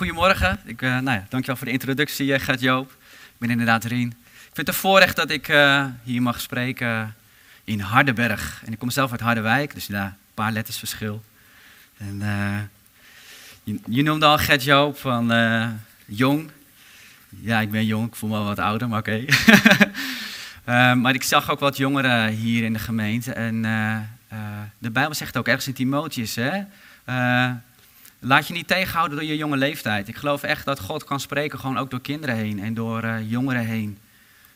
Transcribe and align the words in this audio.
goedemorgen. 0.00 0.60
Ik, 0.64 0.82
uh, 0.82 0.90
nou 0.90 1.10
ja, 1.18 1.26
dankjewel 1.28 1.56
voor 1.56 1.66
de 1.66 1.72
introductie, 1.72 2.26
uh, 2.26 2.38
Gert 2.38 2.60
Joop. 2.60 2.90
Ik 3.10 3.38
ben 3.38 3.50
inderdaad 3.50 3.84
Rien. 3.84 4.08
Ik 4.08 4.14
vind 4.42 4.56
het 4.56 4.68
een 4.68 4.74
voorrecht 4.74 5.16
dat 5.16 5.30
ik 5.30 5.48
uh, 5.48 5.84
hier 6.02 6.22
mag 6.22 6.40
spreken 6.40 7.14
in 7.64 7.80
Hardenberg. 7.80 8.62
En 8.66 8.72
ik 8.72 8.78
kom 8.78 8.90
zelf 8.90 9.10
uit 9.10 9.20
Harderwijk, 9.20 9.74
dus 9.74 9.86
daar 9.86 10.04
een 10.04 10.34
paar 10.34 10.52
letters 10.52 10.78
verschil. 10.78 11.24
En, 11.96 12.22
je, 13.64 14.02
noemde 14.02 14.26
al 14.26 14.38
Gert 14.38 14.64
Joop 14.64 14.98
van 14.98 15.32
jong. 16.04 16.50
Ja, 17.28 17.60
ik 17.60 17.70
ben 17.70 17.86
jong, 17.86 18.06
ik 18.06 18.14
voel 18.14 18.30
me 18.30 18.36
wel 18.36 18.44
wat 18.44 18.58
ouder, 18.58 18.88
maar 18.88 18.98
oké. 18.98 19.24
Maar 21.00 21.14
ik 21.14 21.22
zag 21.22 21.50
ook 21.50 21.60
wat 21.60 21.76
jongeren 21.76 22.28
hier 22.28 22.64
in 22.64 22.72
de 22.72 22.78
gemeente. 22.78 23.32
En 23.32 23.62
de 24.78 24.90
Bijbel 24.90 25.14
zegt 25.14 25.36
ook 25.36 25.48
ergens 25.48 25.66
in 25.66 25.74
Timotheus, 25.74 26.34
hè... 26.34 26.62
Laat 28.22 28.46
je 28.46 28.52
niet 28.52 28.66
tegenhouden 28.66 29.18
door 29.18 29.26
je 29.26 29.36
jonge 29.36 29.56
leeftijd. 29.56 30.08
Ik 30.08 30.16
geloof 30.16 30.42
echt 30.42 30.64
dat 30.64 30.80
God 30.80 31.04
kan 31.04 31.20
spreken, 31.20 31.58
gewoon 31.58 31.78
ook 31.78 31.90
door 31.90 32.00
kinderen 32.00 32.36
heen 32.36 32.60
en 32.60 32.74
door 32.74 33.04
uh, 33.04 33.30
jongeren 33.30 33.64
heen. 33.64 33.98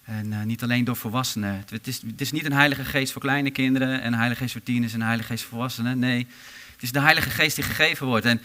En 0.05 0.27
uh, 0.27 0.42
niet 0.42 0.62
alleen 0.62 0.84
door 0.84 0.96
volwassenen. 0.96 1.64
Het 1.70 1.86
is, 1.86 2.02
het 2.06 2.20
is, 2.20 2.32
niet 2.32 2.45
een 2.45 2.52
heilige 2.52 2.84
geest 2.84 3.12
voor 3.12 3.22
kleine 3.22 3.50
kinderen 3.50 4.00
en 4.00 4.06
een 4.06 4.19
heilige 4.19 4.41
geest 4.41 4.52
voor 4.52 4.62
tieners 4.62 4.92
en 4.92 5.00
een 5.00 5.06
heilige 5.06 5.28
geest 5.28 5.42
voor 5.42 5.52
volwassenen. 5.52 5.98
Nee, 5.98 6.27
het 6.72 6.82
is 6.82 6.92
de 6.92 7.00
heilige 7.00 7.30
geest 7.30 7.55
die 7.55 7.64
gegeven 7.64 8.06
wordt. 8.06 8.24
En 8.24 8.42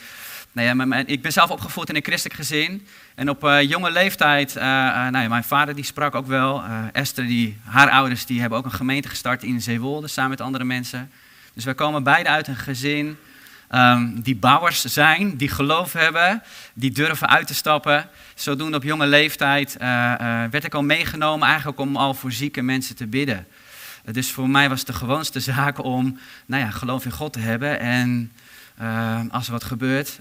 nou 0.52 0.90
ja, 0.90 1.04
ik 1.06 1.22
ben 1.22 1.32
zelf 1.32 1.50
opgevoed 1.50 1.90
in 1.90 1.96
een 1.96 2.04
christelijk 2.04 2.40
gezin. 2.40 2.88
En 3.16 3.30
op 3.30 3.44
uh, 3.44 3.62
jonge 3.62 3.92
leeftijd, 3.92 4.54
nou 4.54 5.18
ja, 5.18 5.28
mijn 5.28 5.44
vader 5.44 5.76
die 5.76 5.84
sprak 5.84 6.16
ook 6.16 6.28
wel. 6.28 6.64
Esther, 6.94 7.28
die, 7.28 7.58
haar 7.64 7.90
ouders, 7.90 8.26
die 8.26 8.40
hebben 8.42 8.58
ook 8.58 8.66
een 8.66 8.72
gemeente 8.72 9.10
gestart 9.10 9.44
in 9.44 9.62
Zeewolde 9.62 10.08
samen 10.08 10.30
met 10.30 10.42
andere 10.42 10.64
mensen. 10.64 11.12
Dus 11.54 11.64
wij 11.64 11.76
komen 11.76 12.04
beide 12.04 12.30
uit 12.30 12.48
een 12.48 12.56
gezin 12.56 13.18
um, 13.72 14.22
die 14.22 14.36
bouwers 14.36 14.86
zijn, 14.86 15.38
die 15.38 15.50
geloof 15.50 15.94
hebben, 15.94 16.44
die 16.74 16.92
durven 16.92 17.30
uit 17.30 17.48
te 17.48 17.54
stappen. 17.54 18.10
Zodoende 18.36 18.78
op 18.78 18.84
jonge 18.84 19.08
leeftijd 19.08 19.78
uh, 19.82 19.88
uh, 19.88 20.44
werd 20.52 20.64
ik 20.64 20.74
al 20.74 20.84
meegenomen 20.84 21.48
eigenlijk 21.48 21.80
om 21.80 21.96
al 21.96 22.14
voor 22.14 22.32
zieke 22.32 22.62
mensen 22.62 22.96
te 22.96 23.08
bidden. 23.08 23.48
Uh, 24.06 24.14
dus 24.14 24.32
voor 24.32 24.50
mij 24.50 24.70
was 24.70 24.78
het 24.78 24.88
de 24.88 24.94
gewoonste 24.94 25.40
zaak 25.40 25.84
om 25.84 26.20
nou 26.46 26.64
ja, 26.64 26.70
geloof 26.70 27.06
in 27.06 27.12
God 27.12 27.34
te 27.34 27.40
hebben. 27.40 27.80
En 27.80 28.32
als 29.32 29.46
er 29.46 29.52
wat 29.52 29.64
gebeurt, 29.64 30.20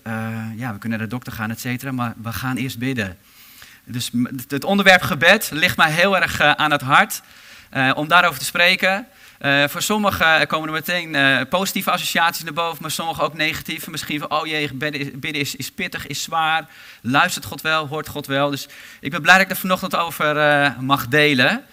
ja, 0.57 0.73
we 0.73 0.79
kunnen 0.79 0.99
naar 0.99 1.09
de 1.09 1.15
dokter 1.15 1.33
gaan, 1.33 1.51
et 1.51 1.61
cetera, 1.61 1.93
maar 1.93 2.15
we 2.23 2.33
gaan 2.33 2.57
eerst 2.57 2.79
bidden. 2.79 3.17
Dus 3.85 4.11
het 4.49 4.65
onderwerp 4.65 5.03
gebed 5.03 5.51
ligt 5.53 5.77
mij 5.77 5.91
heel 5.91 6.19
erg 6.19 6.41
aan 6.41 6.71
het 6.71 6.81
hart 6.81 7.23
om 7.95 8.09
daarover 8.09 8.39
te 8.39 8.45
spreken. 8.45 9.07
Uh, 9.41 9.69
voor 9.69 9.83
sommigen 9.83 10.47
komen 10.47 10.69
er 10.69 10.75
meteen 10.75 11.15
uh, 11.15 11.41
positieve 11.49 11.91
associaties 11.91 12.45
naar 12.45 12.53
boven, 12.53 12.83
maar 12.83 12.91
sommigen 12.91 13.25
ook 13.25 13.35
negatieve. 13.35 13.91
Misschien 13.91 14.19
van, 14.19 14.31
oh 14.31 14.47
jee, 14.47 14.75
bidden 14.75 15.35
is, 15.35 15.55
is, 15.55 15.71
pittig, 15.71 16.07
is 16.07 16.23
zwaar. 16.23 16.69
Luistert 17.01 17.45
God 17.45 17.61
wel, 17.61 17.87
hoort 17.87 18.09
God 18.09 18.27
wel. 18.27 18.51
Dus 18.51 18.69
ik 19.01 19.11
ben 19.11 19.23
blij 19.23 19.35
dat 19.35 19.45
ik 19.45 19.51
er 19.51 19.57
vanochtend 19.57 19.97
over 19.97 20.35
mag 20.81 21.09
delen. 21.09 21.65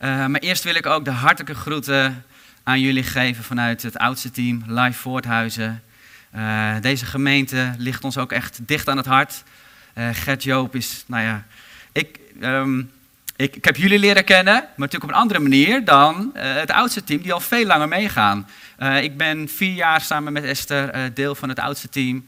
maar 0.00 0.40
eerst 0.40 0.64
wil 0.64 0.74
ik 0.74 0.86
ook 0.86 1.04
de 1.04 1.10
hartelijke 1.10 1.54
groeten 1.54 2.24
aan 2.62 2.80
jullie 2.80 3.02
geven 3.02 3.44
vanuit 3.44 3.82
het 3.82 3.98
oudste 3.98 4.30
team, 4.30 4.62
Live 4.66 4.98
Voorthuizen. 4.98 5.82
deze 6.80 7.06
gemeente 7.06 7.74
ligt 7.78 8.04
ons 8.04 8.18
ook 8.18 8.32
echt 8.32 8.58
dicht 8.62 8.88
aan 8.88 8.96
het 8.96 9.06
hart. 9.06 9.42
Gert 9.94 10.42
Joop 10.42 10.74
is, 10.74 11.04
nou 11.06 11.22
ja, 11.22 11.44
ik... 11.92 12.18
Um, 12.40 12.90
ik, 13.42 13.64
heb 13.64 13.76
jullie 13.76 13.98
leren 13.98 14.24
kennen, 14.24 14.54
maar 14.54 14.72
natuurlijk 14.76 15.04
op 15.04 15.10
een 15.10 15.22
andere 15.22 15.40
manier 15.40 15.84
dan 15.84 16.32
uh, 16.34 16.42
het 16.42 16.70
oudste 16.70 17.04
team, 17.04 17.22
die 17.22 17.32
al 17.32 17.40
veel 17.40 17.66
langer 17.66 17.88
meegaan. 17.88 18.48
Uh, 18.78 19.02
ik 19.02 19.16
ben 19.16 19.48
vier 19.48 19.74
jaar 19.74 20.00
samen 20.00 20.32
met 20.32 20.44
Esther 20.44 20.96
uh, 20.96 21.02
deel 21.14 21.34
van 21.34 21.48
het 21.48 21.58
oudste 21.58 21.88
team. 21.88 22.24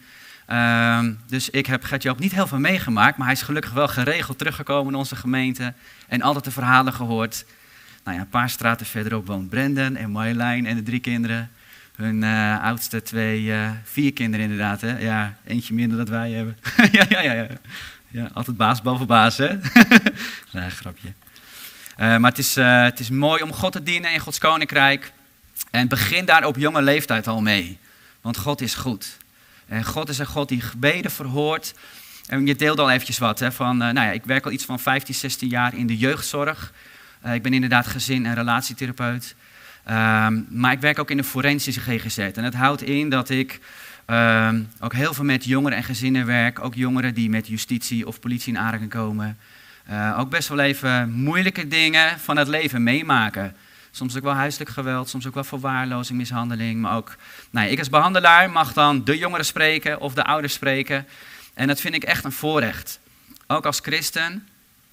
Ehm, 0.46 1.12
dus 1.26 1.50
ik 1.50 1.66
heb 1.66 1.84
Gertje 1.84 2.10
ook 2.10 2.18
niet 2.18 2.32
heel 2.32 2.46
veel 2.46 2.58
meegemaakt, 2.58 3.16
maar 3.16 3.26
hij 3.26 3.36
is 3.36 3.42
gelukkig 3.42 3.72
wel 3.72 3.88
geregeld 3.88 4.38
teruggekomen 4.38 4.92
in 4.92 4.98
onze 4.98 5.16
gemeente 5.16 5.74
en 6.08 6.22
altijd 6.22 6.44
de 6.44 6.50
verhalen 6.50 6.92
gehoord. 6.92 7.44
Nou 8.04 8.16
ja, 8.16 8.22
een 8.22 8.28
paar 8.28 8.50
straten 8.50 8.86
verderop 8.86 9.26
woont 9.26 9.48
Brendan 9.48 9.97
en 9.97 10.10
Marjolein 10.10 10.66
en 10.66 10.76
de 10.76 10.82
drie 10.82 11.00
kinderen. 11.00 11.50
Hun 11.97 12.24
oudste 12.60 13.03
twee, 13.03 13.53
vier 13.84 14.12
kinderen 14.12 14.44
inderdaad. 14.47 14.80
Hè? 14.80 14.98
Ja, 14.98 15.36
eentje 15.44 15.74
minder 15.74 15.97
dan 15.97 16.14
wij 16.14 16.30
hebben. 16.30 16.56
ja, 16.92 17.04
ja, 17.08 17.20
ja, 17.20 17.32
ja. 17.32 17.47
Ja, 18.14 18.30
altijd 18.32 18.56
baas 18.56 18.82
boven 18.82 19.06
baas, 19.06 19.36
hè? 19.36 19.48
nee, 20.52 20.70
grapje. 20.70 21.08
Uh, 21.08 22.16
maar 22.16 22.30
het 22.30 22.38
is, 22.38 22.56
uh, 22.56 22.82
het 22.82 23.00
is 23.00 23.10
mooi 23.10 23.42
om 23.42 23.52
God 23.52 23.72
te 23.72 23.82
dienen 23.82 24.12
in 24.12 24.19
Gods 24.19 24.38
koninkrijk. 24.38 25.12
En 25.70 25.88
begin 25.88 26.24
daar 26.24 26.44
op 26.44 26.56
jonge 26.56 26.82
leeftijd 26.82 27.26
al 27.26 27.42
mee. 27.42 27.78
Want 28.20 28.36
God 28.36 28.60
is 28.60 28.74
goed. 28.74 29.16
En 29.66 29.84
God 29.84 30.08
is 30.08 30.19
een 30.19 30.26
God 30.26 30.48
die 30.48 30.60
gebeden 30.60 31.10
verhoort. 31.10 31.74
En 32.26 32.47
je 32.47 32.56
deelde 32.56 32.82
al 32.82 32.91
eventjes 32.91 33.19
wat, 33.19 33.38
hè, 33.38 33.53
van, 33.53 33.82
uh, 33.82 33.91
nou 33.91 34.06
ja, 34.06 34.12
ik 34.12 34.24
werk 34.24 34.44
al 34.44 34.53
iets 34.53 34.64
van 34.64 34.80
15, 34.80 35.14
16 35.14 35.48
jaar 35.48 35.74
in 35.74 35.86
de 35.86 35.97
jeugdzorg. 35.97 36.72
ik 37.32 37.42
ben 37.42 37.53
inderdaad 37.54 37.86
gezin- 37.86 38.26
en 38.26 38.34
relatietherapeut. 38.34 39.34
Ehm, 39.84 40.42
maar 40.48 40.72
ik 40.72 40.80
werk 40.80 40.98
ook 40.98 41.10
in 41.10 41.16
de 41.16 41.24
forensische 41.24 41.80
GGZ. 41.80 42.19
En 42.19 42.44
het 42.44 42.54
houdt 42.54 42.82
in 42.82 43.08
dat 43.08 43.30
ik 43.30 43.60
Ehm, 44.06 44.62
ook 44.81 44.92
heel 44.92 45.15
veel 45.15 45.25
met 45.25 45.44
jongeren 45.44 45.78
en 45.78 45.84
gezinnen 45.84 46.26
werk. 46.26 46.65
Ook 46.65 46.75
jongeren 46.75 47.15
die 47.15 47.31
met 47.31 47.47
justitie 47.47 48.06
of 48.06 48.20
politie 48.20 48.53
in 48.53 48.59
aanraking 48.59 48.91
komen. 48.91 49.38
Uh, 49.91 50.16
ook 50.19 50.31
best 50.31 50.48
wel 50.48 50.59
even 50.59 51.10
moeilijke 51.12 51.69
dingen 51.69 52.19
van 52.19 52.37
het 52.37 52.48
leven 52.48 52.82
meemaken. 52.82 53.56
Soms 53.91 54.16
ook 54.16 54.22
wel 54.22 54.32
huiselijk 54.32 54.70
geweld, 54.70 55.09
soms 55.09 55.26
ook 55.26 55.34
wel 55.34 55.44
verwaarlozing, 55.44 56.19
mishandeling. 56.19 56.81
Maar 56.81 56.97
ook, 56.97 57.16
nou 57.50 57.69
ik 57.69 57.78
als 57.78 57.88
behandelaar 57.88 58.50
mag 58.50 58.72
dan 58.72 59.04
de 59.04 59.19
jongeren 59.19 59.44
spreken 59.44 60.00
of 60.00 60.15
de 60.15 60.25
ouders 60.25 60.53
spreken. 60.53 61.06
En 61.54 61.66
dat 61.66 61.81
vind 61.81 61.94
ik 61.94 62.04
echt 62.04 62.25
een 62.25 62.32
voorrecht. 62.32 63.00
Ook 63.47 63.66
als 63.66 63.81
christen. 63.81 64.48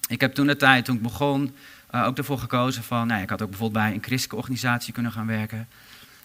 Ik 0.08 0.20
heb 0.20 0.34
toen 0.34 0.46
de 0.46 0.56
tijd, 0.56 0.84
toen 0.84 0.96
ik 0.96 1.02
begon, 1.02 1.54
uh, 1.94 2.06
ook 2.06 2.18
ervoor 2.18 2.38
gekozen 2.38 2.82
van, 2.82 3.06
nou 3.06 3.22
ik 3.22 3.30
had 3.30 3.42
ook 3.42 3.50
bijvoorbeeld 3.50 3.84
bij 3.84 3.94
een 3.94 4.02
christelijke 4.02 4.36
organisatie 4.36 4.92
kunnen 4.92 5.12
gaan 5.12 5.26
werken. 5.26 5.68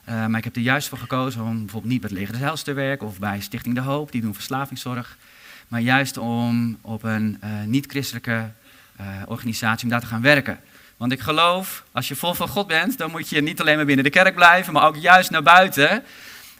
Uh, 0.09 0.25
maar 0.25 0.37
ik 0.37 0.43
heb 0.43 0.55
er 0.55 0.61
juist 0.61 0.87
voor 0.87 0.97
gekozen 0.97 1.41
om 1.41 1.59
bijvoorbeeld 1.59 1.91
niet 1.91 2.01
bij 2.01 2.09
het 2.09 2.19
Leger 2.19 2.33
des 2.33 2.41
Heils 2.41 2.63
te 2.63 2.73
werken 2.73 3.07
of 3.07 3.19
bij 3.19 3.41
Stichting 3.41 3.75
De 3.75 3.81
Hoop, 3.81 4.11
die 4.11 4.21
doen 4.21 4.33
verslavingszorg. 4.33 5.17
Maar 5.67 5.81
juist 5.81 6.17
om 6.17 6.77
op 6.81 7.03
een 7.03 7.39
uh, 7.43 7.49
niet-christelijke 7.65 8.49
uh, 9.01 9.07
organisatie 9.25 9.83
om 9.83 9.89
daar 9.89 9.99
te 9.99 10.07
gaan 10.07 10.21
werken. 10.21 10.59
Want 10.97 11.11
ik 11.11 11.19
geloof, 11.19 11.83
als 11.91 12.07
je 12.07 12.15
vol 12.15 12.33
van 12.33 12.47
God 12.47 12.67
bent, 12.67 12.97
dan 12.97 13.11
moet 13.11 13.29
je 13.29 13.41
niet 13.41 13.61
alleen 13.61 13.75
maar 13.75 13.85
binnen 13.85 14.03
de 14.03 14.09
kerk 14.09 14.35
blijven, 14.35 14.73
maar 14.73 14.87
ook 14.87 14.95
juist 14.95 15.29
naar 15.29 15.43
buiten. 15.43 16.03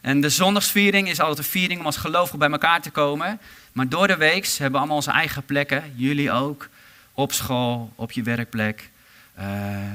En 0.01 0.21
de 0.21 0.29
zondagsviering 0.29 1.09
is 1.09 1.19
altijd 1.19 1.37
een 1.37 1.43
viering 1.43 1.79
om 1.79 1.85
als 1.85 1.97
gelovigen 1.97 2.39
bij 2.39 2.49
elkaar 2.49 2.81
te 2.81 2.91
komen. 2.91 3.39
Maar 3.71 3.89
door 3.89 4.07
de 4.07 4.17
week 4.17 4.45
hebben 4.45 4.71
we 4.71 4.77
allemaal 4.77 4.95
onze 4.95 5.11
eigen 5.11 5.45
plekken, 5.45 5.83
jullie 5.95 6.31
ook, 6.31 6.69
op 7.13 7.33
school, 7.33 7.91
op 7.95 8.11
je 8.11 8.23
werkplek. 8.23 8.89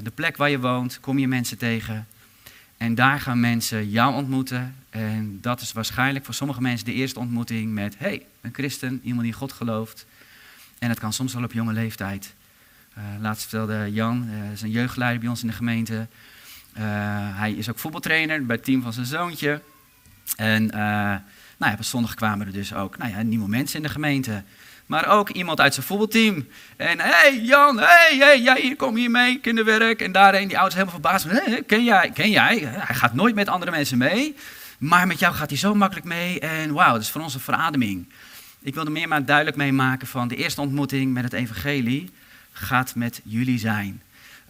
de 0.02 0.10
plek 0.14 0.36
waar 0.36 0.50
je 0.50 0.60
woont, 0.60 1.00
kom 1.00 1.19
je 1.19 1.28
mensen 1.28 1.58
tegen. 1.58 2.06
En 2.82 2.94
daar 2.94 3.20
gaan 3.20 3.41
mensen 3.41 3.91
jou 3.91 4.15
ontmoeten. 4.15 4.75
En 4.91 5.38
dat 5.41 5.60
is 5.60 5.72
waarschijnlijk 5.72 6.25
voor 6.25 6.34
sommige 6.34 6.60
mensen 6.60 6.87
de 6.87 6.93
eerste 6.93 7.19
ontmoeting 7.19 7.72
met: 7.72 7.94
hey, 7.98 8.26
een 8.41 8.54
christen, 8.54 9.00
iemand 9.03 9.22
die 9.22 9.32
God 9.32 9.53
gelooft. 9.53 10.06
En 10.78 10.88
het 10.88 10.98
kan 10.98 11.12
soms 11.12 11.34
wel 11.34 11.43
op 11.43 11.53
jonge 11.53 11.72
leeftijd. 11.72 12.34
Uh, 12.98 13.04
laatst 13.20 13.48
vertelde 13.48 13.93
Jan, 13.93 14.28
uh, 14.28 14.53
is 14.53 14.62
een 14.62 14.70
jeugdleider 14.70 15.20
bij 15.20 15.28
ons 15.28 15.41
in 15.41 15.47
de 15.47 15.53
gemeente. 15.53 15.94
Uh, 15.94 16.81
hij 17.38 17.53
is 17.53 17.70
ook 17.70 17.78
voetbaltrainer 17.78 18.47
bij 18.47 18.56
het 18.56 18.65
team 18.65 18.82
van 18.82 18.93
zijn 18.93 19.06
zoontje. 19.06 19.62
En 20.37 20.66
nou 20.66 21.22
ja, 21.59 21.72
op 21.72 21.84
zondag 21.84 22.14
kwamen 22.14 22.47
er 22.47 22.53
dus 22.53 22.75
ook 22.75 22.99
nou 22.99 23.10
ja, 23.10 23.22
nieuwe 23.22 23.49
mensen 23.49 23.76
in 23.76 23.82
de 23.82 23.93
gemeente 23.93 24.43
maar 24.92 25.08
ook 25.08 25.30
iemand 25.30 25.60
uit 25.60 25.75
zijn 25.75 25.86
voetbalteam. 25.86 26.47
En 26.76 27.00
hé 27.00 27.10
hey 27.10 27.41
Jan, 27.41 27.78
hé, 27.78 27.84
hey, 27.84 28.16
hey, 28.19 28.41
jij 28.41 28.60
hier, 28.60 28.76
kom 28.76 28.97
hier 28.97 29.10
mee, 29.10 29.38
kinderwerk. 29.38 30.00
En 30.00 30.12
daarheen, 30.12 30.48
die 30.48 30.56
ouders 30.56 30.75
helemaal 30.75 31.00
verbaasd. 31.00 31.25
Hey, 31.28 31.62
ken 31.66 31.84
jij, 31.84 32.10
ken 32.14 32.30
jij? 32.30 32.58
Hij 32.58 32.94
gaat 32.94 33.14
nooit 33.14 33.34
met 33.34 33.48
andere 33.48 33.70
mensen 33.70 33.98
mee. 33.98 34.34
Maar 34.78 35.06
met 35.06 35.19
jou 35.19 35.34
gaat 35.34 35.48
hij 35.48 35.58
zo 35.58 35.75
makkelijk 35.75 36.06
mee. 36.06 36.41
En 36.41 36.72
wauw, 36.72 36.92
dat 36.92 37.02
is 37.02 37.10
voor 37.10 37.20
ons 37.20 37.34
een 37.34 37.41
verademing. 37.41 38.08
Ik 38.62 38.75
wilde 38.75 38.91
meer 38.91 39.08
maar 39.08 39.25
duidelijk 39.25 39.56
meemaken 39.56 40.06
van 40.06 40.28
de 40.28 40.37
eerste 40.37 40.61
ontmoeting 40.61 41.12
met 41.12 41.25
het 41.25 41.32
evangelie 41.32 42.11
gaat 42.52 42.94
met 42.94 43.20
jullie 43.25 43.58
zijn. 43.58 44.02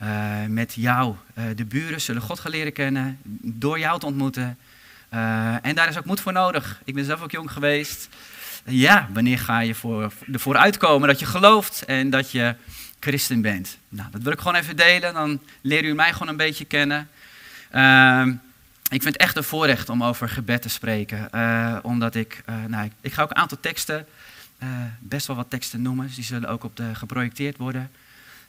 Uh, 0.03 0.09
met 0.49 0.75
jou. 0.75 1.15
Uh, 1.39 1.45
de 1.57 1.65
buren 1.65 2.01
zullen 2.01 2.23
God 2.23 2.41
gaan 2.41 2.51
leren 2.51 2.73
kennen 2.73 3.19
door 3.43 3.79
jou 3.79 4.01
te 4.01 4.07
ontmoeten. 4.07 4.59
Uh, 5.15 5.67
en 5.67 5.75
daar 5.75 5.89
is 5.89 5.99
ook 5.99 6.05
moed 6.05 6.21
voor 6.21 6.33
nodig. 6.33 6.81
Ik 6.85 6.95
ben 6.95 7.05
zelf 7.05 7.23
ook 7.23 7.31
jong 7.31 7.53
geweest 7.53 8.09
ja, 8.65 9.09
wanneer 9.13 9.39
ga 9.39 9.61
je 9.61 9.75
voor, 9.75 10.13
ervoor 10.33 10.57
uitkomen 10.57 11.09
dat 11.09 11.19
je 11.19 11.27
gelooft 11.27 11.85
en 11.85 12.11
dat 12.11 12.31
je 12.31 12.55
christen 13.01 13.41
bent? 13.41 13.79
Nou, 13.89 14.11
dat 14.11 14.23
wil 14.23 14.33
ik 14.33 14.39
gewoon 14.39 14.55
even 14.55 14.77
delen, 14.77 15.15
dan 15.15 15.41
leer 15.61 15.85
u 15.85 15.95
mij 15.95 16.13
gewoon 16.13 16.29
een 16.29 16.37
beetje 16.37 16.65
kennen. 16.65 17.09
Uh, 17.75 18.27
ik 18.89 19.03
vind 19.03 19.15
het 19.15 19.17
echt 19.17 19.37
een 19.37 19.45
voorrecht 19.45 19.89
om 19.89 20.05
over 20.05 20.29
gebed 20.29 20.63
te 20.63 20.69
spreken, 20.69 21.29
uh, 21.35 21.77
omdat 21.83 22.15
ik, 22.15 22.43
uh, 22.49 22.55
nou, 22.67 22.85
ik, 22.85 22.93
ik, 23.01 23.13
ga 23.13 23.23
ook 23.23 23.31
een 23.31 23.37
aantal 23.37 23.61
teksten, 23.61 24.07
uh, 24.63 24.69
best 24.99 25.27
wel 25.27 25.37
wat 25.37 25.51
teksten 25.51 25.83
noemen, 25.83 26.07
dus 26.07 26.15
die 26.15 26.25
zullen 26.25 26.49
ook 26.49 26.65
op 26.65 26.77
de 26.77 26.95
geprojecteerd 26.95 27.57
worden. 27.57 27.91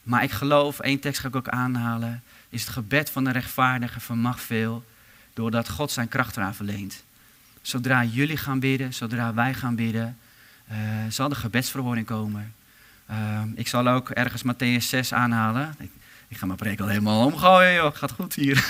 Maar 0.03 0.23
ik 0.23 0.31
geloof, 0.31 0.79
één 0.79 0.99
tekst 0.99 1.21
ga 1.21 1.27
ik 1.27 1.35
ook 1.35 1.49
aanhalen, 1.49 2.23
is 2.49 2.61
het 2.61 2.69
gebed 2.69 3.09
van 3.09 3.23
de 3.23 3.31
rechtvaardige 3.31 3.99
vermag 3.99 4.41
veel, 4.41 4.83
doordat 5.33 5.69
God 5.69 5.91
zijn 5.91 6.07
kracht 6.07 6.37
eraan 6.37 6.55
verleent. 6.55 7.03
Zodra 7.63 8.03
jullie 8.03 8.37
gaan 8.37 8.59
bidden, 8.59 8.93
zodra 8.93 9.33
wij 9.33 9.53
gaan 9.53 9.75
bidden, 9.75 10.17
uh, 10.71 10.77
zal 11.09 11.29
de 11.29 11.35
gebedsverhoring 11.35 12.05
komen. 12.05 12.53
Ehm, 13.07 13.47
ik 13.55 13.67
zal 13.67 13.87
ook 13.87 14.09
ergens 14.09 14.43
Matthäus 14.43 14.85
6 14.87 15.13
aanhalen. 15.13 15.75
Ik, 16.27 16.37
ga 16.37 16.45
mijn 16.45 16.57
preek 16.57 16.79
al 16.79 16.87
helemaal 16.87 17.25
omgooien, 17.25 17.73
joh. 17.73 17.95
Gaat 17.95 18.11
goed 18.11 18.33
hier. 18.33 18.65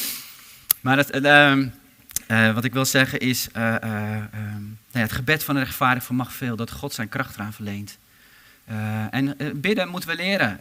maar 0.80 0.96
het, 0.96 1.10
ehm, 1.10 1.68
eh, 2.26 2.54
wat 2.54 2.64
ik 2.64 2.72
wil 2.72 2.84
zeggen 2.84 3.20
is, 3.20 3.48
uh, 3.56 3.74
ja, 4.90 5.00
het 5.00 5.12
gebed 5.12 5.44
van 5.44 5.54
de 5.54 5.60
rechtvaardige 5.60 6.06
vermag 6.06 6.32
veel, 6.32 6.56
dat 6.56 6.70
God 6.70 6.92
zijn 6.92 7.08
kracht 7.08 7.34
eraan 7.34 7.52
verleent. 7.52 7.98
En 9.10 9.36
bidden 9.54 9.88
moeten 9.88 10.08
we 10.08 10.16
leren. 10.16 10.60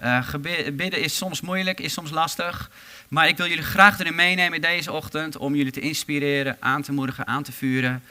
bidden 0.74 1.02
is 1.02 1.18
soms 1.18 1.42
moeilijk, 1.42 1.80
is 1.80 1.94
soms 1.94 2.10
lastig. 2.10 2.72
Maar 3.08 3.28
ik 3.28 3.38
wil 3.38 3.48
jullie 3.48 3.64
graag 3.64 4.00
erin 4.00 4.16
meenemen 4.16 4.62
deze 4.62 4.92
ochtend 4.92 5.38
om 5.38 5.56
jullie 5.56 5.72
te 5.72 5.80
inspireren, 5.80 6.58
aan 6.60 6.82
te 6.82 6.92
moedigen, 6.92 7.28
aan 7.28 7.44
te 7.44 7.52
vuren. 7.52 8.04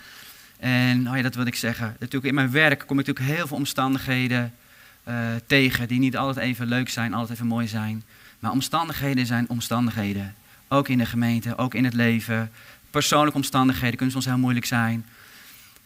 En 0.58 1.08
oh 1.10 1.16
ja, 1.16 1.22
dat 1.22 1.34
wil 1.34 1.46
ik 1.46 1.54
zeggen. 1.54 1.96
Natuurlijk 1.98 2.26
in 2.26 2.34
mijn 2.34 2.50
werk 2.50 2.78
kom 2.86 2.98
ik 2.98 3.06
natuurlijk 3.06 3.36
heel 3.36 3.46
veel 3.46 3.56
omstandigheden 3.56 4.54
tegen 5.46 5.88
die 5.88 5.98
niet 5.98 6.16
altijd 6.16 6.46
even 6.46 6.66
leuk 6.66 6.88
zijn, 6.88 7.14
altijd 7.14 7.32
even 7.32 7.46
mooi 7.46 7.68
zijn. 7.68 8.04
Maar 8.38 8.50
omstandigheden 8.50 9.26
zijn 9.26 9.48
omstandigheden. 9.48 10.34
Ook 10.68 10.88
in 10.88 10.98
de 10.98 11.06
gemeente, 11.06 11.58
ook 11.58 11.74
in 11.74 11.84
het 11.84 11.94
leven. 11.94 12.50
Persoonlijke 12.90 13.36
omstandigheden 13.36 13.96
kunnen 13.96 14.12
soms 14.12 14.24
heel 14.24 14.38
moeilijk 14.38 14.66
zijn. 14.66 15.06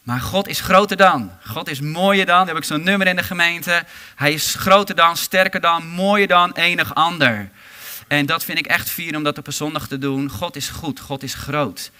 Maar 0.01 0.19
God 0.19 0.47
is 0.47 0.59
groter 0.59 0.97
dan. 0.97 1.31
God 1.45 1.69
is 1.69 1.79
mooier 1.79 2.25
dan. 2.25 2.37
Dan 2.37 2.47
heb 2.47 2.57
ik 2.57 2.63
zo'n 2.63 2.83
nummer 2.83 3.07
in 3.07 3.15
de 3.15 3.23
gemeente. 3.23 3.83
Hij 4.15 4.33
is 4.33 4.55
groter 4.55 4.95
dan, 4.95 5.17
sterker 5.17 5.61
dan, 5.61 5.87
mooier 5.87 6.27
dan 6.27 6.51
enig 6.51 6.95
ander. 6.95 7.49
En 8.07 8.25
dat 8.25 8.43
vind 8.43 8.57
ik 8.57 8.65
echt 8.65 8.89
vier 8.89 9.15
om 9.15 9.23
dat 9.23 9.37
op 9.37 9.47
een 9.47 9.53
zondag 9.53 9.87
te 9.87 9.97
doen. 9.97 10.29
God 10.29 10.55
is 10.55 10.69
goed, 10.69 10.99
God 10.99 11.23
is 11.23 11.33
groot. 11.33 11.91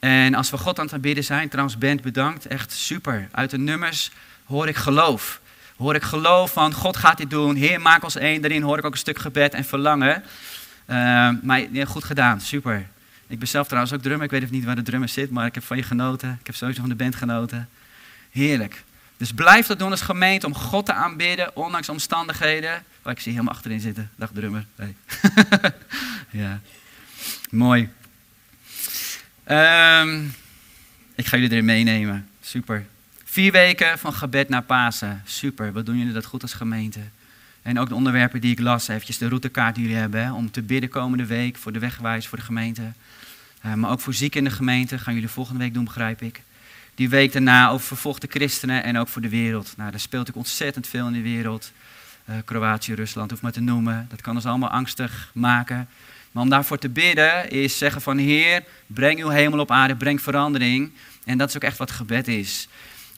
En 0.00 0.34
als 0.34 0.50
we 0.50 0.56
God 0.56 0.78
aan 0.78 0.88
het 0.90 1.00
bidden 1.00 1.24
zijn, 1.24 1.48
trouwens 1.48 1.78
bent 1.78 2.02
bedankt, 2.02 2.46
echt 2.46 2.72
super. 2.72 3.28
Uit 3.32 3.50
de 3.50 3.58
nummers 3.58 4.10
hoor 4.44 4.68
ik 4.68 4.76
geloof. 4.76 5.40
Hoor 5.76 5.94
ik 5.94 6.02
geloof 6.02 6.52
van 6.52 6.72
God 6.72 6.96
gaat 6.96 7.16
dit 7.16 7.30
doen. 7.30 7.56
Heer, 7.56 7.80
maak 7.80 8.04
ons 8.04 8.16
één. 8.16 8.40
Daarin 8.40 8.62
hoor 8.62 8.78
ik 8.78 8.84
ook 8.84 8.92
een 8.92 8.98
stuk 8.98 9.18
gebed 9.18 9.54
en 9.54 9.64
verlangen. 9.64 10.24
Uh, 10.90 11.30
maar 11.42 11.66
goed 11.86 12.04
gedaan, 12.04 12.40
super. 12.40 12.86
Ik 13.34 13.40
ben 13.40 13.48
zelf 13.48 13.66
trouwens 13.66 13.94
ook 13.94 14.02
drummer. 14.02 14.24
Ik 14.24 14.30
weet 14.30 14.42
even 14.42 14.54
niet 14.54 14.64
waar 14.64 14.76
de 14.76 14.82
drummer 14.82 15.08
zit, 15.08 15.30
maar 15.30 15.46
ik 15.46 15.54
heb 15.54 15.64
van 15.64 15.76
je 15.76 15.82
genoten. 15.82 16.36
Ik 16.40 16.46
heb 16.46 16.54
sowieso 16.54 16.80
van 16.80 16.88
de 16.88 16.94
band 16.94 17.14
genoten. 17.14 17.68
Heerlijk. 18.30 18.84
Dus 19.16 19.32
blijf 19.32 19.66
dat 19.66 19.78
doen 19.78 19.90
als 19.90 20.00
gemeente 20.00 20.46
om 20.46 20.54
God 20.54 20.86
te 20.86 20.92
aanbidden, 20.92 21.56
ondanks 21.56 21.88
omstandigheden. 21.88 22.84
Oh, 23.02 23.12
ik 23.12 23.20
zie 23.20 23.32
helemaal 23.32 23.54
achterin 23.54 23.80
zitten. 23.80 24.10
Dag 24.16 24.30
drummer. 24.34 24.64
Hey. 24.76 24.94
ja, 26.42 26.60
mooi. 27.50 27.88
Um, 29.48 30.34
ik 31.14 31.26
ga 31.26 31.36
jullie 31.36 31.50
erin 31.50 31.64
meenemen. 31.64 32.28
Super. 32.40 32.86
Vier 33.24 33.52
weken 33.52 33.98
van 33.98 34.12
gebed 34.12 34.48
naar 34.48 34.62
Pasen. 34.62 35.22
Super. 35.24 35.72
Wat 35.72 35.86
doen 35.86 35.98
jullie 35.98 36.12
dat 36.12 36.24
goed 36.24 36.42
als 36.42 36.52
gemeente? 36.52 37.00
En 37.64 37.78
ook 37.78 37.88
de 37.88 37.94
onderwerpen 37.94 38.40
die 38.40 38.52
ik 38.52 38.60
las, 38.60 38.88
eventjes 38.88 39.18
de 39.18 39.28
routekaart 39.28 39.74
die 39.74 39.84
jullie 39.84 39.98
hebben, 39.98 40.32
om 40.32 40.50
te 40.50 40.62
bidden 40.62 40.90
komende 40.90 41.26
week 41.26 41.56
voor 41.56 41.72
de 41.72 41.78
wegwijs, 41.78 42.26
voor 42.26 42.38
de 42.38 42.44
gemeente. 42.44 42.82
Uh, 43.66 43.74
maar 43.74 43.90
ook 43.90 44.00
voor 44.00 44.14
zieken 44.14 44.38
in 44.38 44.44
de 44.44 44.54
gemeente 44.54 44.98
gaan 44.98 45.14
jullie 45.14 45.28
volgende 45.28 45.60
week 45.60 45.74
doen, 45.74 45.84
begrijp 45.84 46.22
ik. 46.22 46.42
Die 46.94 47.08
week 47.08 47.32
daarna 47.32 47.68
over 47.68 47.86
vervolgde 47.86 48.26
christenen 48.30 48.82
en 48.84 48.98
ook 48.98 49.08
voor 49.08 49.22
de 49.22 49.28
wereld. 49.28 49.74
Nou, 49.76 49.90
daar 49.90 50.00
speelt 50.00 50.28
ook 50.28 50.36
ontzettend 50.36 50.86
veel 50.86 51.06
in 51.06 51.12
de 51.12 51.22
wereld. 51.22 51.72
Uh, 52.30 52.36
Kroatië, 52.44 52.94
Rusland, 52.94 53.30
hoef 53.30 53.40
maar 53.40 53.52
te 53.52 53.60
noemen. 53.60 54.06
Dat 54.10 54.20
kan 54.20 54.34
ons 54.34 54.46
allemaal 54.46 54.70
angstig 54.70 55.30
maken. 55.34 55.88
Maar 56.32 56.42
om 56.42 56.48
daarvoor 56.48 56.78
te 56.78 56.88
bidden 56.88 57.50
is 57.50 57.78
zeggen 57.78 58.02
van 58.02 58.18
Heer, 58.18 58.62
breng 58.86 59.20
uw 59.20 59.28
hemel 59.28 59.58
op 59.58 59.70
aarde, 59.70 59.96
breng 59.96 60.22
verandering. 60.22 60.92
En 61.24 61.38
dat 61.38 61.48
is 61.48 61.56
ook 61.56 61.62
echt 61.62 61.78
wat 61.78 61.90
gebed 61.90 62.28
is. 62.28 62.68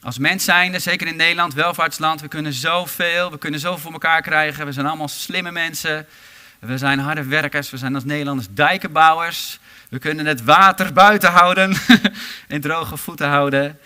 Als 0.01 0.17
mens 0.17 0.43
zijnde, 0.43 0.79
zeker 0.79 1.07
in 1.07 1.15
Nederland, 1.15 1.53
welvaartsland, 1.53 2.21
we 2.21 2.27
kunnen 2.27 2.53
zoveel, 2.53 3.31
we 3.31 3.37
kunnen 3.37 3.59
zoveel 3.59 3.79
voor 3.79 3.91
elkaar 3.91 4.21
krijgen. 4.21 4.65
We 4.65 4.71
zijn 4.71 4.85
allemaal 4.85 5.07
slimme 5.07 5.51
mensen. 5.51 6.07
We 6.59 6.77
zijn 6.77 6.99
harde 6.99 7.23
werkers, 7.23 7.69
we 7.69 7.77
zijn 7.77 7.95
als 7.95 8.03
Nederlanders 8.03 8.47
dijkenbouwers. 8.51 9.59
We 9.89 9.99
kunnen 9.99 10.25
het 10.25 10.43
water 10.43 10.93
buiten 10.93 11.31
houden 11.31 11.75
en 12.47 12.61
droge 12.61 12.97
voeten 12.97 13.27
houden. 13.27 13.79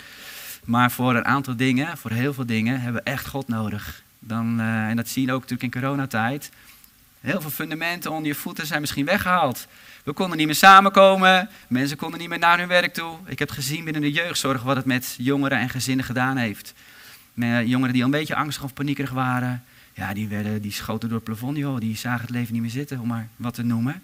Maar 0.63 0.91
voor 0.91 1.15
een 1.15 1.25
aantal 1.25 1.55
dingen, 1.55 1.97
voor 1.97 2.11
heel 2.11 2.33
veel 2.33 2.45
dingen, 2.45 2.81
hebben 2.81 3.03
we 3.03 3.09
echt 3.09 3.27
God 3.27 3.47
nodig. 3.47 4.03
Dan, 4.19 4.59
uh, 4.59 4.87
en 4.87 4.95
dat 4.95 5.09
zien 5.09 5.25
we 5.25 5.31
ook 5.31 5.41
natuurlijk 5.41 5.75
in 5.75 5.81
coronatijd. 5.81 6.49
Heel 7.21 7.41
veel 7.41 7.49
fundamenten 7.49 8.11
onder 8.11 8.27
je 8.27 8.35
voeten 8.35 8.65
zijn 8.65 8.81
misschien 8.81 9.05
weggehaald. 9.05 9.67
We 10.03 10.13
konden 10.13 10.37
niet 10.37 10.45
meer 10.45 10.55
samenkomen. 10.55 11.49
Mensen 11.67 11.97
konden 11.97 12.19
niet 12.19 12.29
meer 12.29 12.39
naar 12.39 12.57
hun 12.57 12.67
werk 12.67 12.93
toe. 12.93 13.17
Ik 13.25 13.39
heb 13.39 13.51
gezien 13.51 13.83
binnen 13.83 14.01
de 14.01 14.11
jeugdzorg 14.11 14.63
wat 14.63 14.75
het 14.75 14.85
met 14.85 15.15
jongeren 15.17 15.57
en 15.57 15.69
gezinnen 15.69 16.05
gedaan 16.05 16.37
heeft. 16.37 16.73
Met 17.33 17.67
jongeren 17.67 17.93
die 17.93 18.03
al 18.03 18.07
een 18.07 18.19
beetje 18.19 18.35
angstig 18.35 18.63
of 18.63 18.73
paniekerig 18.73 19.11
waren. 19.11 19.63
Ja, 19.93 20.13
die, 20.13 20.27
werden, 20.27 20.61
die 20.61 20.71
schoten 20.71 21.09
door 21.09 21.17
het 21.17 21.27
plafond. 21.27 21.57
Joh. 21.57 21.79
Die 21.79 21.97
zagen 21.97 22.21
het 22.21 22.29
leven 22.29 22.53
niet 22.53 22.61
meer 22.61 22.71
zitten, 22.71 22.99
om 22.99 23.07
maar 23.07 23.27
wat 23.35 23.53
te 23.53 23.63
noemen. 23.63 24.03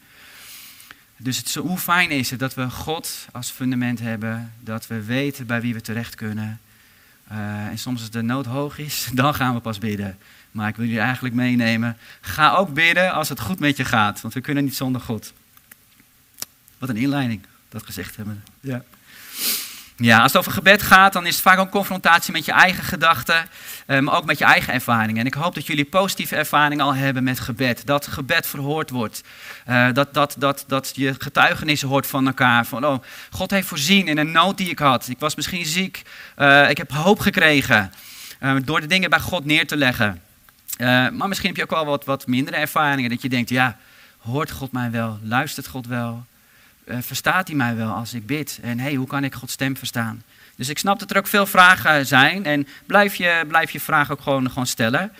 Dus 1.17 1.37
het, 1.37 1.53
hoe 1.53 1.77
fijn 1.77 2.09
is 2.09 2.29
het 2.29 2.39
dat 2.39 2.53
we 2.53 2.69
God 2.69 3.27
als 3.31 3.49
fundament 3.49 3.99
hebben. 3.99 4.53
Dat 4.59 4.87
we 4.87 5.03
weten 5.03 5.45
bij 5.45 5.61
wie 5.61 5.73
we 5.73 5.81
terecht 5.81 6.15
kunnen. 6.15 6.59
Uh, 7.31 7.65
en 7.65 7.77
soms 7.77 7.99
als 7.99 8.09
de 8.09 8.21
nood 8.21 8.45
hoog 8.45 8.77
is, 8.77 9.09
dan 9.13 9.35
gaan 9.35 9.53
we 9.53 9.59
pas 9.59 9.77
bidden. 9.77 10.17
Maar 10.51 10.67
ik 10.67 10.75
wil 10.75 10.85
jullie 10.85 11.01
eigenlijk 11.01 11.35
meenemen. 11.35 11.97
Ga 12.21 12.55
ook 12.55 12.73
bidden 12.73 13.13
als 13.13 13.29
het 13.29 13.39
goed 13.39 13.59
met 13.59 13.77
je 13.77 13.85
gaat. 13.85 14.21
Want 14.21 14.33
we 14.33 14.41
kunnen 14.41 14.63
niet 14.63 14.75
zonder 14.75 15.01
God. 15.01 15.33
Wat 16.77 16.89
een 16.89 16.97
inleiding, 16.97 17.45
dat 17.69 17.83
gezegd 17.83 18.15
hebben. 18.15 18.43
Ja. 18.59 18.83
Ja, 19.99 20.17
als 20.21 20.31
het 20.31 20.41
over 20.41 20.51
gebed 20.51 20.81
gaat, 20.81 21.13
dan 21.13 21.25
is 21.25 21.33
het 21.33 21.41
vaak 21.41 21.57
ook 21.57 21.65
een 21.65 21.71
confrontatie 21.71 22.33
met 22.33 22.45
je 22.45 22.51
eigen 22.51 22.83
gedachten, 22.83 23.45
eh, 23.85 23.99
maar 23.99 24.15
ook 24.15 24.25
met 24.25 24.37
je 24.37 24.45
eigen 24.45 24.73
ervaringen. 24.73 25.17
En 25.17 25.25
ik 25.25 25.33
hoop 25.33 25.55
dat 25.55 25.67
jullie 25.67 25.85
positieve 25.85 26.35
ervaringen 26.35 26.85
al 26.85 26.95
hebben 26.95 27.23
met 27.23 27.39
gebed. 27.39 27.85
Dat 27.85 28.07
gebed 28.07 28.47
verhoord 28.47 28.89
wordt. 28.89 29.23
Uh, 29.69 29.87
dat, 29.93 30.13
dat, 30.13 30.35
dat, 30.37 30.63
dat 30.67 30.91
je 30.95 31.15
getuigenissen 31.17 31.87
hoort 31.87 32.07
van 32.07 32.27
elkaar. 32.27 32.65
Van, 32.65 32.85
oh, 32.85 33.03
God 33.29 33.51
heeft 33.51 33.67
voorzien 33.67 34.07
in 34.07 34.17
een 34.17 34.31
nood 34.31 34.57
die 34.57 34.69
ik 34.69 34.79
had. 34.79 35.07
Ik 35.07 35.19
was 35.19 35.35
misschien 35.35 35.65
ziek. 35.65 36.01
Uh, 36.37 36.69
ik 36.69 36.77
heb 36.77 36.91
hoop 36.91 37.19
gekregen. 37.19 37.91
door 38.65 38.81
de 38.81 38.87
dingen 38.87 39.09
bij 39.09 39.19
God 39.19 39.45
neer 39.45 39.67
te 39.67 39.77
leggen. 39.77 40.21
maar 40.77 41.27
misschien 41.27 41.49
heb 41.49 41.57
je 41.57 41.63
ook 41.63 41.69
wel 41.69 41.85
wat, 41.85 42.05
wat 42.05 42.27
mindere 42.27 42.57
ervaringen. 42.57 43.09
Dat 43.09 43.21
je 43.21 43.29
denkt, 43.29 43.49
ja, 43.49 43.77
hoort 44.17 44.51
God 44.51 44.71
mij 44.71 44.91
wel? 44.91 45.19
Luistert 45.21 45.67
God 45.67 45.87
wel? 45.87 46.25
Uh, 46.87 46.97
verstaat 47.01 47.47
hij 47.47 47.57
mij 47.57 47.75
wel 47.75 47.91
als 47.91 48.13
ik 48.13 48.25
bid? 48.25 48.59
En 48.61 48.79
hey, 48.79 48.93
hoe 48.93 49.07
kan 49.07 49.23
ik 49.23 49.33
Gods 49.33 49.53
stem 49.53 49.77
verstaan? 49.77 50.23
Dus 50.55 50.69
ik 50.69 50.77
snap 50.77 50.99
dat 50.99 51.11
er 51.11 51.17
ook 51.17 51.27
veel 51.27 51.45
vragen 51.45 52.05
zijn 52.05 52.45
en 52.45 52.67
blijf 52.85 53.15
je, 53.15 53.43
blijf 53.47 53.71
je 53.71 53.79
vragen 53.79 54.13
ook 54.13 54.21
gewoon, 54.21 54.49
gewoon 54.49 54.67
stellen. 54.67 55.11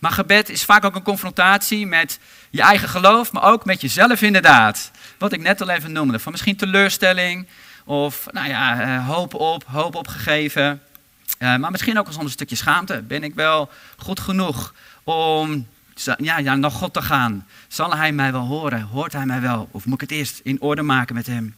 Maar 0.00 0.10
gebed 0.10 0.48
is 0.48 0.64
vaak 0.64 0.84
ook 0.84 0.94
een 0.94 1.02
confrontatie 1.02 1.86
met 1.86 2.18
je 2.50 2.62
eigen 2.62 2.88
geloof, 2.88 3.32
maar 3.32 3.42
ook 3.42 3.64
met 3.64 3.80
jezelf 3.80 4.22
inderdaad. 4.22 4.90
Wat 5.18 5.32
ik 5.32 5.40
net 5.40 5.60
al 5.60 5.68
even 5.68 5.92
noemde, 5.92 6.18
van 6.18 6.32
misschien 6.32 6.56
teleurstelling 6.56 7.46
of 7.84 8.26
nou 8.30 8.48
ja, 8.48 8.80
uh, 8.80 9.08
hoop 9.08 9.34
op, 9.34 9.64
hoop 9.64 9.94
opgegeven. 9.94 10.82
Uh, 11.38 11.56
maar 11.56 11.70
misschien 11.70 11.98
ook 11.98 12.06
soms 12.10 12.24
een 12.24 12.30
stukje 12.30 12.56
schaamte. 12.56 13.02
Ben 13.02 13.24
ik 13.24 13.34
wel 13.34 13.70
goed 13.96 14.20
genoeg 14.20 14.74
om 15.04 15.66
ja, 16.16 16.38
ja, 16.38 16.54
naar 16.54 16.70
God 16.70 16.92
te 16.92 17.02
gaan. 17.02 17.46
Zal 17.68 17.96
hij 17.96 18.12
mij 18.12 18.32
wel 18.32 18.46
horen? 18.46 18.82
Hoort 18.82 19.12
hij 19.12 19.26
mij 19.26 19.40
wel? 19.40 19.68
Of 19.70 19.84
moet 19.84 20.02
ik 20.02 20.08
het 20.08 20.18
eerst 20.18 20.40
in 20.42 20.60
orde 20.60 20.82
maken 20.82 21.14
met 21.14 21.26
hem? 21.26 21.54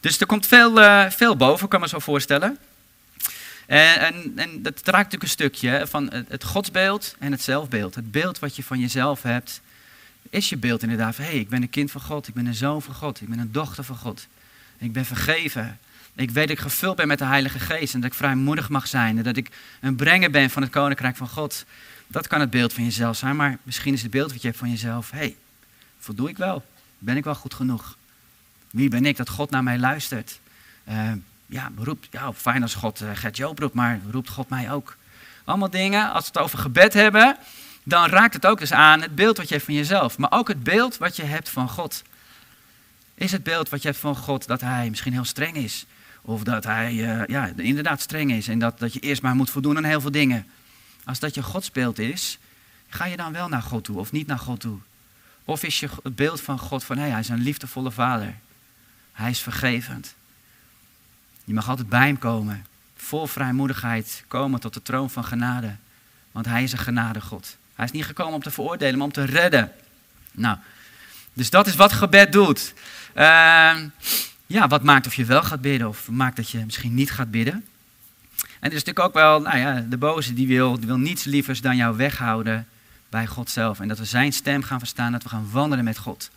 Dus 0.00 0.20
er 0.20 0.26
komt 0.26 0.46
veel, 0.46 0.78
uh, 0.78 1.10
veel 1.10 1.36
boven, 1.36 1.68
kan 1.68 1.80
me 1.80 1.88
zo 1.88 1.98
voorstellen. 1.98 2.58
En, 3.66 4.00
en, 4.00 4.32
en, 4.36 4.62
dat 4.62 4.74
raakt 4.74 4.84
natuurlijk 4.84 5.22
een 5.22 5.28
stukje 5.28 5.86
van 5.88 6.12
het, 6.28 6.44
godsbeeld 6.44 7.16
en 7.18 7.32
het 7.32 7.42
zelfbeeld. 7.42 7.94
Het 7.94 8.10
beeld 8.10 8.38
wat 8.38 8.56
je 8.56 8.62
van 8.62 8.78
jezelf 8.78 9.22
hebt, 9.22 9.60
is 10.30 10.48
je 10.48 10.56
beeld 10.56 10.82
inderdaad 10.82 11.14
van... 11.14 11.24
hé, 11.24 11.30
hey, 11.30 11.40
ik 11.40 11.48
ben 11.48 11.62
een 11.62 11.70
kind 11.70 11.90
van 11.90 12.00
God, 12.00 12.28
ik 12.28 12.34
ben 12.34 12.46
een 12.46 12.54
zoon 12.54 12.82
van 12.82 12.94
God, 12.94 13.20
ik 13.20 13.28
ben 13.28 13.38
een 13.38 13.52
dochter 13.52 13.84
van 13.84 13.96
God. 13.96 14.26
Ik 14.78 14.92
ben 14.92 15.04
vergeven. 15.04 15.78
Ik 16.14 16.30
weet 16.30 16.48
dat 16.48 16.56
ik 16.56 16.62
gevuld 16.62 16.96
ben 16.96 17.08
met 17.08 17.18
de 17.18 17.24
Heilige 17.24 17.58
Geest 17.58 17.94
en 17.94 18.00
dat 18.00 18.10
ik 18.10 18.16
vrijmoedig 18.16 18.68
mag 18.68 18.86
zijn. 18.86 19.18
En 19.18 19.22
dat 19.22 19.36
ik 19.36 19.50
een 19.80 19.96
brenger 19.96 20.30
ben 20.30 20.50
van 20.50 20.62
het 20.62 20.70
Koninkrijk 20.70 21.16
van 21.16 21.28
God. 21.28 21.64
Dat 22.10 22.26
kan 22.26 22.40
het 22.40 22.50
beeld 22.50 22.72
van 22.72 22.84
jezelf 22.84 23.16
zijn, 23.16 23.36
maar 23.36 23.58
misschien 23.62 23.94
is 23.94 24.02
het 24.02 24.10
beeld 24.10 24.32
wat 24.32 24.40
je 24.40 24.46
hebt 24.46 24.58
van 24.58 24.70
jezelf: 24.70 25.10
hé, 25.10 25.18
hey, 25.18 25.36
voldoe 25.98 26.28
ik 26.28 26.36
wel? 26.36 26.64
Ben 26.98 27.16
ik 27.16 27.24
wel 27.24 27.34
goed 27.34 27.54
genoeg? 27.54 27.96
Wie 28.70 28.88
ben 28.88 29.06
ik 29.06 29.16
dat 29.16 29.28
God 29.28 29.50
naar 29.50 29.62
mij 29.62 29.78
luistert? 29.78 30.40
Uh, 30.88 31.12
ja, 31.46 31.70
roept, 31.76 32.08
ja, 32.10 32.32
fijn 32.32 32.62
als 32.62 32.74
God 32.74 33.00
uh, 33.02 33.10
Gert 33.14 33.38
roept, 33.38 33.74
maar 33.74 34.00
roept 34.10 34.28
God 34.28 34.48
mij 34.48 34.72
ook? 34.72 34.96
Allemaal 35.44 35.70
dingen, 35.70 36.12
als 36.12 36.24
we 36.24 36.30
het 36.32 36.38
over 36.42 36.58
gebed 36.58 36.92
hebben, 36.92 37.36
dan 37.82 38.06
raakt 38.08 38.34
het 38.34 38.46
ook 38.46 38.58
dus 38.58 38.72
aan 38.72 39.00
het 39.00 39.14
beeld 39.14 39.36
wat 39.36 39.48
je 39.48 39.54
hebt 39.54 39.66
van 39.66 39.74
jezelf, 39.74 40.18
maar 40.18 40.32
ook 40.32 40.48
het 40.48 40.62
beeld 40.62 40.96
wat 40.96 41.16
je 41.16 41.22
hebt 41.22 41.48
van 41.48 41.68
God. 41.68 42.02
Is 43.14 43.32
het 43.32 43.42
beeld 43.42 43.68
wat 43.68 43.82
je 43.82 43.88
hebt 43.88 44.00
van 44.00 44.16
God 44.16 44.46
dat 44.46 44.60
hij 44.60 44.90
misschien 44.90 45.12
heel 45.12 45.24
streng 45.24 45.56
is? 45.56 45.86
Of 46.22 46.42
dat 46.42 46.64
hij 46.64 46.92
uh, 46.92 47.26
ja, 47.26 47.50
inderdaad 47.56 48.00
streng 48.00 48.32
is 48.32 48.48
en 48.48 48.58
dat, 48.58 48.78
dat 48.78 48.92
je 48.92 49.00
eerst 49.00 49.22
maar 49.22 49.34
moet 49.34 49.50
voldoen 49.50 49.76
aan 49.76 49.84
heel 49.84 50.00
veel 50.00 50.10
dingen? 50.10 50.46
Als 51.04 51.18
dat 51.18 51.34
je 51.34 51.42
godsbeeld 51.42 51.98
is, 51.98 52.38
ga 52.88 53.04
je 53.04 53.16
dan 53.16 53.32
wel 53.32 53.48
naar 53.48 53.62
God 53.62 53.84
toe 53.84 53.98
of 53.98 54.12
niet 54.12 54.26
naar 54.26 54.38
God 54.38 54.60
toe? 54.60 54.78
Of 55.44 55.62
is 55.62 55.80
je 55.80 55.88
het 56.02 56.16
beeld 56.16 56.40
van 56.40 56.58
God 56.58 56.84
van 56.84 56.98
hey, 56.98 57.10
hij 57.10 57.20
is 57.20 57.28
een 57.28 57.42
liefdevolle 57.42 57.90
vader. 57.90 58.34
Hij 59.12 59.30
is 59.30 59.40
vergevend. 59.40 60.14
Je 61.44 61.54
mag 61.54 61.68
altijd 61.68 61.88
bij 61.88 62.06
hem 62.06 62.18
komen. 62.18 62.66
vol 62.96 63.26
vrijmoedigheid 63.26 64.24
komen 64.26 64.60
tot 64.60 64.74
de 64.74 64.82
troon 64.82 65.10
van 65.10 65.24
genade. 65.24 65.76
Want 66.32 66.46
hij 66.46 66.62
is 66.62 66.72
een 66.72 66.78
genade 66.78 67.20
God. 67.20 67.56
Hij 67.74 67.84
is 67.84 67.90
niet 67.90 68.04
gekomen 68.04 68.34
om 68.34 68.42
te 68.42 68.50
veroordelen, 68.50 68.96
maar 68.96 69.06
om 69.06 69.12
te 69.12 69.24
redden. 69.24 69.72
Nou, 70.32 70.58
dus 71.32 71.50
dat 71.50 71.66
is 71.66 71.74
wat 71.74 71.92
gebed 71.92 72.32
doet. 72.32 72.74
Ehm, 73.14 73.88
ja, 74.46 74.68
wat 74.68 74.82
maakt 74.82 75.06
of 75.06 75.14
je 75.14 75.24
wel 75.24 75.42
gaat 75.42 75.60
bidden 75.60 75.88
of 75.88 76.08
maakt 76.08 76.36
dat 76.36 76.50
je 76.50 76.64
misschien 76.64 76.94
niet 76.94 77.10
gaat 77.10 77.30
bidden. 77.30 77.64
En 78.60 78.70
er 78.70 78.76
is 78.76 78.84
natuurlijk 78.84 79.06
ook 79.06 79.14
wel, 79.14 79.40
nou 79.40 79.58
ja, 79.58 79.80
de 79.88 79.96
boze 79.96 80.34
die 80.34 80.46
wil, 80.46 80.78
die 80.78 80.86
wil 80.86 80.98
niets 80.98 81.24
lievers 81.24 81.60
dan 81.60 81.76
jou 81.76 81.96
weghouden 81.96 82.66
bij 83.08 83.26
God 83.26 83.50
zelf. 83.50 83.80
En 83.80 83.88
dat 83.88 83.98
we 83.98 84.04
zijn 84.04 84.32
stem 84.32 84.62
gaan 84.62 84.78
verstaan, 84.78 85.12
dat 85.12 85.22
we 85.22 85.28
gaan 85.28 85.50
wandelen 85.50 85.84
met 85.84 85.98
God. 85.98 86.30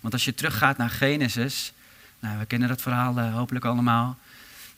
Want 0.00 0.12
als 0.12 0.24
je 0.24 0.34
teruggaat 0.34 0.76
naar 0.76 0.90
Genesis, 0.90 1.72
nou, 2.20 2.38
we 2.38 2.44
kennen 2.44 2.68
dat 2.68 2.82
verhaal 2.82 3.18
uh, 3.18 3.34
hopelijk 3.34 3.64
allemaal. 3.64 4.18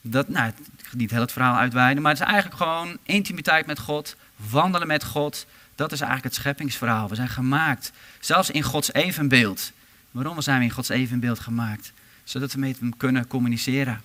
Dat, 0.01 0.27
nou, 0.27 0.51
niet 0.91 1.11
heel 1.11 1.21
het 1.21 1.31
verhaal 1.31 1.57
uitweiden, 1.57 2.03
maar 2.03 2.11
het 2.11 2.21
is 2.21 2.27
eigenlijk 2.27 2.57
gewoon 2.61 2.97
intimiteit 3.03 3.65
met 3.65 3.79
God, 3.79 4.15
wandelen 4.35 4.87
met 4.87 5.03
God. 5.03 5.45
Dat 5.75 5.91
is 5.91 5.99
eigenlijk 5.99 6.33
het 6.33 6.41
scheppingsverhaal. 6.41 7.09
We 7.09 7.15
zijn 7.15 7.29
gemaakt, 7.29 7.91
zelfs 8.19 8.49
in 8.49 8.63
Gods 8.63 8.93
evenbeeld. 8.93 9.71
Waarom 10.11 10.41
zijn 10.41 10.59
we 10.59 10.63
in 10.63 10.71
Gods 10.71 10.89
evenbeeld 10.89 11.39
gemaakt? 11.39 11.91
Zodat 12.23 12.53
we 12.53 12.59
met 12.59 12.79
hem 12.79 12.97
kunnen 12.97 13.27
communiceren. 13.27 14.01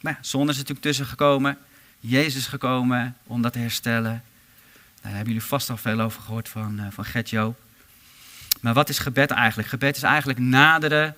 Maar 0.00 0.12
ja, 0.12 0.18
zonde 0.20 0.52
is 0.52 0.56
natuurlijk 0.56 0.86
tussen 0.86 1.06
gekomen. 1.06 1.58
Jezus 2.00 2.46
gekomen 2.46 3.16
om 3.26 3.42
dat 3.42 3.52
te 3.52 3.58
herstellen. 3.58 4.22
Daar 5.02 5.12
hebben 5.12 5.32
jullie 5.32 5.48
vast 5.48 5.70
al 5.70 5.76
veel 5.76 6.00
over 6.00 6.22
gehoord 6.22 6.48
van, 6.48 6.80
uh, 6.80 6.86
van 6.90 7.22
Joop. 7.22 7.60
Maar 8.60 8.74
wat 8.74 8.88
is 8.88 8.98
gebed 8.98 9.30
eigenlijk? 9.30 9.68
Gebed 9.68 9.96
is 9.96 10.02
eigenlijk 10.02 10.38
naderen 10.38 11.16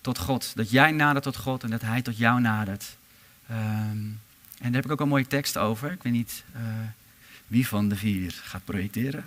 tot 0.00 0.18
God. 0.18 0.52
Dat 0.54 0.70
jij 0.70 0.90
nadert 0.90 1.24
tot 1.24 1.36
God 1.36 1.62
en 1.62 1.70
dat 1.70 1.80
Hij 1.80 2.02
tot 2.02 2.18
jou 2.18 2.40
nadert. 2.40 2.96
Um, 3.50 4.20
en 4.58 4.72
daar 4.72 4.72
heb 4.72 4.84
ik 4.84 4.90
ook 4.90 5.00
een 5.00 5.08
mooie 5.08 5.26
tekst 5.26 5.58
over. 5.58 5.92
Ik 5.92 6.02
weet 6.02 6.12
niet 6.12 6.44
uh, 6.56 6.62
wie 7.46 7.68
van 7.68 7.88
de 7.88 7.96
vier 7.96 8.40
gaat 8.42 8.64
projecteren. 8.64 9.24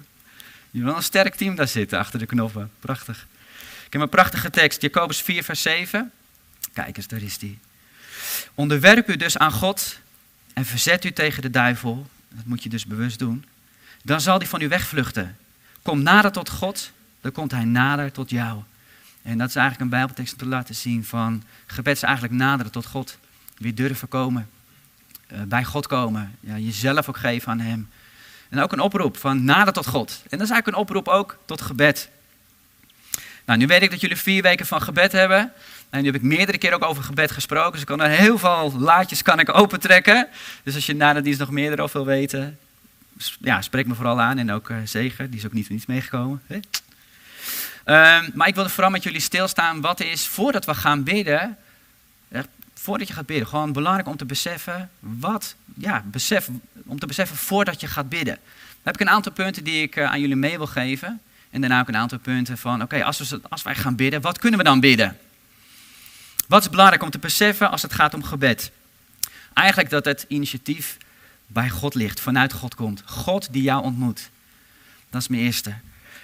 Je 0.72 0.84
wil 0.84 0.96
een 0.96 1.04
sterk 1.04 1.36
team 1.36 1.56
daar 1.56 1.68
zitten 1.68 2.00
achter 2.00 2.20
de 2.20 2.26
knoppen. 2.26 2.72
Prachtig. 2.80 3.28
Ik 3.86 3.94
heb 3.94 4.02
een 4.02 4.10
prachtige 4.10 4.50
tekst. 4.50 4.82
Jacobus 4.82 5.22
4, 5.22 5.44
vers 5.44 5.62
7. 5.62 6.12
Kijk 6.74 6.98
eens, 6.98 7.08
daar 7.08 7.22
is 7.22 7.38
die. 7.38 7.60
Onderwerp 8.54 9.10
u 9.10 9.16
dus 9.16 9.38
aan 9.38 9.52
God 9.52 10.00
en 10.60 10.66
verzet 10.66 11.06
u 11.06 11.12
tegen 11.12 11.42
de 11.42 11.50
duivel. 11.50 12.08
Dat 12.30 12.46
moet 12.46 12.64
je 12.64 12.70
dus 12.70 12.86
bewust 12.86 13.20
doen. 13.20 13.46
Dan 14.04 14.22
zal 14.22 14.38
hij 14.38 14.48
van 14.48 14.62
u 14.62 14.68
wegvluchten. 14.68 15.38
Kom 15.82 16.04
nader 16.04 16.32
tot 16.32 16.50
God, 16.50 16.92
dan 17.22 17.32
komt 17.32 17.52
hij 17.52 17.64
nader 17.64 18.12
tot 18.12 18.30
jou. 18.30 18.62
En 19.22 19.38
dat 19.38 19.50
is 19.50 19.56
eigenlijk 19.56 19.84
een 19.84 19.98
bijbeltekst 19.98 20.34
om 20.34 20.40
te 20.40 20.46
laten 20.46 20.76
zien 20.76 21.06
van 21.06 21.44
gebed 21.66 21.96
is 21.96 22.04
eigenlijk 22.04 22.34
naderen 22.34 22.72
tot 22.72 22.86
God. 22.86 23.18
Weer 23.58 23.76
durven 23.76 24.08
komen. 24.08 24.50
Uh, 25.32 25.42
bij 25.42 25.64
God 25.64 25.88
komen. 25.88 26.36
Ja, 26.40 26.58
jezelf 26.58 27.10
ook 27.10 27.18
geven 27.18 27.52
aan 27.52 27.60
hem. 27.60 27.90
En 28.50 28.60
ook 28.60 28.72
een 28.72 28.80
oproep 28.80 29.18
van 29.18 29.44
nader 29.44 29.74
tot 29.74 29.88
God. 29.88 30.10
En 30.10 30.38
dat 30.38 30.48
is 30.48 30.54
eigenlijk 30.54 30.68
een 30.68 30.84
oproep 30.84 31.08
ook 31.08 31.38
tot 31.46 31.62
gebed. 31.62 32.10
Nou, 33.46 33.60
nu 33.60 33.68
weet 33.68 33.82
ik 33.82 33.92
dat 33.92 34.02
jullie 34.02 34.18
vier 34.18 34.42
weken 34.42 34.66
van 34.66 34.82
gebed 34.82 35.12
hebben. 35.12 35.54
En 35.90 36.00
nu 36.00 36.06
heb 36.06 36.16
ik 36.16 36.22
meerdere 36.22 36.58
keer 36.58 36.74
ook 36.74 36.84
over 36.84 37.04
gebed 37.04 37.32
gesproken. 37.32 37.72
Dus 37.72 37.82
ik 37.82 37.88
kan 37.88 38.02
er 38.02 38.10
heel 38.10 38.38
veel 38.38 38.74
laadjes 38.78 39.22
kan 39.22 39.40
ik 39.40 39.58
opentrekken. 39.58 40.28
Dus 40.64 40.76
als 40.76 40.86
je 40.86 40.96
na 40.96 41.14
de 41.14 41.22
dienst 41.22 41.40
nog 41.40 41.52
meer 41.52 41.72
erover 41.72 42.04
wil 42.04 42.16
weten, 42.16 42.60
ja, 43.40 43.62
spreek 43.62 43.88
me 43.88 43.96
vooral 43.96 44.22
aan. 44.22 44.38
En 44.38 44.52
ook 44.52 44.70
uh, 44.70 44.78
Zeger, 44.84 45.30
die 45.30 45.40
is 45.40 45.46
ook 45.46 45.54
niet 45.54 45.70
niets 45.70 45.86
meegekomen. 45.86 46.42
Um, 46.48 46.62
maar 48.34 48.48
ik 48.48 48.56
wilde 48.56 48.70
vooral 48.70 48.92
met 48.92 49.04
jullie 49.04 49.20
stilstaan 49.20 49.82
wat 49.82 50.00
is, 50.00 50.28
voordat 50.28 50.66
we 50.66 50.76
gaan 50.76 51.04
bidden, 51.04 51.58
voordat 52.74 53.08
je 53.08 53.14
gaat 53.14 53.26
bidden, 53.26 53.48
gewoon 53.48 53.74
belangrijk 53.74 54.08
om 54.08 54.18
te 54.18 54.26
beseffen, 54.26 54.90
wat, 55.00 55.56
ja, 55.76 56.04
besef, 56.06 56.50
om 56.86 57.00
te 57.00 57.06
beseffen 57.06 57.38
voordat 57.38 57.82
je 57.82 57.88
gaat 57.88 58.10
bidden. 58.10 58.34
Dan 58.36 58.84
heb 58.84 58.94
ik 58.94 59.02
een 59.02 59.10
aantal 59.10 59.32
punten 59.32 59.64
die 59.64 59.82
ik 59.82 59.96
uh, 59.96 60.12
aan 60.12 60.20
jullie 60.20 60.36
mee 60.36 60.58
wil 60.58 60.68
geven. 60.68 61.22
En 61.50 61.62
daarna 61.62 61.80
ook 61.80 61.88
een 61.88 61.98
aantal 61.98 62.20
punten 62.20 62.58
van, 62.58 62.82
oké, 62.82 63.04
als, 63.04 63.36
als 63.50 63.62
wij 63.62 63.76
gaan 63.76 63.96
bidden, 63.96 64.22
wat 64.22 64.40
kunnen 64.40 64.60
we 64.60 64.66
dan 64.66 64.80
bidden? 64.80 65.18
Wat 66.50 66.62
is 66.62 66.70
belangrijk 66.70 67.04
om 67.04 67.10
te 67.10 67.20
beseffen 67.20 67.72
als 67.72 67.82
het 67.82 67.94
gaat 67.94 68.14
om 68.14 68.24
gebed? 68.24 68.72
Eigenlijk 69.54 69.90
dat 69.90 70.06
het 70.06 70.26
initiatief 70.28 70.98
bij 71.48 71.70
God 71.70 71.96
ligt, 71.96 72.20
vanuit 72.20 72.54
God 72.54 72.76
komt. 72.76 73.04
God 73.06 73.48
die 73.52 73.62
jou 73.62 73.84
ontmoet. 73.84 74.30
Dat 75.10 75.22
is 75.22 75.28
mijn 75.28 75.42
eerste. 75.42 75.74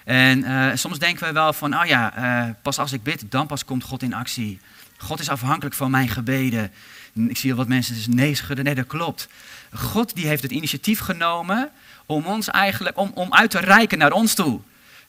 En 0.03 0.39
uh, 0.39 0.71
soms 0.73 0.99
denken 0.99 1.27
we 1.27 1.33
wel 1.33 1.53
van, 1.53 1.79
oh 1.79 1.85
ja, 1.85 2.17
uh, 2.47 2.53
pas 2.61 2.77
als 2.77 2.91
ik 2.91 3.03
bid, 3.03 3.23
dan 3.29 3.47
pas 3.47 3.65
komt 3.65 3.83
God 3.83 4.01
in 4.01 4.13
actie. 4.13 4.59
God 4.97 5.19
is 5.19 5.29
afhankelijk 5.29 5.75
van 5.75 5.91
mijn 5.91 6.09
gebeden. 6.09 6.71
Ik 7.13 7.37
zie 7.37 7.55
wat 7.55 7.67
mensen 7.67 7.95
dus 7.95 8.07
nee 8.07 8.35
schudden. 8.35 8.65
Nee, 8.65 8.75
dat 8.75 8.87
klopt. 8.87 9.27
God 9.73 10.15
die 10.15 10.27
heeft 10.27 10.43
het 10.43 10.51
initiatief 10.51 10.99
genomen 10.99 11.69
om 12.05 12.25
ons 12.25 12.49
eigenlijk, 12.49 12.97
om, 12.97 13.11
om 13.13 13.33
uit 13.33 13.51
te 13.51 13.59
reiken 13.59 13.97
naar 13.97 14.11
ons 14.11 14.33
toe. 14.33 14.59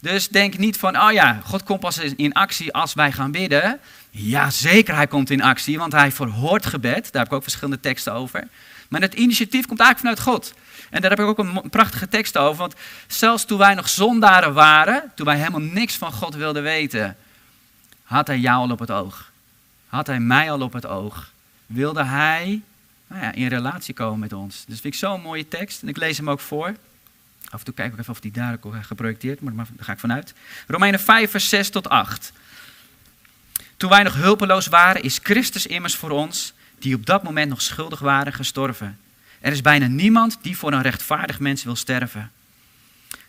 Dus 0.00 0.28
denk 0.28 0.58
niet 0.58 0.76
van, 0.76 1.00
oh 1.00 1.12
ja, 1.12 1.40
God 1.44 1.62
komt 1.62 1.80
pas 1.80 1.98
in 1.98 2.32
actie 2.32 2.72
als 2.72 2.94
wij 2.94 3.12
gaan 3.12 3.30
bidden. 3.30 3.80
Ja, 4.18 4.50
zeker, 4.50 4.94
hij 4.94 5.06
komt 5.06 5.30
in 5.30 5.42
actie, 5.42 5.78
want 5.78 5.92
hij 5.92 6.12
verhoort 6.12 6.66
gebed. 6.66 7.12
Daar 7.12 7.22
heb 7.22 7.26
ik 7.26 7.32
ook 7.32 7.42
verschillende 7.42 7.80
teksten 7.80 8.12
over. 8.12 8.48
Maar 8.88 9.00
het 9.00 9.14
initiatief 9.14 9.66
komt 9.66 9.80
eigenlijk 9.80 10.18
vanuit 10.18 10.36
God. 10.36 10.54
En 10.90 11.00
daar 11.00 11.10
heb 11.10 11.20
ik 11.20 11.26
ook 11.26 11.38
een 11.38 11.70
prachtige 11.70 12.08
tekst 12.08 12.36
over. 12.36 12.56
Want 12.56 12.74
zelfs 13.06 13.44
toen 13.44 13.58
wij 13.58 13.74
nog 13.74 13.88
zondaren 13.88 14.54
waren, 14.54 15.12
toen 15.14 15.26
wij 15.26 15.36
helemaal 15.36 15.60
niks 15.60 15.96
van 15.96 16.12
God 16.12 16.34
wilden 16.34 16.62
weten, 16.62 17.16
had 18.02 18.26
hij 18.26 18.38
jou 18.38 18.58
al 18.58 18.70
op 18.70 18.78
het 18.78 18.90
oog. 18.90 19.30
Had 19.86 20.06
hij 20.06 20.20
mij 20.20 20.50
al 20.50 20.60
op 20.60 20.72
het 20.72 20.86
oog. 20.86 21.30
Wilde 21.66 22.04
hij 22.04 22.62
nou 23.06 23.22
ja, 23.22 23.32
in 23.32 23.48
relatie 23.48 23.94
komen 23.94 24.18
met 24.18 24.32
ons. 24.32 24.64
Dus 24.66 24.80
vind 24.80 24.94
ik 24.94 25.00
zo'n 25.00 25.20
mooie 25.20 25.48
tekst. 25.48 25.82
En 25.82 25.88
ik 25.88 25.96
lees 25.96 26.16
hem 26.16 26.30
ook 26.30 26.40
voor. 26.40 26.74
Af 27.50 27.58
en 27.58 27.64
toe 27.64 27.74
kijk 27.74 27.92
ik 27.92 27.98
even 27.98 28.12
of 28.12 28.20
die 28.20 28.32
daar 28.32 28.56
ook 28.60 28.74
geprojecteerd 28.80 29.40
wordt, 29.40 29.56
maar 29.56 29.66
daar 29.74 29.84
ga 29.84 29.92
ik 29.92 29.98
vanuit. 29.98 30.34
Romeinen 30.66 31.00
5, 31.00 31.30
vers 31.30 31.48
6 31.48 31.70
tot 31.70 31.88
8. 31.88 32.32
Toen 33.76 33.90
wij 33.90 34.02
nog 34.02 34.14
hulpeloos 34.14 34.66
waren, 34.66 35.02
is 35.02 35.20
Christus 35.22 35.66
immers 35.66 35.96
voor 35.96 36.10
ons, 36.10 36.52
die 36.78 36.94
op 36.94 37.06
dat 37.06 37.22
moment 37.22 37.48
nog 37.48 37.62
schuldig 37.62 37.98
waren, 37.98 38.32
gestorven. 38.32 38.98
Er 39.40 39.52
is 39.52 39.60
bijna 39.60 39.86
niemand 39.86 40.38
die 40.42 40.56
voor 40.56 40.72
een 40.72 40.82
rechtvaardig 40.82 41.40
mens 41.40 41.64
wil 41.64 41.76
sterven. 41.76 42.30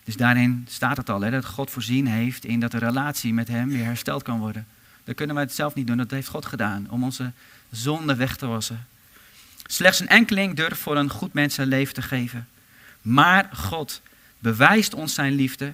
Dus 0.03 0.15
daarin 0.15 0.67
staat 0.69 0.97
het 0.97 1.09
al, 1.09 1.21
hè, 1.21 1.31
dat 1.31 1.45
God 1.45 1.71
voorzien 1.71 2.07
heeft 2.07 2.45
in 2.45 2.59
dat 2.59 2.71
de 2.71 2.77
relatie 2.77 3.33
met 3.33 3.47
hem 3.47 3.69
weer 3.69 3.83
hersteld 3.83 4.23
kan 4.23 4.39
worden. 4.39 4.67
Dat 5.03 5.15
kunnen 5.15 5.35
wij 5.35 5.43
het 5.43 5.53
zelf 5.53 5.75
niet 5.75 5.87
doen, 5.87 5.97
dat 5.97 6.11
heeft 6.11 6.27
God 6.27 6.45
gedaan, 6.45 6.87
om 6.89 7.03
onze 7.03 7.31
zonde 7.71 8.15
weg 8.15 8.35
te 8.35 8.45
wassen. 8.45 8.87
Slechts 9.65 9.99
een 9.99 10.07
enkeling 10.07 10.55
durft 10.55 10.81
voor 10.81 10.97
een 10.97 11.09
goed 11.09 11.33
mens 11.33 11.53
zijn 11.53 11.67
leven 11.67 11.93
te 11.93 12.01
geven. 12.01 12.47
Maar 13.01 13.49
God 13.53 14.01
bewijst 14.39 14.93
ons 14.93 15.13
zijn 15.13 15.33
liefde 15.33 15.73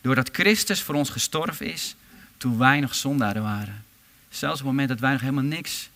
doordat 0.00 0.28
Christus 0.32 0.82
voor 0.82 0.94
ons 0.94 1.10
gestorven 1.10 1.72
is 1.72 1.94
toen 2.36 2.58
wij 2.58 2.80
nog 2.80 2.94
zondaren 2.94 3.42
waren. 3.42 3.84
Zelfs 4.30 4.60
op 4.60 4.66
het 4.66 4.76
moment 4.76 4.88
dat 4.88 5.00
wij 5.00 5.12
nog 5.12 5.20
helemaal 5.20 5.42
niks 5.42 5.90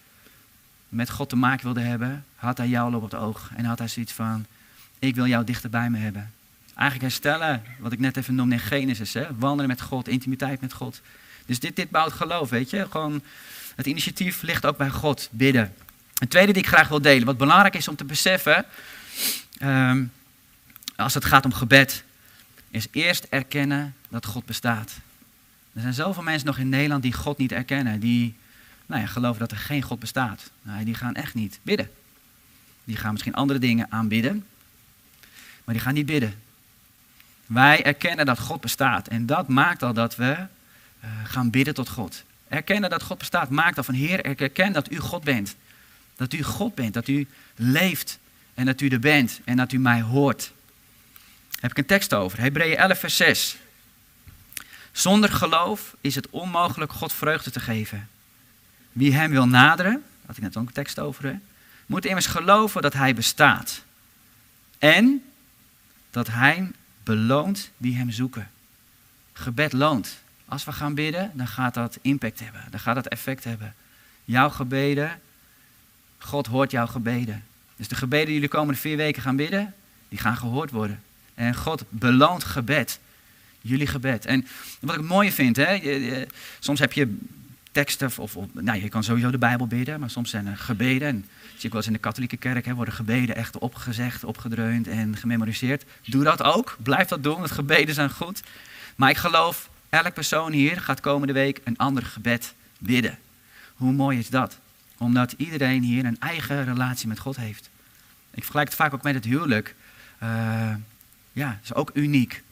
met 0.88 1.10
God 1.10 1.28
te 1.28 1.36
maken 1.36 1.64
wilden 1.64 1.86
hebben, 1.86 2.24
had 2.36 2.58
hij 2.58 2.68
jou 2.68 2.92
al 2.92 2.96
op 2.96 3.02
het 3.02 3.14
oog. 3.14 3.50
En 3.56 3.64
had 3.64 3.78
hij 3.78 3.88
zoiets 3.88 4.12
van, 4.12 4.46
ik 4.98 5.14
wil 5.14 5.26
jou 5.26 5.44
dichter 5.44 5.70
bij 5.70 5.90
me 5.90 5.98
hebben. 5.98 6.32
Eigenlijk 6.74 7.02
herstellen, 7.02 7.62
wat 7.78 7.92
ik 7.92 7.98
net 7.98 8.16
even 8.16 8.34
noemde 8.34 8.54
in 8.54 8.60
Genesis. 8.60 9.14
Hè? 9.14 9.26
Wandelen 9.36 9.68
met 9.68 9.80
God, 9.80 10.08
intimiteit 10.08 10.60
met 10.60 10.72
God. 10.72 11.00
Dus 11.46 11.58
dit, 11.58 11.76
dit 11.76 11.90
bouwt 11.90 12.12
geloof, 12.12 12.50
weet 12.50 12.70
je. 12.70 12.86
Gewoon, 12.90 13.22
het 13.76 13.86
initiatief 13.86 14.42
ligt 14.42 14.66
ook 14.66 14.76
bij 14.76 14.90
God, 14.90 15.28
bidden. 15.30 15.74
Een 16.18 16.28
tweede 16.28 16.52
die 16.52 16.62
ik 16.62 16.68
graag 16.68 16.88
wil 16.88 17.02
delen, 17.02 17.26
wat 17.26 17.36
belangrijk 17.36 17.74
is 17.74 17.88
om 17.88 17.96
te 17.96 18.04
beseffen, 18.04 18.64
um, 19.62 20.12
als 20.96 21.14
het 21.14 21.24
gaat 21.24 21.44
om 21.44 21.52
gebed, 21.52 22.04
is 22.70 22.86
eerst 22.90 23.26
erkennen 23.30 23.94
dat 24.08 24.26
God 24.26 24.44
bestaat. 24.44 24.92
Er 25.72 25.80
zijn 25.80 25.94
zoveel 25.94 26.22
mensen 26.22 26.46
nog 26.46 26.58
in 26.58 26.68
Nederland 26.68 27.02
die 27.02 27.12
God 27.12 27.38
niet 27.38 27.52
erkennen, 27.52 28.00
die 28.00 28.34
nou 28.86 29.00
ja, 29.00 29.06
geloven 29.06 29.40
dat 29.40 29.50
er 29.50 29.56
geen 29.56 29.82
God 29.82 29.98
bestaat. 29.98 30.50
Die 30.84 30.94
gaan 30.94 31.14
echt 31.14 31.34
niet 31.34 31.58
bidden. 31.62 31.90
Die 32.84 32.96
gaan 32.96 33.12
misschien 33.12 33.34
andere 33.34 33.58
dingen 33.58 33.86
aanbidden, 33.90 34.46
maar 35.64 35.74
die 35.74 35.84
gaan 35.84 35.94
niet 35.94 36.06
bidden. 36.06 36.34
Wij 37.46 37.84
erkennen 37.84 38.26
dat 38.26 38.38
God 38.38 38.60
bestaat 38.60 39.08
en 39.08 39.26
dat 39.26 39.48
maakt 39.48 39.82
al 39.82 39.92
dat 39.92 40.16
we 40.16 40.36
uh, 41.04 41.10
gaan 41.24 41.50
bidden 41.50 41.74
tot 41.74 41.88
God. 41.88 42.24
Erkennen 42.48 42.90
dat 42.90 43.02
God 43.02 43.18
bestaat 43.18 43.50
maakt 43.50 43.76
al 43.76 43.84
van 43.84 43.94
Heer, 43.94 44.26
ik 44.26 44.40
erken 44.40 44.72
dat 44.72 44.92
u 44.92 44.98
God 44.98 45.24
bent. 45.24 45.56
Dat 46.16 46.32
u 46.32 46.42
God 46.42 46.74
bent, 46.74 46.94
dat 46.94 47.08
u 47.08 47.26
leeft 47.56 48.18
en 48.54 48.66
dat 48.66 48.80
u 48.80 48.88
er 48.88 48.98
bent 48.98 49.40
en 49.44 49.56
dat 49.56 49.72
u 49.72 49.78
mij 49.78 50.00
hoort. 50.02 50.52
Heb 51.60 51.70
ik 51.70 51.78
een 51.78 51.86
tekst 51.86 52.14
over, 52.14 52.38
Hebreeën 52.38 52.76
11 52.76 52.98
vers 52.98 53.16
6. 53.16 53.56
Zonder 54.92 55.30
geloof 55.30 55.96
is 56.00 56.14
het 56.14 56.30
onmogelijk 56.30 56.92
God 56.92 57.12
vreugde 57.12 57.50
te 57.50 57.60
geven. 57.60 58.08
Wie 58.92 59.14
hem 59.14 59.30
wil 59.30 59.46
naderen, 59.46 60.02
had 60.26 60.36
ik 60.36 60.42
net 60.42 60.56
ook 60.56 60.66
een 60.66 60.72
tekst 60.72 60.98
over, 60.98 61.24
hè, 61.24 61.34
moet 61.86 62.04
immers 62.04 62.26
geloven 62.26 62.82
dat 62.82 62.92
hij 62.92 63.14
bestaat. 63.14 63.82
En 64.78 65.22
dat 66.10 66.28
hij 66.28 66.70
beloont 67.02 67.70
wie 67.76 67.96
hem 67.96 68.10
zoeken. 68.10 68.50
Gebed 69.32 69.72
loont. 69.72 70.18
Als 70.44 70.64
we 70.64 70.72
gaan 70.72 70.94
bidden, 70.94 71.30
dan 71.34 71.46
gaat 71.46 71.74
dat 71.74 71.98
impact 72.02 72.40
hebben. 72.40 72.64
Dan 72.70 72.80
gaat 72.80 72.94
dat 72.94 73.06
effect 73.06 73.44
hebben. 73.44 73.74
Jouw 74.24 74.48
gebeden, 74.48 75.20
God 76.18 76.46
hoort 76.46 76.70
jouw 76.70 76.86
gebeden. 76.86 77.44
Dus 77.76 77.88
de 77.88 77.94
gebeden 77.94 78.26
die 78.26 78.34
jullie 78.34 78.50
de 78.50 78.56
komende 78.56 78.80
vier 78.80 78.96
weken 78.96 79.22
gaan 79.22 79.36
bidden, 79.36 79.74
die 80.08 80.18
gaan 80.18 80.36
gehoord 80.36 80.70
worden. 80.70 81.02
En 81.34 81.54
God 81.54 81.84
beloont 81.88 82.44
gebed. 82.44 83.00
Jullie 83.62 83.86
gebed. 83.86 84.26
En 84.26 84.46
wat 84.80 84.94
ik 84.94 85.00
het 85.00 85.08
mooie 85.08 85.32
vind, 85.32 85.56
hè, 85.56 86.24
soms 86.58 86.78
heb 86.78 86.92
je 86.92 87.16
teksten, 87.72 88.06
of, 88.06 88.36
of, 88.36 88.46
nou, 88.52 88.82
je 88.82 88.88
kan 88.88 89.04
sowieso 89.04 89.30
de 89.30 89.38
Bijbel 89.38 89.66
bidden, 89.66 90.00
maar 90.00 90.10
soms 90.10 90.30
zijn 90.30 90.46
er 90.46 90.56
gebeden. 90.56 91.08
En 91.08 91.24
zie 91.54 91.64
ik 91.64 91.70
wel 91.70 91.76
eens 91.76 91.86
in 91.86 91.92
de 91.92 91.98
katholieke 91.98 92.36
kerk, 92.36 92.64
hè, 92.64 92.74
worden 92.74 92.94
gebeden 92.94 93.36
echt 93.36 93.58
opgezegd, 93.58 94.24
opgedreund 94.24 94.88
en 94.88 95.16
gememoriseerd. 95.16 95.84
Doe 96.04 96.24
dat 96.24 96.42
ook, 96.42 96.76
blijf 96.82 97.08
dat 97.08 97.22
doen, 97.22 97.38
want 97.38 97.50
gebeden 97.50 97.94
zijn 97.94 98.10
goed. 98.10 98.42
Maar 98.96 99.10
ik 99.10 99.16
geloof, 99.16 99.70
elk 99.88 100.14
persoon 100.14 100.52
hier 100.52 100.80
gaat 100.80 101.00
komende 101.00 101.32
week 101.32 101.60
een 101.64 101.76
ander 101.78 102.02
gebed 102.02 102.54
bidden. 102.78 103.18
Hoe 103.74 103.92
mooi 103.92 104.18
is 104.18 104.28
dat? 104.28 104.58
Omdat 104.98 105.34
iedereen 105.36 105.82
hier 105.82 106.04
een 106.04 106.20
eigen 106.20 106.64
relatie 106.64 107.08
met 107.08 107.18
God 107.18 107.36
heeft. 107.36 107.70
Ik 108.30 108.42
vergelijk 108.42 108.68
het 108.68 108.78
vaak 108.78 108.94
ook 108.94 109.02
met 109.02 109.14
het 109.14 109.24
huwelijk. 109.24 109.74
Uh, 110.22 110.28
ja, 111.32 111.48
dat 111.48 111.62
is 111.62 111.74
ook 111.74 111.90
uniek. 111.94 112.42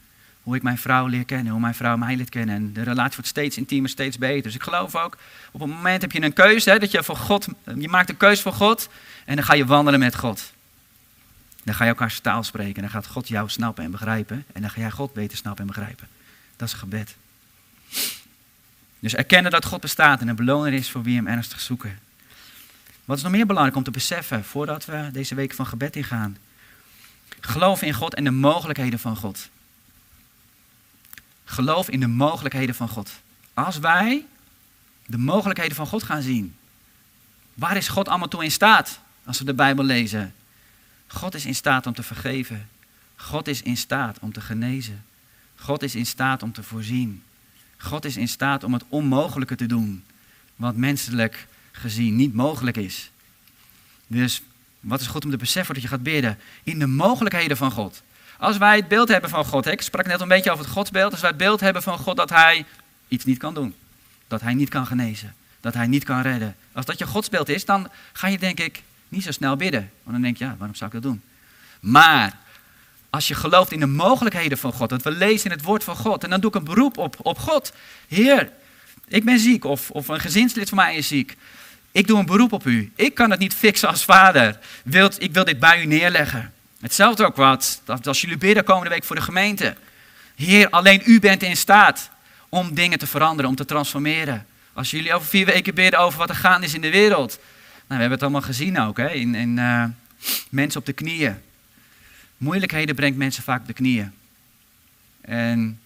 Hoe 0.51 0.59
ik 0.59 0.65
mijn 0.65 0.79
vrouw 0.79 1.07
leer 1.07 1.25
kennen, 1.25 1.53
hoe 1.53 1.61
mijn 1.61 1.75
vrouw 1.75 1.97
mij 1.97 2.17
leert 2.17 2.29
kennen. 2.29 2.55
En 2.55 2.73
de 2.73 2.83
relatie 2.83 3.15
wordt 3.15 3.27
steeds 3.27 3.57
intiemer, 3.57 3.91
steeds 3.91 4.19
beter. 4.19 4.43
Dus 4.43 4.55
ik 4.55 4.63
geloof 4.63 4.97
ook, 4.97 5.17
op 5.51 5.61
een 5.61 5.69
moment 5.69 6.03
heb 6.03 6.13
je 6.13 6.23
een 6.23 6.33
keuze, 6.33 6.71
hè, 6.71 6.79
dat 6.79 6.91
je 6.91 7.03
voor 7.03 7.17
God, 7.17 7.47
je 7.79 7.89
maakt 7.89 8.09
een 8.09 8.17
keuze 8.17 8.43
voor 8.43 8.53
God 8.53 8.89
en 9.25 9.37
dan 9.37 9.45
ga 9.45 9.55
je 9.55 9.65
wandelen 9.65 10.01
met 10.01 10.17
God. 10.17 10.53
Dan 11.65 11.75
ga 11.75 11.85
je 11.85 11.91
elkaar 11.91 12.21
taal 12.21 12.43
spreken 12.43 12.75
en 12.75 12.81
dan 12.83 12.91
gaat 12.91 13.07
God 13.07 13.29
jou 13.29 13.49
snappen 13.49 13.85
en 13.85 13.91
begrijpen. 13.91 14.45
En 14.53 14.61
dan 14.61 14.71
ga 14.71 14.81
jij 14.81 14.91
God 14.91 15.13
beter 15.13 15.37
snappen 15.37 15.61
en 15.61 15.73
begrijpen. 15.73 16.09
Dat 16.57 16.69
is 16.69 16.75
gebed. 16.75 17.17
Dus 18.99 19.15
erkennen 19.15 19.51
dat 19.51 19.65
God 19.65 19.81
bestaat 19.81 20.21
en 20.21 20.29
een 20.29 20.37
beloner 20.37 20.73
is 20.73 20.91
voor 20.91 21.03
wie 21.03 21.17
hem 21.17 21.27
ernstig 21.27 21.61
zoeken. 21.61 21.99
Wat 23.05 23.17
is 23.17 23.23
nog 23.23 23.33
meer 23.33 23.47
belangrijk 23.47 23.77
om 23.77 23.85
te 23.85 23.91
beseffen 23.91 24.45
voordat 24.45 24.85
we 24.85 25.09
deze 25.13 25.35
week 25.35 25.55
van 25.55 25.67
gebed 25.67 25.97
ingaan? 25.97 26.37
Geloof 27.41 27.83
in 27.83 27.95
God 27.95 28.15
en 28.15 28.25
de 28.25 28.31
mogelijkheden 28.31 28.99
van 28.99 29.17
God. 29.17 29.49
Geloof 31.51 31.89
in 31.89 32.01
de 32.01 32.07
mogelijkheden 32.07 32.75
van 32.75 32.89
God. 32.89 33.11
Als 33.55 33.79
wij 33.79 34.27
de 35.07 35.19
mogelijkheden 35.19 35.77
van 35.77 35.87
God 35.87 36.03
gaan 36.03 36.23
zien, 36.23 36.55
waar 37.55 37.77
is 37.77 37.89
God 37.89 38.09
allemaal 38.09 38.29
toe 38.29 38.45
in 38.45 38.51
staat 38.51 39.01
als 39.25 39.39
we 39.39 39.45
de 39.45 39.55
Bijbel 39.55 39.85
lezen? 39.85 40.35
God 41.07 41.35
is 41.35 41.47
in 41.47 41.55
staat 41.55 41.87
om 41.87 41.95
te 41.95 42.03
vergeven. 42.03 42.69
God 43.17 43.49
is 43.49 43.63
in 43.63 43.77
staat 43.77 44.19
om 44.19 44.33
te 44.33 44.41
genezen. 44.41 45.05
God 45.57 45.83
is 45.83 45.95
in 45.95 46.07
staat 46.07 46.43
om 46.43 46.53
te 46.53 46.63
voorzien. 46.63 47.23
God 47.77 48.05
is 48.05 48.17
in 48.17 48.29
staat 48.29 48.65
om 48.65 48.73
het 48.73 48.85
onmogelijke 48.89 49.57
te 49.57 49.67
doen, 49.67 50.05
wat 50.57 50.77
menselijk 50.77 51.47
gezien 51.73 52.17
niet 52.17 52.35
mogelijk 52.35 52.77
is. 52.77 53.11
Dus 54.07 54.43
wat 54.81 55.01
is 55.01 55.07
goed 55.07 55.25
om 55.25 55.31
te 55.31 55.37
beseffen 55.37 55.75
dat 55.75 55.83
je 55.83 55.89
gaat 55.89 56.03
bidden? 56.03 56.39
In 56.63 56.79
de 56.79 56.87
mogelijkheden 56.87 57.57
van 57.57 57.71
God. 57.71 58.03
Als 58.41 58.59
wij 58.59 58.77
het 58.77 58.89
beeld 58.89 59.09
hebben 59.09 59.31
van 59.31 59.45
God, 59.45 59.67
ik 59.67 59.83
sprak 59.83 60.07
net 60.07 60.21
een 60.21 60.29
beetje 60.29 60.51
over 60.51 60.65
het 60.65 60.73
godsbeeld, 60.73 61.13
als 61.13 61.21
wij 61.21 61.31
het 61.31 61.39
beeld 61.39 61.61
hebben 61.61 61.83
van 61.83 61.99
God 61.99 62.17
dat 62.17 62.31
hij 62.31 62.65
iets 63.09 63.25
niet 63.25 63.39
kan 63.39 63.55
doen, 63.55 63.75
dat 64.29 64.41
hij 64.41 64.55
niet 64.55 64.69
kan 64.69 64.87
genezen, 64.87 65.35
dat 65.61 65.75
hij 65.75 65.87
niet 65.87 66.05
kan 66.05 66.21
redden. 66.21 66.57
Als 66.73 66.85
dat 66.85 66.99
je 66.99 67.07
godsbeeld 67.07 67.49
is, 67.49 67.65
dan 67.65 67.89
ga 68.13 68.29
je 68.29 68.39
denk 68.39 68.61
ik 68.61 68.83
niet 69.09 69.23
zo 69.23 69.31
snel 69.31 69.57
bidden. 69.57 69.91
Want 70.03 70.13
dan 70.13 70.23
denk 70.23 70.37
je, 70.37 70.45
ja, 70.45 70.55
waarom 70.59 70.77
zou 70.77 70.91
ik 70.95 71.03
dat 71.03 71.11
doen? 71.13 71.23
Maar 71.81 72.37
als 73.11 73.29
je 73.29 73.35
gelooft 73.35 73.73
in 73.73 73.81
de 73.81 73.87
mogelijkheden 73.87 74.59
van 74.59 74.73
God, 74.73 74.89
dat 74.89 75.03
we 75.03 75.11
lezen 75.11 75.51
in 75.51 75.57
het 75.57 75.65
woord 75.65 75.85
van 75.85 75.97
God, 75.97 76.25
en 76.25 76.31
dan 76.31 76.41
doe 76.41 76.51
ik 76.51 76.57
een 76.57 76.65
beroep 76.65 76.99
op, 76.99 77.17
op 77.23 77.39
God. 77.39 77.73
Heer, 78.09 78.51
ik 79.09 79.25
ben 79.25 79.39
ziek, 79.39 79.65
of, 79.65 79.91
of 79.91 80.09
een 80.09 80.21
gezinslid 80.21 80.69
van 80.69 80.79
mij 80.79 80.97
is 80.97 81.09
ziek. 81.09 81.37
Ik 81.93 82.07
doe 82.07 82.19
een 82.19 82.27
beroep 82.27 82.53
op 82.53 82.67
u. 82.67 82.93
Ik 82.97 83.15
kan 83.15 83.31
het 83.31 83.41
niet 83.41 83.55
fixen 83.55 83.89
als 83.89 84.05
vader. 84.05 84.59
Wilt, 84.85 85.23
ik 85.23 85.33
wil 85.33 85.45
dit 85.45 85.59
bij 85.59 85.83
u 85.83 85.87
neerleggen. 85.87 86.53
Hetzelfde 86.81 87.25
ook 87.25 87.37
wat, 87.37 87.83
als 88.03 88.21
jullie 88.21 88.37
bidden 88.37 88.65
komende 88.65 88.91
week 88.91 89.05
voor 89.05 89.17
de 89.17 89.23
gemeente. 89.23 89.77
Heer, 90.35 90.71
alleen 90.71 91.03
u 91.05 91.21
bent 91.21 91.43
in 91.43 91.57
staat 91.57 92.11
om 92.49 92.75
dingen 92.75 92.99
te 92.99 93.07
veranderen, 93.07 93.51
om 93.51 93.57
te 93.57 93.65
transformeren. 93.65 94.47
Als 94.73 94.91
jullie 94.91 95.15
over 95.15 95.29
vier 95.29 95.47
weken 95.47 95.75
bidden 95.75 96.01
over 96.01 96.19
wat 96.19 96.29
er 96.29 96.35
gaande 96.35 96.67
is 96.67 96.75
in 96.75 96.81
de 96.81 96.91
wereld. 96.91 97.39
Nou, 97.39 97.43
we 97.87 97.95
hebben 97.95 98.11
het 98.11 98.23
allemaal 98.23 98.43
gezien 98.43 98.81
ook, 98.81 98.97
hè? 98.97 99.11
in, 99.11 99.35
in 99.35 99.57
uh, 99.57 99.85
mensen 100.49 100.81
op 100.81 100.87
de 100.87 100.93
knieën. 100.93 101.41
Moeilijkheden 102.37 102.95
brengt 102.95 103.19
mensen 103.19 103.43
vaak 103.43 103.61
op 103.61 103.67
de 103.67 103.73
knieën. 103.73 104.13
En 105.21 105.81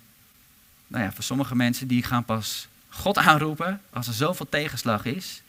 nou 0.87 1.05
ja, 1.05 1.13
voor 1.13 1.25
sommige 1.25 1.57
mensen 1.57 1.87
die 1.89 2.03
gaan 2.03 2.25
pas 2.25 2.69
God 2.89 3.19
aanroepen 3.19 3.81
als 3.91 4.07
er 4.07 4.15
zoveel 4.15 4.49
tegenslag 4.49 5.05
is. 5.05 5.43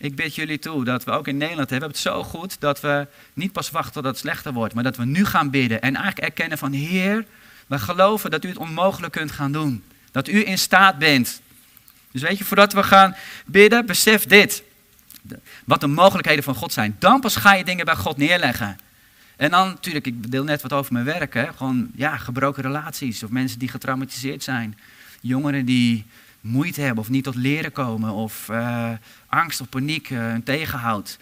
Ik 0.00 0.14
bid 0.16 0.34
jullie 0.34 0.58
toe 0.58 0.84
dat 0.84 1.04
we 1.04 1.10
ook 1.10 1.28
in 1.28 1.36
Nederland 1.36 1.70
hebben 1.70 1.88
het 1.88 1.98
zo 1.98 2.22
goed 2.22 2.60
dat 2.60 2.80
we 2.80 3.06
niet 3.32 3.52
pas 3.52 3.70
wachten 3.70 3.92
tot 3.92 4.04
het 4.04 4.18
slechter 4.18 4.52
wordt, 4.52 4.74
maar 4.74 4.84
dat 4.84 4.96
we 4.96 5.04
nu 5.04 5.24
gaan 5.24 5.50
bidden 5.50 5.80
en 5.80 5.94
eigenlijk 5.94 6.26
erkennen 6.26 6.58
van 6.58 6.72
Heer, 6.72 7.24
we 7.66 7.78
geloven 7.78 8.30
dat 8.30 8.44
u 8.44 8.48
het 8.48 8.56
onmogelijk 8.56 9.12
kunt 9.12 9.32
gaan 9.32 9.52
doen. 9.52 9.84
Dat 10.10 10.28
u 10.28 10.46
in 10.46 10.58
staat 10.58 10.98
bent. 10.98 11.40
Dus 12.10 12.22
weet 12.22 12.38
je, 12.38 12.44
voordat 12.44 12.72
we 12.72 12.82
gaan 12.82 13.16
bidden, 13.46 13.86
besef 13.86 14.26
dit. 14.26 14.62
Wat 15.64 15.80
de 15.80 15.86
mogelijkheden 15.86 16.44
van 16.44 16.54
God 16.54 16.72
zijn. 16.72 16.96
Dan 16.98 17.20
pas 17.20 17.36
ga 17.36 17.54
je 17.54 17.64
dingen 17.64 17.84
bij 17.84 17.96
God 17.96 18.16
neerleggen. 18.16 18.78
En 19.36 19.50
dan 19.50 19.68
natuurlijk, 19.68 20.06
ik 20.06 20.30
deel 20.30 20.44
net 20.44 20.62
wat 20.62 20.72
over 20.72 20.92
mijn 20.92 21.04
werk. 21.04 21.34
Hè? 21.34 21.52
Gewoon 21.56 21.90
ja, 21.94 22.16
gebroken 22.16 22.62
relaties 22.62 23.22
of 23.22 23.30
mensen 23.30 23.58
die 23.58 23.68
getraumatiseerd 23.68 24.42
zijn. 24.42 24.78
Jongeren 25.20 25.64
die 25.64 26.06
moeite 26.40 26.80
hebben 26.80 27.02
of 27.02 27.08
niet 27.08 27.24
tot 27.24 27.34
leren 27.34 27.72
komen 27.72 28.12
of 28.12 28.48
uh, 28.50 28.90
angst 29.26 29.60
of 29.60 29.68
paniek 29.68 30.10
uh, 30.10 30.34
tegenhoudt. 30.44 31.18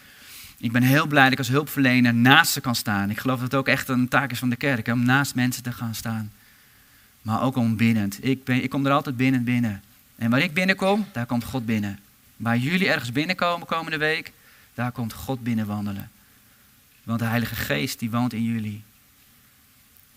Ik 0.58 0.72
ben 0.72 0.82
heel 0.82 1.06
blij 1.06 1.22
dat 1.22 1.32
ik 1.32 1.38
als 1.38 1.48
hulpverlener 1.48 2.14
naast 2.14 2.52
ze 2.52 2.60
kan 2.60 2.74
staan. 2.74 3.10
Ik 3.10 3.18
geloof 3.18 3.40
dat 3.40 3.50
het 3.50 3.60
ook 3.60 3.68
echt 3.68 3.88
een 3.88 4.08
taak 4.08 4.30
is 4.30 4.38
van 4.38 4.50
de 4.50 4.56
kerk, 4.56 4.86
om 4.86 5.04
naast 5.04 5.34
mensen 5.34 5.62
te 5.62 5.72
gaan 5.72 5.94
staan. 5.94 6.32
Maar 7.22 7.42
ook 7.42 7.56
om 7.56 7.76
binnend. 7.76 8.24
Ik, 8.24 8.48
ik 8.48 8.70
kom 8.70 8.86
er 8.86 8.92
altijd 8.92 9.16
binnen 9.16 9.44
binnen. 9.44 9.82
En 10.16 10.30
waar 10.30 10.40
ik 10.40 10.54
binnenkom, 10.54 11.06
daar 11.12 11.26
komt 11.26 11.44
God 11.44 11.66
binnen. 11.66 11.98
Waar 12.36 12.56
jullie 12.56 12.88
ergens 12.88 13.12
binnenkomen 13.12 13.66
komende 13.66 13.98
week, 13.98 14.32
daar 14.74 14.92
komt 14.92 15.12
God 15.12 15.42
binnen 15.42 15.66
wandelen. 15.66 16.10
Want 17.02 17.18
de 17.18 17.24
Heilige 17.24 17.54
Geest 17.54 17.98
die 17.98 18.10
woont 18.10 18.32
in 18.32 18.42
jullie. 18.42 18.82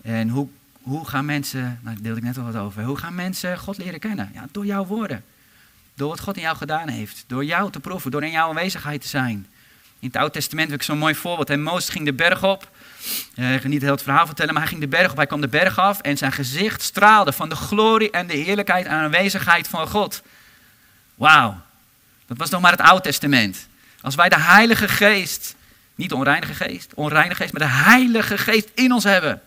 En 0.01 0.29
hoe 0.29 0.49
hoe 0.81 1.07
gaan 1.07 1.25
mensen, 1.25 1.61
nou, 1.61 1.95
daar 1.95 2.03
deelde 2.03 2.19
ik 2.19 2.25
net 2.25 2.37
al 2.37 2.43
wat 2.43 2.55
over, 2.55 2.83
hoe 2.83 2.97
gaan 2.97 3.15
mensen 3.15 3.57
God 3.57 3.77
leren 3.77 3.99
kennen? 3.99 4.31
Ja, 4.33 4.45
door 4.51 4.65
jouw 4.65 4.85
woorden. 4.85 5.23
Door 5.93 6.09
wat 6.09 6.19
God 6.19 6.35
in 6.35 6.41
jou 6.41 6.57
gedaan 6.57 6.87
heeft. 6.87 7.23
Door 7.27 7.45
jou 7.45 7.71
te 7.71 7.79
proeven, 7.79 8.11
door 8.11 8.23
in 8.23 8.31
jouw 8.31 8.49
aanwezigheid 8.49 9.01
te 9.01 9.07
zijn. 9.07 9.47
In 9.99 10.07
het 10.07 10.15
Oude 10.15 10.33
Testament 10.33 10.69
heb 10.69 10.79
ik 10.79 10.85
zo'n 10.85 10.97
mooi 10.97 11.15
voorbeeld. 11.15 11.49
En 11.49 11.63
Mozes 11.63 11.89
ging 11.89 12.05
de 12.05 12.13
berg 12.13 12.43
op. 12.43 12.69
Uh, 13.35 13.53
ik 13.53 13.61
ga 13.61 13.67
niet 13.67 13.81
heel 13.81 13.91
het 13.91 14.03
verhaal 14.03 14.25
vertellen, 14.25 14.53
maar 14.53 14.61
hij 14.61 14.71
ging 14.71 14.81
de 14.81 14.87
berg 14.87 15.11
op. 15.11 15.17
Hij 15.17 15.25
kwam 15.25 15.41
de 15.41 15.47
berg 15.47 15.79
af 15.79 15.99
en 15.99 16.17
zijn 16.17 16.31
gezicht 16.31 16.81
straalde 16.81 17.31
van 17.31 17.49
de 17.49 17.55
glorie 17.55 18.11
en 18.11 18.27
de 18.27 18.33
heerlijkheid 18.33 18.85
en 18.85 18.91
aanwezigheid 18.91 19.67
van 19.67 19.87
God. 19.87 20.21
Wauw. 21.15 21.61
Dat 22.25 22.37
was 22.37 22.49
nog 22.49 22.61
maar 22.61 22.71
het 22.71 22.81
Oude 22.81 23.01
Testament. 23.01 23.67
Als 24.01 24.15
wij 24.15 24.29
de 24.29 24.39
Heilige 24.39 24.87
Geest, 24.87 25.55
niet 25.95 26.09
de 26.09 26.39
geest, 26.41 26.93
onreinige 26.93 27.35
geest, 27.35 27.53
maar 27.53 27.67
de 27.67 27.73
Heilige 27.73 28.37
Geest 28.37 28.69
in 28.73 28.91
ons 28.91 29.03
hebben 29.03 29.41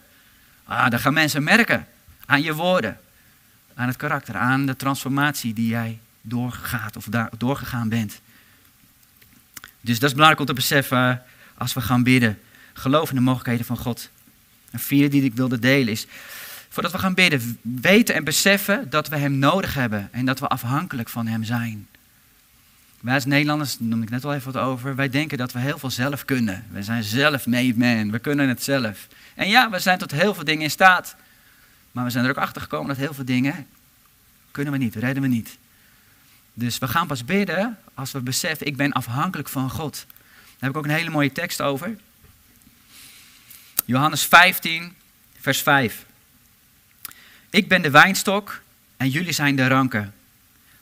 Ah, 0.64 0.90
dan 0.90 1.00
gaan 1.00 1.14
mensen 1.14 1.42
merken 1.42 1.86
aan 2.26 2.42
je 2.42 2.54
woorden, 2.54 2.98
aan 3.74 3.86
het 3.86 3.96
karakter, 3.96 4.36
aan 4.36 4.66
de 4.66 4.76
transformatie 4.76 5.52
die 5.54 5.68
jij 5.68 5.98
doorgaat 6.20 6.96
of 6.96 7.08
doorgegaan 7.38 7.88
bent. 7.88 8.20
Dus 9.80 9.98
dat 9.98 10.08
is 10.08 10.14
belangrijk 10.14 10.40
om 10.40 10.46
te 10.46 10.60
beseffen 10.60 11.10
eh, 11.10 11.16
als 11.58 11.74
we 11.74 11.80
gaan 11.80 12.02
bidden. 12.02 12.38
Geloof 12.72 13.08
in 13.08 13.14
de 13.14 13.20
mogelijkheden 13.20 13.66
van 13.66 13.76
God. 13.76 14.10
Een 14.70 14.78
vierde 14.78 15.08
die 15.08 15.22
ik 15.22 15.34
wilde 15.34 15.58
delen 15.58 15.92
is, 15.92 16.06
voordat 16.68 16.92
we 16.92 16.98
gaan 16.98 17.14
bidden, 17.14 17.58
weten 17.62 18.14
en 18.14 18.24
beseffen 18.24 18.90
dat 18.90 19.08
we 19.08 19.16
Hem 19.16 19.38
nodig 19.38 19.74
hebben 19.74 20.08
en 20.12 20.24
dat 20.24 20.40
we 20.40 20.48
afhankelijk 20.48 21.08
van 21.08 21.26
Hem 21.26 21.44
zijn. 21.44 21.86
Wij 23.00 23.14
als 23.14 23.24
Nederlanders, 23.24 23.76
daar 23.76 23.88
noemde 23.88 24.04
ik 24.04 24.10
net 24.10 24.24
al 24.24 24.34
even 24.34 24.52
wat 24.52 24.62
over, 24.62 24.94
wij 24.94 25.08
denken 25.08 25.38
dat 25.38 25.52
we 25.52 25.58
heel 25.58 25.78
veel 25.78 25.90
zelf 25.90 26.24
kunnen. 26.24 26.64
We 26.70 26.82
zijn 26.82 27.02
zelf 27.02 27.46
made 27.46 27.74
man, 27.76 28.10
we 28.10 28.18
kunnen 28.18 28.48
het 28.48 28.62
zelf. 28.62 29.06
En 29.34 29.48
ja, 29.48 29.70
we 29.70 29.78
zijn 29.78 29.98
tot 29.98 30.10
heel 30.10 30.34
veel 30.34 30.44
dingen 30.44 30.62
in 30.62 30.70
staat. 30.70 31.16
Maar 31.92 32.04
we 32.04 32.10
zijn 32.10 32.24
er 32.24 32.30
ook 32.30 32.36
achter 32.36 32.62
gekomen 32.62 32.88
dat 32.88 32.96
heel 32.96 33.14
veel 33.14 33.24
dingen 33.24 33.66
kunnen 34.50 34.72
we 34.72 34.78
niet, 34.78 34.94
redden 34.94 35.22
we 35.22 35.28
niet. 35.28 35.58
Dus 36.52 36.78
we 36.78 36.88
gaan 36.88 37.06
pas 37.06 37.24
bidden 37.24 37.78
als 37.94 38.12
we 38.12 38.20
beseffen, 38.20 38.66
ik 38.66 38.76
ben 38.76 38.92
afhankelijk 38.92 39.48
van 39.48 39.70
God. 39.70 40.04
Daar 40.06 40.56
heb 40.58 40.70
ik 40.70 40.76
ook 40.76 40.84
een 40.84 40.90
hele 40.90 41.10
mooie 41.10 41.32
tekst 41.32 41.60
over. 41.60 41.96
Johannes 43.84 44.24
15, 44.24 44.96
vers 45.40 45.62
5. 45.62 46.04
Ik 47.50 47.68
ben 47.68 47.82
de 47.82 47.90
wijnstok 47.90 48.62
en 48.96 49.08
jullie 49.08 49.32
zijn 49.32 49.56
de 49.56 49.66
ranken. 49.66 50.14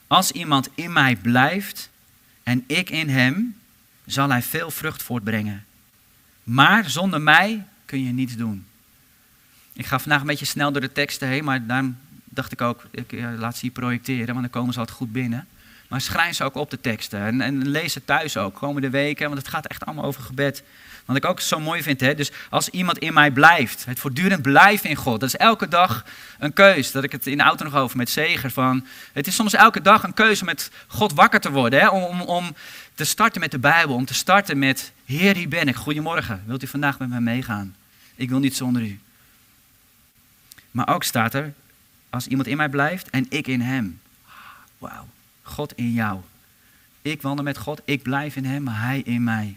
Als 0.07 0.31
iemand 0.31 0.69
in 0.75 0.93
mij 0.93 1.17
blijft 1.17 1.91
en 2.43 2.65
ik 2.67 2.91
in 2.91 3.09
hem, 3.09 3.59
zal 4.07 4.31
hij 4.31 4.43
veel 4.43 4.71
vrucht 4.71 5.03
voortbrengen. 5.03 5.65
Maar 6.43 6.91
zonder 6.91 7.21
mij 7.21 7.67
kun 7.93 8.05
je 8.05 8.13
niets 8.13 8.37
doen. 8.37 8.67
Ik 9.73 9.87
ga 9.87 9.99
vandaag 9.99 10.21
een 10.21 10.27
beetje 10.27 10.45
snel 10.45 10.73
door 10.73 10.81
de 10.81 10.93
teksten 10.93 11.29
heen, 11.29 11.45
maar 11.45 11.67
daarom 11.67 11.97
dacht 12.25 12.53
ik 12.53 12.61
ook, 12.61 12.85
ik 12.91 13.13
laat 13.39 13.55
ze 13.55 13.61
hier 13.61 13.71
projecteren, 13.71 14.27
want 14.27 14.41
dan 14.41 14.51
komen 14.51 14.73
ze 14.73 14.79
altijd 14.79 14.97
goed 14.97 15.13
binnen. 15.13 15.47
Maar 15.89 16.01
schrijf 16.01 16.37
ze 16.37 16.45
ook 16.45 16.55
op 16.55 16.71
de 16.71 16.81
teksten 16.81 17.21
en, 17.21 17.41
en 17.41 17.69
lees 17.69 17.95
het 17.95 18.07
thuis 18.07 18.37
ook, 18.37 18.55
komende 18.55 18.91
weken, 18.91 19.27
want 19.27 19.39
het 19.39 19.49
gaat 19.49 19.67
echt 19.67 19.87
allemaal 19.87 20.05
over 20.05 20.23
gebed. 20.23 20.63
Wat 21.05 21.17
ik 21.17 21.25
ook 21.25 21.41
zo 21.41 21.61
mooi 21.61 21.83
vind, 21.83 22.01
hè? 22.01 22.15
dus 22.15 22.31
als 22.51 22.69
iemand 22.69 22.99
in 22.99 23.13
mij 23.13 23.31
blijft, 23.31 23.85
het 23.85 23.99
voortdurend 23.99 24.43
blijven 24.43 24.91
in 24.91 24.97
God, 24.97 25.21
dat 25.21 25.29
is 25.29 25.37
elke 25.37 25.69
dag 25.69 26.05
een 26.39 26.53
keus. 26.53 26.93
Dat 26.93 27.05
ik 27.05 27.13
het 27.13 27.27
in 27.27 27.37
de 27.37 27.43
auto 27.43 27.65
nog 27.65 27.75
over 27.75 27.97
met 27.97 28.11
Zeger 28.11 28.51
van, 28.51 28.87
het 29.13 29.27
is 29.27 29.35
soms 29.35 29.55
elke 29.55 29.83
dag 29.83 30.03
een 30.03 30.15
keuze 30.15 30.45
met 30.45 30.71
God 30.87 31.13
wakker 31.13 31.41
te 31.41 31.51
worden, 31.51 31.81
hè? 31.81 31.89
Om, 31.89 32.03
om, 32.03 32.21
om 32.21 32.55
te 32.95 33.05
starten 33.05 33.41
met 33.41 33.51
de 33.51 33.59
Bijbel, 33.59 33.95
om 33.95 34.05
te 34.05 34.15
starten 34.15 34.59
met, 34.59 34.93
Heer, 35.05 35.37
hier 35.37 35.49
ben 35.49 35.69
ik, 35.69 35.77
goedemorgen, 35.77 36.43
wilt 36.47 36.63
u 36.63 36.67
vandaag 36.67 36.99
met 36.99 37.09
mij 37.09 37.21
meegaan? 37.21 37.75
Ik 38.23 38.29
wil 38.29 38.39
niet 38.39 38.57
zonder 38.57 38.83
u. 38.83 39.01
Maar 40.71 40.89
ook 40.89 41.05
staat 41.05 41.35
er, 41.35 41.53
als 42.11 42.27
iemand 42.27 42.49
in 42.49 42.57
mij 42.57 42.69
blijft 42.69 43.11
en 43.11 43.27
ik 43.29 43.47
in 43.47 43.61
hem. 43.61 44.01
Wauw, 44.79 45.09
God 45.43 45.73
in 45.73 45.93
jou. 45.93 46.21
Ik 47.03 47.23
wandel 47.23 47.45
met 47.45 47.59
God, 47.59 47.81
ik 47.85 48.03
blijf 48.03 48.37
in 48.37 48.45
hem, 48.45 48.63
maar 48.63 48.81
hij 48.81 49.01
in 49.01 49.25
mij. 49.25 49.57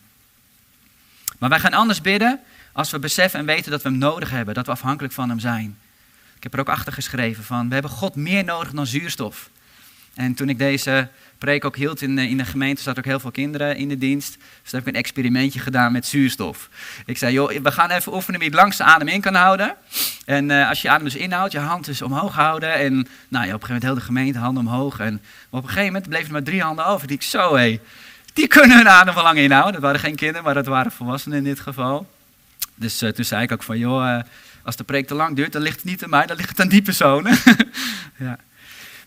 Maar 1.37 1.49
wij 1.49 1.59
gaan 1.59 1.73
anders 1.73 2.01
bidden 2.01 2.39
als 2.71 2.91
we 2.91 2.99
beseffen 2.99 3.39
en 3.39 3.45
weten 3.45 3.71
dat 3.71 3.81
we 3.81 3.89
hem 3.89 3.97
nodig 3.97 4.29
hebben, 4.29 4.53
dat 4.53 4.65
we 4.65 4.71
afhankelijk 4.71 5.13
van 5.13 5.29
hem 5.29 5.39
zijn. 5.39 5.77
Ik 6.35 6.43
heb 6.43 6.53
er 6.53 6.59
ook 6.59 6.69
achter 6.69 6.93
geschreven 6.93 7.43
van, 7.43 7.67
we 7.67 7.73
hebben 7.73 7.91
God 7.91 8.15
meer 8.15 8.43
nodig 8.43 8.71
dan 8.71 8.87
zuurstof. 8.87 9.49
En 10.13 10.33
toen 10.33 10.49
ik 10.49 10.57
deze 10.57 11.09
preek 11.37 11.65
ook 11.65 11.75
hield 11.75 12.01
in, 12.01 12.17
in 12.17 12.37
de 12.37 12.45
gemeente, 12.45 12.81
zaten 12.81 13.03
ook 13.03 13.09
heel 13.09 13.19
veel 13.19 13.31
kinderen 13.31 13.77
in 13.77 13.89
de 13.89 13.97
dienst. 13.97 14.33
Dus 14.37 14.71
toen 14.71 14.79
heb 14.79 14.81
ik 14.81 14.87
een 14.87 14.99
experimentje 14.99 15.59
gedaan 15.59 15.91
met 15.91 16.05
zuurstof. 16.05 16.69
Ik 17.05 17.17
zei, 17.17 17.33
joh, 17.33 17.51
we 17.51 17.71
gaan 17.71 17.89
even 17.89 18.13
oefenen 18.13 18.39
wie 18.39 18.49
het 18.49 18.57
langste 18.57 18.83
adem 18.83 19.07
in 19.07 19.21
kan 19.21 19.35
houden. 19.35 19.75
En 20.25 20.49
uh, 20.49 20.69
als 20.69 20.81
je 20.81 20.89
adem 20.89 21.03
dus 21.03 21.15
inhoudt, 21.15 21.51
je 21.51 21.59
hand 21.59 21.85
dus 21.85 22.01
omhoog 22.01 22.33
houden. 22.33 22.73
En 22.73 23.07
nou, 23.27 23.47
ja, 23.47 23.53
op 23.53 23.61
een 23.61 23.67
gegeven 23.67 23.67
moment 23.67 23.83
heel 23.83 23.95
de 23.95 24.01
gemeente 24.01 24.39
handen 24.39 24.67
omhoog. 24.67 24.99
En 24.99 25.21
op 25.49 25.63
een 25.63 25.69
gegeven 25.69 25.85
moment 25.85 26.09
bleven 26.09 26.25
er 26.25 26.31
maar 26.31 26.43
drie 26.43 26.61
handen 26.61 26.85
over. 26.85 27.07
Die 27.07 27.15
ik 27.15 27.23
zo, 27.23 27.55
hé, 27.55 27.79
die 28.33 28.47
kunnen 28.47 28.77
hun 28.77 28.89
adem 28.89 29.13
wel 29.13 29.23
lang 29.23 29.37
inhouden. 29.37 29.73
Dat 29.73 29.81
waren 29.81 29.99
geen 29.99 30.15
kinderen, 30.15 30.43
maar 30.43 30.53
dat 30.53 30.65
waren 30.65 30.91
volwassenen 30.91 31.37
in 31.37 31.43
dit 31.43 31.59
geval. 31.59 32.07
Dus 32.75 33.03
uh, 33.03 33.09
toen 33.09 33.25
zei 33.25 33.43
ik 33.43 33.51
ook 33.51 33.63
van, 33.63 33.77
joh, 33.77 34.19
als 34.63 34.75
de 34.75 34.83
preek 34.83 35.07
te 35.07 35.13
lang 35.13 35.35
duurt, 35.35 35.53
dan 35.53 35.61
ligt 35.61 35.75
het 35.75 35.85
niet 35.85 36.03
aan 36.03 36.09
mij, 36.09 36.25
dan 36.25 36.37
ligt 36.37 36.49
het 36.49 36.59
aan 36.59 36.67
die 36.67 36.81
personen. 36.81 37.37
ja. 38.17 38.37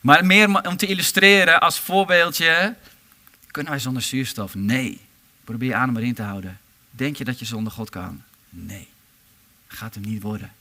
Maar 0.08 0.26
meer 0.26 0.66
om 0.68 0.76
te 0.76 0.86
illustreren 0.86 1.60
als 1.60 1.78
voorbeeldje, 1.78 2.74
kunnen 3.50 3.72
wij 3.72 3.80
zonder 3.80 4.02
zuurstof? 4.02 4.54
Nee. 4.54 5.00
Probeer 5.44 5.68
je 5.68 5.74
adem 5.74 5.96
erin 5.96 6.14
te 6.14 6.22
houden. 6.22 6.58
Denk 6.90 7.16
je 7.16 7.24
dat 7.24 7.38
je 7.38 7.44
zonder 7.44 7.72
God 7.72 7.90
kan? 7.90 8.22
Nee. 8.50 8.88
Gaat 9.66 9.94
hem 9.94 10.02
niet 10.02 10.22
worden. 10.22 10.52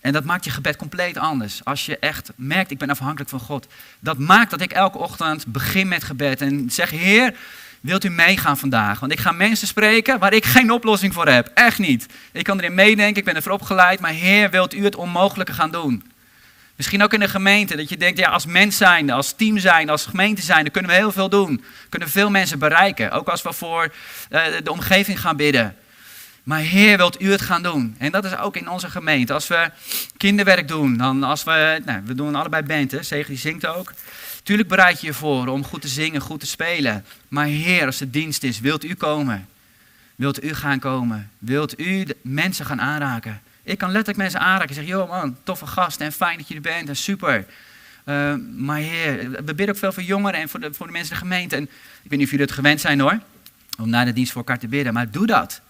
En 0.00 0.12
dat 0.12 0.24
maakt 0.24 0.44
je 0.44 0.50
gebed 0.50 0.76
compleet 0.76 1.16
anders. 1.16 1.64
Als 1.64 1.86
je 1.86 1.98
echt 1.98 2.30
merkt, 2.34 2.70
ik 2.70 2.78
ben 2.78 2.90
afhankelijk 2.90 3.30
van 3.30 3.40
God. 3.40 3.66
Dat 4.00 4.18
maakt 4.18 4.50
dat 4.50 4.60
ik 4.60 4.72
elke 4.72 4.98
ochtend 4.98 5.46
begin 5.46 5.88
met 5.88 6.04
gebed 6.04 6.40
en 6.40 6.70
zeg, 6.70 6.90
Heer, 6.90 7.34
wilt 7.80 8.04
u 8.04 8.08
meegaan 8.08 8.58
vandaag? 8.58 9.00
Want 9.00 9.12
ik 9.12 9.20
ga 9.20 9.32
mensen 9.32 9.68
spreken 9.68 10.18
waar 10.18 10.32
ik 10.32 10.44
geen 10.44 10.72
oplossing 10.72 11.14
voor 11.14 11.28
heb. 11.28 11.50
Echt 11.54 11.78
niet. 11.78 12.06
Ik 12.32 12.44
kan 12.44 12.58
erin 12.58 12.74
meedenken, 12.74 13.16
ik 13.16 13.24
ben 13.24 13.36
ervoor 13.36 13.52
opgeleid, 13.52 14.00
maar 14.00 14.12
Heer, 14.12 14.50
wilt 14.50 14.74
u 14.74 14.84
het 14.84 14.96
onmogelijke 14.96 15.52
gaan 15.52 15.70
doen? 15.70 16.16
Misschien 16.78 17.02
ook 17.02 17.12
in 17.12 17.20
de 17.20 17.28
gemeente, 17.28 17.76
dat 17.76 17.88
je 17.88 17.96
denkt, 17.96 18.18
ja, 18.18 18.30
als 18.30 18.46
mens 18.46 18.76
zijn, 18.76 19.10
als 19.10 19.32
team 19.32 19.58
zijn, 19.58 19.90
als 19.90 20.06
gemeente 20.06 20.42
zijn, 20.42 20.62
dan 20.62 20.70
kunnen 20.70 20.90
we 20.90 20.96
heel 20.96 21.12
veel 21.12 21.28
doen. 21.28 21.64
Kunnen 21.88 22.08
veel 22.08 22.30
mensen 22.30 22.58
bereiken, 22.58 23.10
ook 23.10 23.28
als 23.28 23.42
we 23.42 23.52
voor 23.52 23.92
uh, 24.30 24.42
de 24.64 24.70
omgeving 24.70 25.20
gaan 25.20 25.36
bidden. 25.36 25.76
Maar 26.42 26.60
Heer, 26.60 26.96
wilt 26.96 27.22
u 27.22 27.30
het 27.30 27.40
gaan 27.40 27.62
doen? 27.62 27.94
En 27.98 28.12
dat 28.12 28.24
is 28.24 28.36
ook 28.36 28.56
in 28.56 28.68
onze 28.68 28.90
gemeente. 28.90 29.32
Als 29.32 29.46
we 29.46 29.70
kinderwerk 30.16 30.68
doen, 30.68 30.96
dan 30.96 31.22
als 31.22 31.44
we, 31.44 31.80
nou, 31.84 32.00
we 32.04 32.14
doen 32.14 32.34
allebei 32.34 32.62
band, 32.62 32.90
hè? 32.90 33.02
Zegen 33.02 33.28
die 33.28 33.38
zingt 33.38 33.66
ook. 33.66 33.92
Tuurlijk 34.42 34.68
bereid 34.68 35.00
je 35.00 35.06
je 35.06 35.14
voor 35.14 35.46
om 35.46 35.64
goed 35.64 35.80
te 35.80 35.88
zingen, 35.88 36.20
goed 36.20 36.40
te 36.40 36.46
spelen. 36.46 37.04
Maar 37.28 37.46
Heer, 37.46 37.86
als 37.86 38.00
het 38.00 38.12
dienst 38.12 38.42
is, 38.42 38.60
wilt 38.60 38.84
u 38.84 38.94
komen? 38.94 39.48
Wilt 40.16 40.44
u 40.44 40.54
gaan 40.54 40.78
komen? 40.78 41.30
Wilt 41.38 41.80
u 41.80 42.06
mensen 42.22 42.66
gaan 42.66 42.80
aanraken? 42.80 43.40
Ik 43.68 43.78
kan 43.78 43.90
letterlijk 43.90 44.18
mensen 44.18 44.40
aanraken 44.40 44.68
en 44.68 44.74
zeggen, 44.74 44.92
joh 44.92 45.08
man, 45.08 45.36
toffe 45.42 45.66
gast 45.66 46.00
en 46.00 46.12
fijn 46.12 46.38
dat 46.38 46.48
je 46.48 46.54
er 46.54 46.60
bent 46.60 46.88
en 46.88 46.96
super. 46.96 47.46
Uh, 48.04 48.34
maar 48.56 48.78
heer, 48.78 49.30
we 49.30 49.54
bidden 49.54 49.68
ook 49.68 49.76
veel 49.76 49.92
voor 49.92 50.02
jongeren 50.02 50.40
en 50.40 50.48
voor 50.48 50.60
de, 50.60 50.74
voor 50.74 50.86
de 50.86 50.92
mensen 50.92 51.12
in 51.14 51.20
de 51.20 51.26
gemeente. 51.26 51.56
En 51.56 51.62
ik 52.02 52.10
weet 52.10 52.18
niet 52.18 52.22
of 52.22 52.30
jullie 52.30 52.46
het 52.46 52.54
gewend 52.54 52.80
zijn 52.80 53.00
hoor, 53.00 53.18
om 53.78 53.88
na 53.88 54.04
de 54.04 54.12
dienst 54.12 54.32
voor 54.32 54.40
elkaar 54.40 54.58
te 54.58 54.68
bidden. 54.68 54.92
Maar 54.92 55.10
doe 55.10 55.26
dat. 55.26 55.60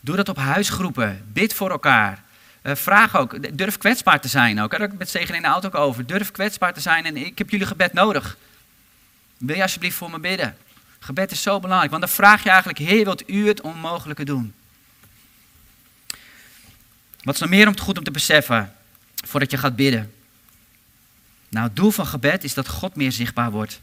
Doe 0.00 0.16
dat 0.16 0.28
op 0.28 0.36
huisgroepen. 0.36 1.24
Bid 1.32 1.54
voor 1.54 1.70
elkaar. 1.70 2.22
Uh, 2.62 2.74
vraag 2.74 3.16
ook, 3.16 3.58
durf 3.58 3.78
kwetsbaar 3.78 4.20
te 4.20 4.28
zijn 4.28 4.60
ook. 4.60 4.70
Daar 4.70 4.80
heb 4.80 4.92
ik 4.92 4.98
met 4.98 5.10
Zegen 5.10 5.34
in 5.34 5.42
de 5.42 5.48
auto 5.48 5.68
ook 5.68 5.74
over. 5.74 6.06
Durf 6.06 6.30
kwetsbaar 6.30 6.74
te 6.74 6.80
zijn 6.80 7.04
en 7.04 7.16
ik 7.16 7.38
heb 7.38 7.50
jullie 7.50 7.66
gebed 7.66 7.92
nodig. 7.92 8.36
Wil 9.38 9.56
je 9.56 9.62
alsjeblieft 9.62 9.96
voor 9.96 10.10
me 10.10 10.18
bidden? 10.18 10.56
Gebed 10.98 11.30
is 11.30 11.42
zo 11.42 11.60
belangrijk, 11.60 11.90
want 11.90 12.02
dan 12.02 12.12
vraag 12.12 12.42
je 12.42 12.48
eigenlijk, 12.48 12.78
Heer, 12.78 13.04
wilt 13.04 13.30
u 13.30 13.48
het 13.48 13.60
onmogelijke 13.60 14.24
doen? 14.24 14.54
Wat 17.26 17.34
is 17.34 17.40
nog 17.40 17.50
meer 17.50 17.66
om 17.66 17.72
het 17.72 17.80
goed 17.80 17.98
om 17.98 18.04
te 18.04 18.10
beseffen 18.10 18.72
voordat 19.26 19.50
je 19.50 19.58
gaat 19.58 19.76
bidden? 19.76 20.12
Nou, 21.48 21.66
het 21.66 21.76
doel 21.76 21.90
van 21.90 22.06
gebed 22.06 22.44
is 22.44 22.54
dat 22.54 22.68
God 22.68 22.94
meer 22.96 23.12
zichtbaar 23.12 23.50
wordt. 23.50 23.80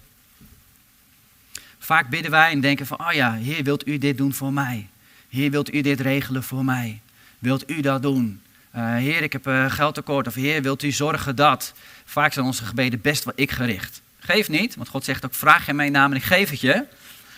Vaak 1.79 2.09
bidden 2.09 2.31
wij 2.31 2.51
en 2.51 2.61
denken 2.61 2.85
van, 2.85 2.99
oh 2.99 3.11
ja, 3.11 3.33
Heer, 3.33 3.63
wilt 3.63 3.87
u 3.87 3.97
dit 3.97 4.17
doen 4.17 4.33
voor 4.33 4.53
mij? 4.53 4.87
Heer, 5.29 5.51
wilt 5.51 5.73
u 5.73 5.81
dit 5.81 5.99
regelen 5.99 6.43
voor 6.43 6.65
mij? 6.65 7.01
Wilt 7.39 7.69
u 7.69 7.81
dat 7.81 8.01
doen? 8.01 8.41
Uh, 8.75 8.95
heer, 8.95 9.21
ik 9.21 9.33
heb 9.33 9.47
uh, 9.47 9.71
geldtekort. 9.71 10.27
Of 10.27 10.33
Heer, 10.33 10.61
wilt 10.61 10.83
u 10.83 10.91
zorgen 10.91 11.35
dat? 11.35 11.73
Vaak 12.05 12.33
zijn 12.33 12.45
onze 12.45 12.65
gebeden 12.65 13.01
best 13.01 13.23
wel 13.23 13.33
ik 13.35 13.51
gericht. 13.51 14.01
Geef 14.19 14.49
niet, 14.49 14.75
want 14.75 14.89
God 14.89 15.03
zegt 15.03 15.25
ook, 15.25 15.33
vraag 15.33 15.65
je 15.65 15.73
mijn 15.73 15.91
naam 15.91 16.11
en 16.11 16.17
ik 16.17 16.23
geef 16.23 16.49
het 16.49 16.61
je. 16.61 16.85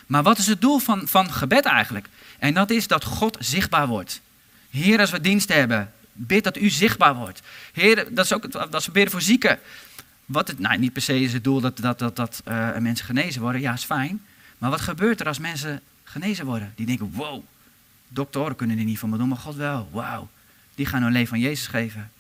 Maar 0.06 0.24
wat 0.24 0.38
is 0.38 0.48
het 0.48 0.62
doel 0.62 0.80
van, 0.80 1.08
van 1.08 1.32
gebed 1.32 1.66
eigenlijk? 1.66 2.08
En 2.40 2.54
dat 2.54 2.70
is 2.70 2.88
dat 2.88 3.04
God 3.04 3.38
zichtbaar 3.40 3.88
wordt. 3.88 4.22
Heer, 4.76 5.00
als 5.00 5.12
we 5.12 5.22
dienst 5.22 5.54
hebben, 5.54 5.92
bid 6.14 6.44
dat 6.44 6.58
u 6.58 6.70
zichtbaar 6.70 7.16
wordt. 7.16 7.42
Heer, 7.74 8.08
dat 8.10 8.26
is 8.26 8.34
ook 8.34 8.72
dat 8.72 8.86
we 8.86 8.92
bidden 8.92 9.12
voor 9.12 9.22
zieken. 9.22 9.60
Wat 10.26 10.48
het, 10.48 10.60
nou, 10.60 10.78
niet 10.78 10.94
per 10.94 11.02
se 11.02 11.22
is 11.22 11.34
het 11.34 11.44
doel 11.44 11.62
dat, 11.62 11.78
dat, 11.78 12.00
dat, 12.00 12.16
dat 12.16 12.42
uh, 12.48 12.78
mensen 12.78 13.06
genezen 13.06 13.42
worden. 13.42 13.62
Ja, 13.62 13.74
is 13.74 13.84
fijn. 13.84 14.26
Maar 14.58 14.70
wat 14.70 14.82
gebeurt 14.82 15.20
er 15.20 15.28
als 15.28 15.40
mensen 15.40 15.82
genezen 16.04 16.46
worden? 16.46 16.74
Die 16.76 16.86
denken, 16.86 17.12
wow, 17.14 17.44
doktoren 18.08 18.56
kunnen 18.56 18.78
er 18.78 18.84
niet 18.84 19.00
van 19.00 19.10
me 19.10 19.18
doen, 19.18 19.28
maar 19.28 19.38
God 19.38 19.56
wel. 19.56 19.90
Wauw, 19.92 20.30
die 20.76 20.86
gaan 20.86 21.04
hun 21.04 21.12
leven 21.12 21.34
aan 21.34 21.40
Jezus 21.40 21.68
geven. 21.68 22.12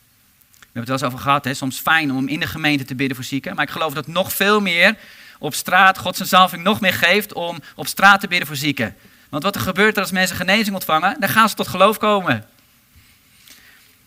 We 0.60 0.82
hebben 0.82 0.82
het 0.82 0.88
wel 0.88 0.98
eens 0.98 1.08
over 1.08 1.20
gehad, 1.20 1.46
hè? 1.46 1.54
soms 1.54 1.80
fijn 1.80 2.12
om 2.12 2.28
in 2.28 2.40
de 2.40 2.48
gemeente 2.48 2.84
te 2.84 2.96
bidden 2.96 3.16
voor 3.16 3.26
zieken. 3.26 3.56
Maar 3.56 3.66
ik 3.66 3.72
geloof 3.72 3.94
dat 3.94 4.08
nog 4.08 4.34
veel 4.34 4.62
meer 4.62 4.98
op 5.40 5.54
straat 5.54 5.98
God 5.98 6.16
zijn 6.16 6.30
zalving 6.30 6.64
nog 6.64 6.82
meer 6.82 6.94
geeft 6.94 7.34
om 7.34 7.60
op 7.76 7.88
straat 7.88 8.20
te 8.20 8.28
bidden 8.28 8.48
voor 8.48 8.56
zieken. 8.56 8.96
Want 9.36 9.48
wat 9.48 9.56
er 9.56 9.62
gebeurt 9.62 9.98
als 9.98 10.12
mensen 10.12 10.36
genezing 10.36 10.76
ontvangen, 10.76 11.20
dan 11.20 11.30
gaan 11.30 11.50
ze 11.50 11.56
tot 11.56 11.68
geloof 11.68 11.98
komen. 11.98 12.46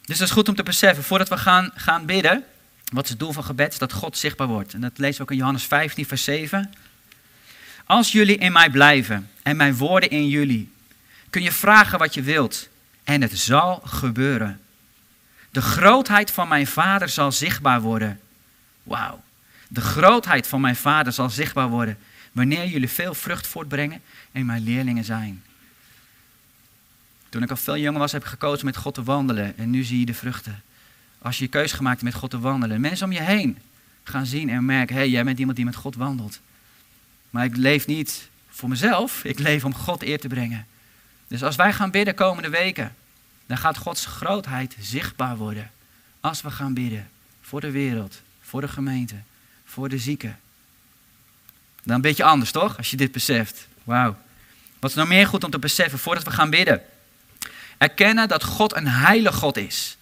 Dus 0.04 0.18
dat 0.18 0.26
is 0.26 0.34
goed 0.34 0.48
om 0.48 0.54
te 0.54 0.62
beseffen, 0.62 1.04
voordat 1.04 1.28
we 1.28 1.36
gaan, 1.36 1.70
gaan 1.74 2.06
bidden, 2.06 2.44
wat 2.92 3.04
is 3.04 3.10
het 3.10 3.18
doel 3.18 3.32
van 3.32 3.44
gebed? 3.44 3.72
Is 3.72 3.78
dat 3.78 3.92
God 3.92 4.16
zichtbaar 4.16 4.46
wordt. 4.46 4.74
En 4.74 4.80
dat 4.80 4.98
lezen 4.98 5.16
we 5.16 5.22
ook 5.22 5.30
in 5.30 5.36
Johannes 5.36 5.64
15, 5.64 6.06
vers 6.06 6.24
7. 6.24 6.72
Als 7.84 8.12
jullie 8.12 8.36
in 8.36 8.52
mij 8.52 8.70
blijven 8.70 9.30
en 9.42 9.56
mijn 9.56 9.76
woorden 9.76 10.10
in 10.10 10.28
jullie, 10.28 10.72
kun 11.30 11.42
je 11.42 11.52
vragen 11.52 11.98
wat 11.98 12.14
je 12.14 12.22
wilt 12.22 12.68
en 13.04 13.22
het 13.22 13.38
zal 13.38 13.80
gebeuren. 13.84 14.60
De 15.50 15.62
grootheid 15.62 16.30
van 16.30 16.48
mijn 16.48 16.66
vader 16.66 17.08
zal 17.08 17.32
zichtbaar 17.32 17.80
worden. 17.80 18.20
Wauw. 18.82 19.22
De 19.68 19.80
grootheid 19.80 20.46
van 20.46 20.60
mijn 20.60 20.76
vader 20.76 21.12
zal 21.12 21.30
zichtbaar 21.30 21.68
worden 21.68 21.98
wanneer 22.38 22.66
jullie 22.66 22.88
veel 22.88 23.14
vrucht 23.14 23.46
voortbrengen 23.46 24.00
en 24.32 24.46
mijn 24.46 24.62
leerlingen 24.62 25.04
zijn. 25.04 25.42
Toen 27.28 27.42
ik 27.42 27.50
al 27.50 27.56
veel 27.56 27.76
jonger 27.76 28.00
was, 28.00 28.12
heb 28.12 28.22
ik 28.22 28.28
gekozen 28.28 28.64
met 28.64 28.76
God 28.76 28.94
te 28.94 29.02
wandelen. 29.02 29.58
En 29.58 29.70
nu 29.70 29.82
zie 29.82 29.98
je 29.98 30.06
de 30.06 30.14
vruchten. 30.14 30.62
Als 31.18 31.38
je 31.38 31.44
je 31.44 31.50
keuze 31.50 31.76
gemaakt 31.76 32.00
hebt 32.00 32.12
met 32.12 32.20
God 32.20 32.30
te 32.30 32.38
wandelen. 32.38 32.80
Mensen 32.80 33.06
om 33.06 33.12
je 33.12 33.22
heen 33.22 33.58
gaan 34.02 34.26
zien 34.26 34.50
en 34.50 34.64
merken, 34.64 34.94
hé, 34.94 35.00
hey, 35.00 35.10
jij 35.10 35.24
bent 35.24 35.38
iemand 35.38 35.56
die 35.56 35.64
met 35.64 35.76
God 35.76 35.96
wandelt. 35.96 36.40
Maar 37.30 37.44
ik 37.44 37.56
leef 37.56 37.86
niet 37.86 38.28
voor 38.48 38.68
mezelf, 38.68 39.24
ik 39.24 39.38
leef 39.38 39.64
om 39.64 39.74
God 39.74 40.02
eer 40.02 40.20
te 40.20 40.28
brengen. 40.28 40.66
Dus 41.28 41.42
als 41.42 41.56
wij 41.56 41.72
gaan 41.72 41.90
bidden 41.90 42.14
komende 42.14 42.48
weken, 42.48 42.94
dan 43.46 43.58
gaat 43.58 43.76
Gods 43.76 44.06
grootheid 44.06 44.76
zichtbaar 44.80 45.36
worden. 45.36 45.70
Als 46.20 46.42
we 46.42 46.50
gaan 46.50 46.74
bidden 46.74 47.08
voor 47.40 47.60
de 47.60 47.70
wereld, 47.70 48.22
voor 48.40 48.60
de 48.60 48.68
gemeente, 48.68 49.16
voor 49.64 49.88
de 49.88 49.98
zieken. 49.98 50.38
Dan 51.88 51.96
een 51.96 52.02
beetje 52.02 52.24
anders, 52.24 52.50
toch? 52.50 52.76
Als 52.76 52.90
je 52.90 52.96
dit 52.96 53.12
beseft. 53.12 53.66
Wauw. 53.84 54.16
Wat 54.78 54.90
is 54.90 54.96
nou 54.96 55.08
meer 55.08 55.26
goed 55.26 55.44
om 55.44 55.50
te 55.50 55.58
beseffen 55.58 55.98
voordat 55.98 56.24
we 56.24 56.30
gaan 56.30 56.50
bidden? 56.50 56.82
Erkennen 57.78 58.28
dat 58.28 58.44
God 58.44 58.76
een 58.76 58.88
heilig 58.88 59.34
God 59.34 59.56
is. 59.56 59.96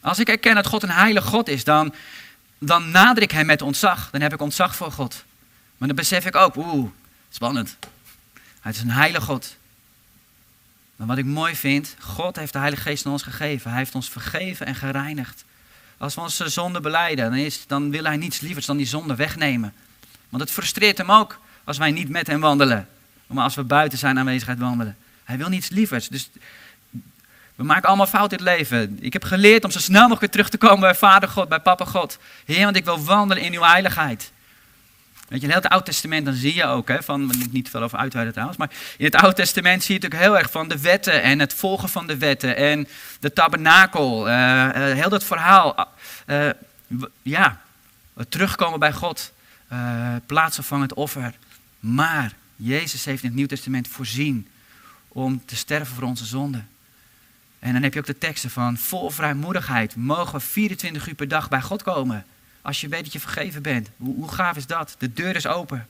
Als 0.00 0.18
ik 0.18 0.28
erken 0.28 0.54
dat 0.54 0.66
God 0.66 0.82
een 0.82 0.90
heilig 0.90 1.24
God 1.24 1.48
is, 1.48 1.64
dan, 1.64 1.94
dan 2.58 2.90
nader 2.90 3.22
ik 3.22 3.30
hem 3.30 3.46
met 3.46 3.62
ontzag. 3.62 4.10
Dan 4.10 4.20
heb 4.20 4.32
ik 4.32 4.40
ontzag 4.40 4.76
voor 4.76 4.92
God. 4.92 5.24
Maar 5.76 5.88
dan 5.88 5.96
besef 5.96 6.26
ik 6.26 6.36
ook, 6.36 6.56
oeh, 6.56 6.90
spannend. 7.30 7.76
Hij 8.60 8.72
is 8.72 8.80
een 8.80 8.90
heilig 8.90 9.24
God. 9.24 9.56
Maar 10.96 11.06
wat 11.06 11.18
ik 11.18 11.24
mooi 11.24 11.56
vind, 11.56 11.96
God 11.98 12.36
heeft 12.36 12.52
de 12.52 12.58
Heilige 12.58 12.82
Geest 12.82 13.06
aan 13.06 13.12
ons 13.12 13.22
gegeven. 13.22 13.70
Hij 13.70 13.78
heeft 13.78 13.94
ons 13.94 14.10
vergeven 14.10 14.66
en 14.66 14.74
gereinigd. 14.74 15.44
Als 15.98 16.14
we 16.14 16.20
onze 16.20 16.48
zonde 16.48 16.80
beleiden, 16.80 17.30
dan, 17.30 17.38
is, 17.38 17.66
dan 17.66 17.90
wil 17.90 18.04
hij 18.04 18.16
niets 18.16 18.40
lievers 18.40 18.66
dan 18.66 18.76
die 18.76 18.86
zonde 18.86 19.14
wegnemen. 19.14 19.74
Want 20.30 20.42
het 20.42 20.52
frustreert 20.52 20.98
hem 20.98 21.12
ook 21.12 21.40
als 21.64 21.78
wij 21.78 21.90
niet 21.90 22.08
met 22.08 22.26
hem 22.26 22.40
wandelen. 22.40 22.88
Maar 23.26 23.44
als 23.44 23.54
we 23.54 23.62
buiten 23.62 23.98
zijn 23.98 24.18
aanwezigheid 24.18 24.58
wandelen. 24.58 24.96
Hij 25.24 25.38
wil 25.38 25.48
niets 25.48 25.68
lievers. 25.68 26.08
Dus 26.08 26.30
we 27.54 27.64
maken 27.64 27.88
allemaal 27.88 28.06
fout 28.06 28.32
in 28.32 28.38
het 28.38 28.46
leven. 28.46 28.98
Ik 29.00 29.12
heb 29.12 29.24
geleerd 29.24 29.64
om 29.64 29.70
zo 29.70 29.78
snel 29.78 30.08
mogelijk 30.08 30.32
terug 30.32 30.48
te 30.48 30.58
komen 30.58 30.80
bij 30.80 30.94
Vader 30.94 31.28
God, 31.28 31.48
bij 31.48 31.60
Papa 31.60 31.84
God. 31.84 32.18
Heer, 32.44 32.64
want 32.64 32.76
ik 32.76 32.84
wil 32.84 33.04
wandelen 33.04 33.42
in 33.42 33.54
uw 33.54 33.62
heiligheid. 33.62 34.32
Weet 35.30 35.40
je, 35.40 35.46
in 35.46 35.54
het 35.54 35.68
Oude 35.68 35.84
Testament 35.84 36.24
dan 36.24 36.34
zie 36.34 36.54
je 36.54 36.64
ook, 36.64 36.88
hè, 36.88 37.02
van, 37.02 37.32
niet 37.50 37.70
veel 37.70 37.82
over 37.82 37.98
uitweiden 37.98 38.32
trouwens, 38.32 38.58
maar 38.58 38.70
in 38.96 39.04
het 39.04 39.14
Oude 39.14 39.36
Testament 39.36 39.82
zie 39.82 39.94
je 39.94 40.00
natuurlijk 40.00 40.30
heel 40.30 40.38
erg 40.38 40.50
van 40.50 40.68
de 40.68 40.80
wetten 40.80 41.22
en 41.22 41.38
het 41.38 41.54
volgen 41.54 41.88
van 41.88 42.06
de 42.06 42.16
wetten 42.16 42.56
en 42.56 42.88
de 43.20 43.32
tabernakel, 43.32 44.28
uh, 44.28 44.34
uh, 44.34 44.72
heel 44.72 45.08
dat 45.08 45.24
verhaal. 45.24 45.94
Uh, 46.26 46.48
ja, 47.22 47.60
terugkomen 48.28 48.78
bij 48.78 48.92
God, 48.92 49.32
plaatsvervangend 50.26 50.94
offer. 50.94 51.34
Maar 51.80 52.32
Jezus 52.56 53.04
heeft 53.04 53.22
in 53.22 53.28
het 53.28 53.38
Nieuw 53.38 53.46
Testament 53.46 53.88
voorzien 53.88 54.48
om 55.08 55.44
te 55.44 55.56
sterven 55.56 55.94
voor 55.94 56.04
onze 56.04 56.24
zonden. 56.24 56.68
En 57.58 57.72
dan 57.72 57.82
heb 57.82 57.92
je 57.92 58.00
ook 58.00 58.06
de 58.06 58.18
teksten 58.18 58.50
van 58.50 58.76
vol 58.76 59.10
vrijmoedigheid 59.10 59.96
mogen 59.96 60.32
we 60.32 60.40
24 60.40 61.08
uur 61.08 61.14
per 61.14 61.28
dag 61.28 61.48
bij 61.48 61.62
God 61.62 61.82
komen. 61.82 62.24
Als 62.62 62.80
je 62.80 62.88
weet 62.88 63.04
dat 63.04 63.12
je 63.12 63.20
vergeven 63.20 63.62
bent. 63.62 63.88
Hoe, 63.96 64.14
hoe 64.14 64.32
gaaf 64.32 64.56
is 64.56 64.66
dat? 64.66 64.94
De 64.98 65.12
deur 65.12 65.36
is 65.36 65.46
open. 65.46 65.86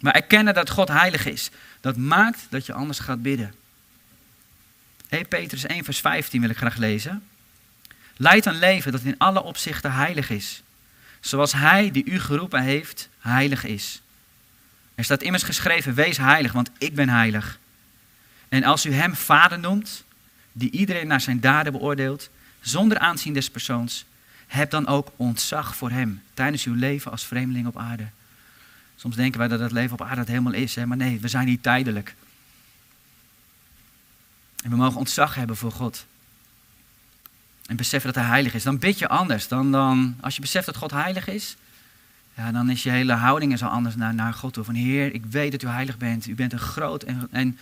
Maar 0.00 0.14
erkennen 0.14 0.54
dat 0.54 0.70
God 0.70 0.88
heilig 0.88 1.26
is, 1.26 1.50
dat 1.80 1.96
maakt 1.96 2.46
dat 2.48 2.66
je 2.66 2.72
anders 2.72 2.98
gaat 2.98 3.22
bidden. 3.22 3.54
1 5.08 5.28
Petrus 5.28 5.64
1 5.64 5.84
vers 5.84 6.00
15 6.00 6.40
wil 6.40 6.50
ik 6.50 6.56
graag 6.56 6.76
lezen. 6.76 7.22
Leid 8.16 8.46
een 8.46 8.58
leven 8.58 8.92
dat 8.92 9.00
in 9.00 9.18
alle 9.18 9.42
opzichten 9.42 9.92
heilig 9.92 10.30
is. 10.30 10.62
Zoals 11.22 11.52
hij 11.52 11.90
die 11.90 12.04
u 12.04 12.20
geroepen 12.20 12.62
heeft, 12.62 13.08
heilig 13.18 13.64
is. 13.64 14.02
Er 14.94 15.04
staat 15.04 15.22
immers 15.22 15.42
geschreven, 15.42 15.94
wees 15.94 16.16
heilig, 16.16 16.52
want 16.52 16.70
ik 16.78 16.94
ben 16.94 17.08
heilig. 17.08 17.58
En 18.48 18.64
als 18.64 18.86
u 18.86 18.92
hem 18.92 19.14
vader 19.14 19.58
noemt, 19.58 20.04
die 20.52 20.70
iedereen 20.70 21.06
naar 21.06 21.20
zijn 21.20 21.40
daden 21.40 21.72
beoordeelt, 21.72 22.30
zonder 22.60 22.98
aanzien 22.98 23.32
des 23.32 23.50
persoons, 23.50 24.04
heb 24.46 24.70
dan 24.70 24.86
ook 24.86 25.12
ontzag 25.16 25.76
voor 25.76 25.90
hem 25.90 26.22
tijdens 26.34 26.64
uw 26.64 26.74
leven 26.74 27.10
als 27.10 27.26
vreemdeling 27.26 27.66
op 27.66 27.78
aarde. 27.78 28.06
Soms 28.96 29.16
denken 29.16 29.38
wij 29.38 29.48
dat 29.48 29.60
het 29.60 29.72
leven 29.72 29.92
op 29.92 30.02
aarde 30.02 30.20
het 30.20 30.28
helemaal 30.28 30.52
is, 30.52 30.74
hè? 30.74 30.86
maar 30.86 30.96
nee, 30.96 31.20
we 31.20 31.28
zijn 31.28 31.46
niet 31.46 31.62
tijdelijk. 31.62 32.14
En 34.64 34.70
we 34.70 34.76
mogen 34.76 34.98
ontzag 34.98 35.34
hebben 35.34 35.56
voor 35.56 35.72
God. 35.72 36.06
En 37.66 37.76
beseffen 37.76 38.12
dat 38.12 38.22
hij 38.22 38.32
heilig 38.32 38.54
is. 38.54 38.62
Dan 38.62 38.78
bid 38.78 38.98
je 38.98 39.08
anders. 39.08 39.48
Dan, 39.48 39.72
dan, 39.72 40.16
als 40.20 40.34
je 40.34 40.40
beseft 40.40 40.66
dat 40.66 40.76
God 40.76 40.90
heilig 40.90 41.28
is, 41.28 41.56
ja, 42.34 42.52
dan 42.52 42.70
is 42.70 42.82
je 42.82 42.90
hele 42.90 43.12
houding 43.12 43.58
zo 43.58 43.66
anders 43.66 43.96
naar, 43.96 44.14
naar 44.14 44.34
God 44.34 44.52
toe. 44.52 44.64
Van 44.64 44.74
Heer, 44.74 45.14
ik 45.14 45.24
weet 45.26 45.52
dat 45.52 45.62
u 45.62 45.66
heilig 45.66 45.96
bent. 45.96 46.26
U 46.26 46.34
bent 46.34 46.52
een 46.52 46.58
groot 46.58 47.02
en, 47.02 47.28
en, 47.30 47.58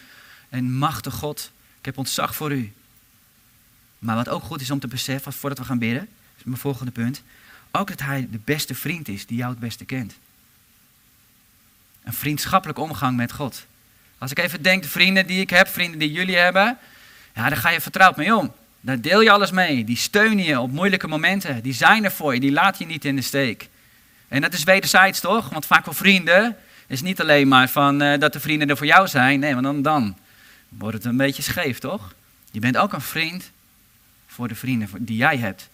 en 0.49 0.73
machtig 0.73 1.15
God. 1.15 1.51
Ik 1.79 1.85
heb 1.85 1.99
ontzag 1.99 2.35
voor 2.35 2.53
u. 2.53 2.73
Maar 3.99 4.17
wat 4.17 4.29
ook 4.29 4.43
goed 4.43 4.61
is 4.61 4.71
om 4.71 4.79
te 4.79 4.89
beseffen, 4.89 5.33
voordat 5.33 5.59
we 5.59 5.65
gaan 5.65 5.79
bidden, 5.79 6.09
is 6.37 6.45
mijn 6.45 6.57
volgende 6.57 6.93
punt. 6.93 7.23
Ook 7.71 7.89
dat 7.89 8.01
hij 8.01 8.29
de 8.31 8.41
beste 8.45 8.75
vriend 8.75 9.09
is 9.09 9.27
die 9.27 9.37
jou 9.37 9.51
het 9.51 9.61
beste 9.61 9.85
kent. 9.85 10.15
Een 12.05 12.13
vriendschappelijke 12.13 12.81
omgang 12.81 13.17
met 13.17 13.33
God. 13.33 13.67
Als 14.19 14.31
ik 14.31 14.39
even 14.39 14.63
denk, 14.63 14.83
de 14.83 14.89
vrienden 14.89 15.27
die 15.27 15.41
ik 15.41 15.51
heb, 15.51 15.69
vrienden 15.69 15.99
die 15.99 16.13
jullie 16.13 16.37
hebben, 16.37 16.79
ja, 17.35 17.49
daar 17.49 17.57
ga 17.57 17.71
je 17.71 17.81
vertrouwd 17.81 18.17
mee 18.17 18.37
om. 18.37 18.53
Daar 18.81 19.01
deel 19.01 19.21
je 19.21 19.31
alles 19.31 19.51
mee. 19.51 19.85
Die 19.85 19.97
steunen 19.97 20.45
je 20.45 20.61
op 20.61 20.71
moeilijke 20.71 21.09
momenten. 21.09 21.63
Die 21.63 21.73
zijn 21.73 22.05
er 22.05 22.13
voor 22.13 22.35
je. 22.35 22.41
Die 22.41 22.53
laten 22.53 22.87
je 22.87 22.93
niet 22.93 23.05
in 23.05 23.17
de 23.17 23.23
steek. 23.23 23.69
En 24.29 24.41
dat 24.41 24.53
is 24.53 24.65
wederzijds 24.65 25.21
toch? 25.21 25.49
Want 25.49 25.67
vaak 25.67 25.85
voor 25.85 25.95
vrienden 25.95 26.57
is 26.87 27.03
niet 27.03 27.21
alleen 27.21 27.49
maar 27.49 27.69
van 27.69 28.03
uh, 28.03 28.19
dat 28.19 28.33
de 28.33 28.41
vrienden 28.41 28.69
er 28.69 28.77
voor 28.77 28.87
jou 28.87 29.09
zijn. 29.09 29.41
Nee, 29.41 29.53
want 29.53 29.65
dan, 29.65 29.83
dan 29.83 30.17
wordt 30.69 30.97
het 30.97 31.05
een 31.05 31.17
beetje 31.17 31.43
scheef, 31.43 31.79
toch? 31.79 32.15
Je 32.51 32.61
bent 32.61 32.77
ook 32.77 32.93
een 32.93 33.01
vriend 33.01 33.51
voor 34.27 34.49
de 34.49 34.55
vrienden 34.55 34.89
die 34.99 35.17
jij 35.17 35.37
hebt. 35.37 35.69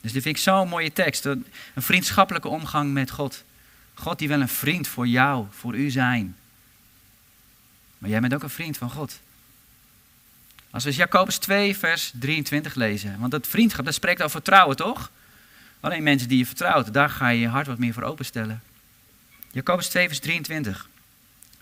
Dus 0.00 0.12
dit 0.12 0.22
vind 0.22 0.36
ik 0.36 0.42
zo'n 0.42 0.68
mooie 0.68 0.92
tekst. 0.92 1.24
Een 1.24 1.46
vriendschappelijke 1.74 2.48
omgang 2.48 2.92
met 2.92 3.10
God. 3.10 3.44
God 3.94 4.18
die 4.18 4.28
wil 4.28 4.40
een 4.40 4.48
vriend 4.48 4.88
voor 4.88 5.06
jou, 5.06 5.46
voor 5.50 5.74
u 5.74 5.90
zijn. 5.90 6.36
Maar 7.98 8.10
jij 8.10 8.20
bent 8.20 8.34
ook 8.34 8.42
een 8.42 8.50
vriend 8.50 8.76
van 8.76 8.90
God. 8.90 9.20
Als 10.74 10.84
we 10.84 10.92
Jacobus 10.92 11.38
2, 11.38 11.76
vers 11.76 12.12
23 12.18 12.74
lezen. 12.74 13.18
Want 13.18 13.30
dat 13.30 13.46
vriendschap, 13.46 13.84
dat 13.84 13.94
spreekt 13.94 14.20
over 14.20 14.30
vertrouwen, 14.30 14.76
toch? 14.76 15.10
Alleen 15.80 16.02
mensen 16.02 16.28
die 16.28 16.38
je 16.38 16.46
vertrouwt, 16.46 16.92
daar 16.92 17.10
ga 17.10 17.28
je 17.28 17.40
je 17.40 17.48
hart 17.48 17.66
wat 17.66 17.78
meer 17.78 17.92
voor 17.92 18.02
openstellen. 18.02 18.62
Jacobus 19.50 19.88
2, 19.88 20.06
vers 20.06 20.18
23. 20.18 20.88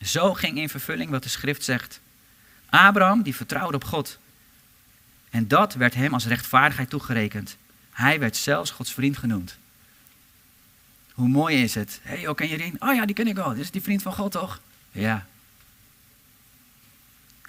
Zo 0.01 0.35
ging 0.35 0.59
in 0.59 0.68
vervulling 0.68 1.11
wat 1.11 1.22
de 1.22 1.29
schrift 1.29 1.64
zegt. 1.64 2.01
Abraham, 2.70 3.22
die 3.22 3.37
vertrouwde 3.37 3.77
op 3.77 3.85
God. 3.85 4.18
En 5.31 5.48
dat 5.48 5.75
werd 5.75 5.94
hem 5.94 6.12
als 6.12 6.27
rechtvaardigheid 6.27 6.90
toegerekend. 6.90 7.57
Hij 7.90 8.18
werd 8.18 8.37
zelfs 8.37 8.70
Gods 8.70 8.92
vriend 8.92 9.18
genoemd. 9.18 9.57
Hoe 11.12 11.29
mooi 11.29 11.62
is 11.62 11.75
het? 11.75 12.01
Hé, 12.03 12.20
hey, 12.20 12.35
ken 12.35 12.48
je 12.48 12.57
die? 12.57 12.75
Oh 12.79 12.94
ja, 12.94 13.07
die 13.07 13.14
ken 13.14 13.27
ik 13.27 13.35
wel. 13.35 13.48
Dit 13.48 13.59
is 13.59 13.70
die 13.70 13.83
vriend 13.83 14.03
van 14.03 14.12
God, 14.12 14.33
toch? 14.33 14.61
Ja. 14.90 15.27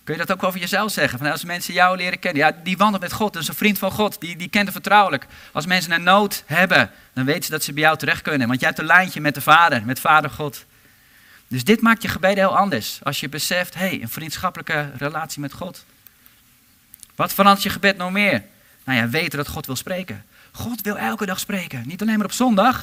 Kun 0.03 0.13
je 0.13 0.25
dat 0.25 0.31
ook 0.31 0.43
over 0.43 0.59
jezelf 0.59 0.91
zeggen? 0.91 1.19
Van 1.19 1.31
als 1.31 1.43
mensen 1.43 1.73
jou 1.73 1.97
leren 1.97 2.19
kennen, 2.19 2.41
ja, 2.41 2.55
die 2.63 2.77
wandelt 2.77 3.01
met 3.01 3.13
God, 3.13 3.33
dat 3.33 3.41
is 3.41 3.47
een 3.47 3.55
vriend 3.55 3.77
van 3.77 3.91
God, 3.91 4.21
die, 4.21 4.35
die 4.35 4.49
kent 4.49 4.63
hem 4.63 4.73
vertrouwelijk. 4.73 5.25
Als 5.51 5.65
mensen 5.65 5.91
een 5.91 6.03
nood 6.03 6.43
hebben, 6.45 6.91
dan 7.13 7.25
weten 7.25 7.43
ze 7.43 7.51
dat 7.51 7.63
ze 7.63 7.73
bij 7.73 7.83
jou 7.83 7.97
terecht 7.97 8.21
kunnen. 8.21 8.47
Want 8.47 8.59
jij 8.59 8.69
hebt 8.69 8.81
een 8.81 8.87
lijntje 8.87 9.21
met 9.21 9.35
de 9.35 9.41
Vader, 9.41 9.85
met 9.85 9.99
Vader 9.99 10.29
God. 10.29 10.65
Dus 11.47 11.63
dit 11.63 11.81
maakt 11.81 12.01
je 12.01 12.07
gebeden 12.07 12.37
heel 12.37 12.57
anders. 12.57 12.99
Als 13.03 13.19
je 13.19 13.29
beseft, 13.29 13.73
hé, 13.73 13.87
hey, 13.87 14.01
een 14.01 14.09
vriendschappelijke 14.09 14.91
relatie 14.97 15.41
met 15.41 15.53
God. 15.53 15.85
Wat 17.15 17.33
verandert 17.33 17.63
je 17.63 17.69
gebed 17.69 17.97
nog 17.97 18.11
meer? 18.11 18.43
Nou 18.83 18.99
ja, 18.99 19.09
weten 19.09 19.37
dat 19.37 19.47
God 19.47 19.65
wil 19.65 19.75
spreken. 19.75 20.25
God 20.51 20.81
wil 20.81 20.97
elke 20.97 21.25
dag 21.25 21.39
spreken, 21.39 21.83
niet 21.85 22.01
alleen 22.01 22.17
maar 22.17 22.25
op 22.25 22.31
zondag. 22.31 22.81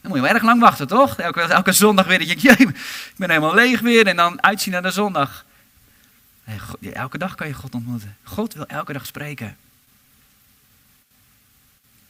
Dan 0.00 0.10
moet 0.10 0.14
je 0.14 0.24
wel 0.24 0.34
erg 0.34 0.42
lang 0.42 0.60
wachten, 0.60 0.86
toch? 0.86 1.18
Elke, 1.18 1.40
elke 1.40 1.72
zondag 1.72 2.06
weer, 2.06 2.18
dat 2.18 2.42
je, 2.42 2.50
ik 2.58 3.14
ben 3.16 3.28
helemaal 3.28 3.54
leeg 3.54 3.80
weer 3.80 4.06
en 4.06 4.16
dan 4.16 4.42
uitzien 4.42 4.72
naar 4.72 4.82
de 4.82 4.90
zondag. 4.90 5.44
Elke 6.92 7.18
dag 7.18 7.34
kan 7.34 7.46
je 7.46 7.54
God 7.54 7.74
ontmoeten. 7.74 8.16
God 8.22 8.54
wil 8.54 8.66
elke 8.66 8.92
dag 8.92 9.06
spreken. 9.06 9.56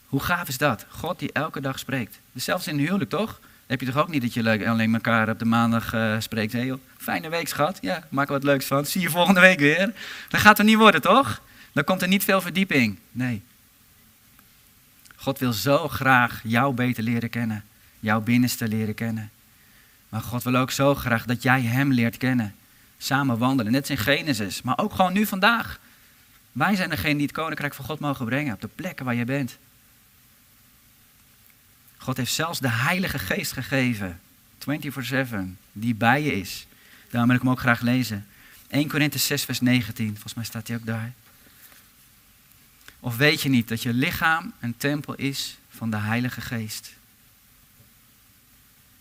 Hoe 0.07 0.21
gaaf 0.21 0.49
is 0.49 0.59
dat? 0.59 0.87
God 0.89 1.19
die 1.19 1.33
elke 1.33 1.61
dag 1.61 1.79
spreekt. 1.79 2.21
Dus 2.33 2.45
zelfs 2.45 2.67
in 2.67 2.75
een 2.75 2.81
huwelijk, 2.81 3.11
toch? 3.11 3.41
heb 3.71 3.81
je 3.81 3.87
toch 3.87 3.97
ook 3.97 4.09
niet 4.09 4.23
dat 4.23 4.35
je 4.35 4.69
alleen 4.69 4.95
elkaar 4.95 5.29
op 5.29 5.39
de 5.39 5.45
maandag 5.45 5.95
uh, 5.95 6.17
spreekt. 6.19 6.53
Hey, 6.53 6.75
fijne 6.97 7.29
week, 7.29 7.49
schat. 7.49 7.79
Ja, 7.81 8.07
maak 8.09 8.27
er 8.27 8.33
wat 8.33 8.43
leuks 8.45 8.67
van. 8.67 8.87
Zie 8.87 9.01
je 9.01 9.11
volgende 9.11 9.41
week 9.41 9.59
weer. 9.59 9.93
Dat 10.29 10.41
gaat 10.41 10.59
er 10.59 10.65
niet 10.65 10.77
worden, 10.77 11.01
toch? 11.01 11.43
Dan 11.73 11.85
komt 11.85 12.03
er 12.03 12.09
niet 12.09 12.25
veel 12.25 12.41
verdieping. 12.41 12.99
Nee. 13.11 13.43
God 15.17 15.39
wil 15.39 15.53
zo 15.53 15.89
graag 15.89 16.41
jou 16.45 16.75
beter 16.75 17.03
leren 17.03 17.31
kennen. 17.31 17.65
Jouw 18.01 18.21
binnenste 18.21 18.69
leren 18.69 18.95
kennen. 18.95 19.31
Maar 20.09 20.21
God 20.21 20.43
wil 20.43 20.57
ook 20.57 20.71
zo 20.71 20.95
graag 20.95 21.25
dat 21.25 21.43
jij 21.43 21.63
Hem 21.63 21.93
leert 21.93 22.17
kennen. 22.17 22.55
Samen 23.03 23.39
wandelen. 23.39 23.73
Net 23.73 23.89
in 23.89 23.97
Genesis. 23.97 24.63
Maar 24.63 24.79
ook 24.79 24.95
gewoon 24.95 25.13
nu 25.13 25.27
vandaag. 25.27 25.81
Wij 26.53 26.77
zijn 26.77 26.91
degene 26.91 27.15
die 27.15 27.23
het 27.23 27.33
koninkrijk 27.33 27.75
van 27.75 27.85
God 27.85 28.01
mogen 28.01 28.25
brengen. 28.25 28.55
Op 28.55 28.61
de 28.61 28.69
plekken 28.69 29.05
waar 29.05 29.15
je 29.15 29.25
bent. 29.25 29.59
God 31.97 32.17
heeft 32.17 32.33
zelfs 32.33 32.61
de 32.61 32.71
Heilige 32.71 33.19
Geest 33.19 33.53
gegeven. 33.53 34.21
24-7. 34.59 35.59
Die 35.73 35.95
bij 35.95 36.23
je 36.23 36.33
is. 36.33 36.67
Daarom 37.11 37.29
wil 37.29 37.39
ik 37.39 37.43
hem 37.43 37.53
ook 37.53 37.61
graag 37.61 37.81
lezen. 37.81 38.27
1 38.69 38.89
Korinthe 38.89 39.19
6 39.19 39.45
vers 39.45 39.61
19. 39.61 40.07
Volgens 40.11 40.35
mij 40.35 40.45
staat 40.45 40.69
hij 40.69 40.77
ook 40.77 40.87
daar. 40.87 41.13
Of 43.01 43.17
weet 43.17 43.43
je 43.43 43.49
niet 43.49 43.69
dat 43.69 43.83
je 43.83 43.93
lichaam 43.93 44.53
een 44.61 44.77
tempel 44.77 45.15
is 45.15 45.59
van 45.71 45.91
de 45.91 45.97
Heilige 45.97 46.41
Geest? 46.41 46.93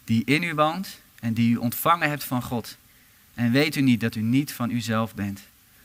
Die 0.04 0.26
in 0.26 0.44
u 0.44 0.54
woont 0.54 0.98
en 1.20 1.34
die 1.34 1.52
u 1.52 1.56
ontvangen 1.56 2.10
hebt 2.10 2.24
van 2.24 2.42
God. 2.42 2.78
En 3.40 3.52
weet 3.52 3.76
u 3.76 3.82
niet 3.82 4.02
dat 4.02 4.16
u 4.16 4.22
niet 4.22 4.52
van 4.52 4.70
uzelf 4.70 5.16
bent? 5.16 5.40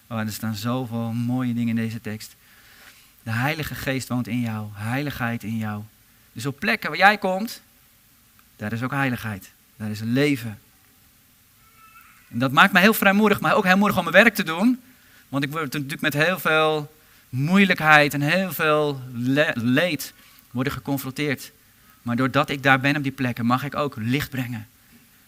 Oh, 0.06 0.18
er 0.18 0.32
staan 0.32 0.54
zoveel 0.54 1.12
mooie 1.12 1.54
dingen 1.54 1.68
in 1.68 1.84
deze 1.84 2.00
tekst. 2.00 2.34
De 3.22 3.30
Heilige 3.30 3.74
Geest 3.74 4.08
woont 4.08 4.28
in 4.28 4.40
jou, 4.40 4.68
heiligheid 4.72 5.42
in 5.42 5.56
jou. 5.56 5.82
Dus 6.32 6.46
op 6.46 6.58
plekken 6.58 6.88
waar 6.90 6.98
jij 6.98 7.18
komt, 7.18 7.60
daar 8.56 8.72
is 8.72 8.82
ook 8.82 8.90
heiligheid. 8.90 9.50
Daar 9.76 9.90
is 9.90 10.00
leven. 10.00 10.58
En 12.28 12.38
dat 12.38 12.52
maakt 12.52 12.72
mij 12.72 12.82
heel 12.82 12.94
vrijmoedig, 12.94 13.40
maar 13.40 13.54
ook 13.54 13.64
heel 13.64 13.76
moedig 13.76 13.96
om 13.96 14.04
mijn 14.04 14.16
werk 14.24 14.34
te 14.34 14.42
doen. 14.42 14.80
Want 15.28 15.44
ik 15.44 15.50
word 15.50 15.72
natuurlijk 15.72 16.00
met 16.00 16.14
heel 16.14 16.38
veel 16.38 16.94
moeilijkheid 17.28 18.14
en 18.14 18.20
heel 18.20 18.52
veel 18.52 19.00
leed 19.54 20.12
worden 20.50 20.72
geconfronteerd. 20.72 21.52
Maar 22.02 22.16
doordat 22.16 22.48
ik 22.48 22.62
daar 22.62 22.80
ben 22.80 22.96
op 22.96 23.02
die 23.02 23.12
plekken, 23.12 23.46
mag 23.46 23.64
ik 23.64 23.76
ook 23.76 23.94
licht 23.96 24.30
brengen. 24.30 24.68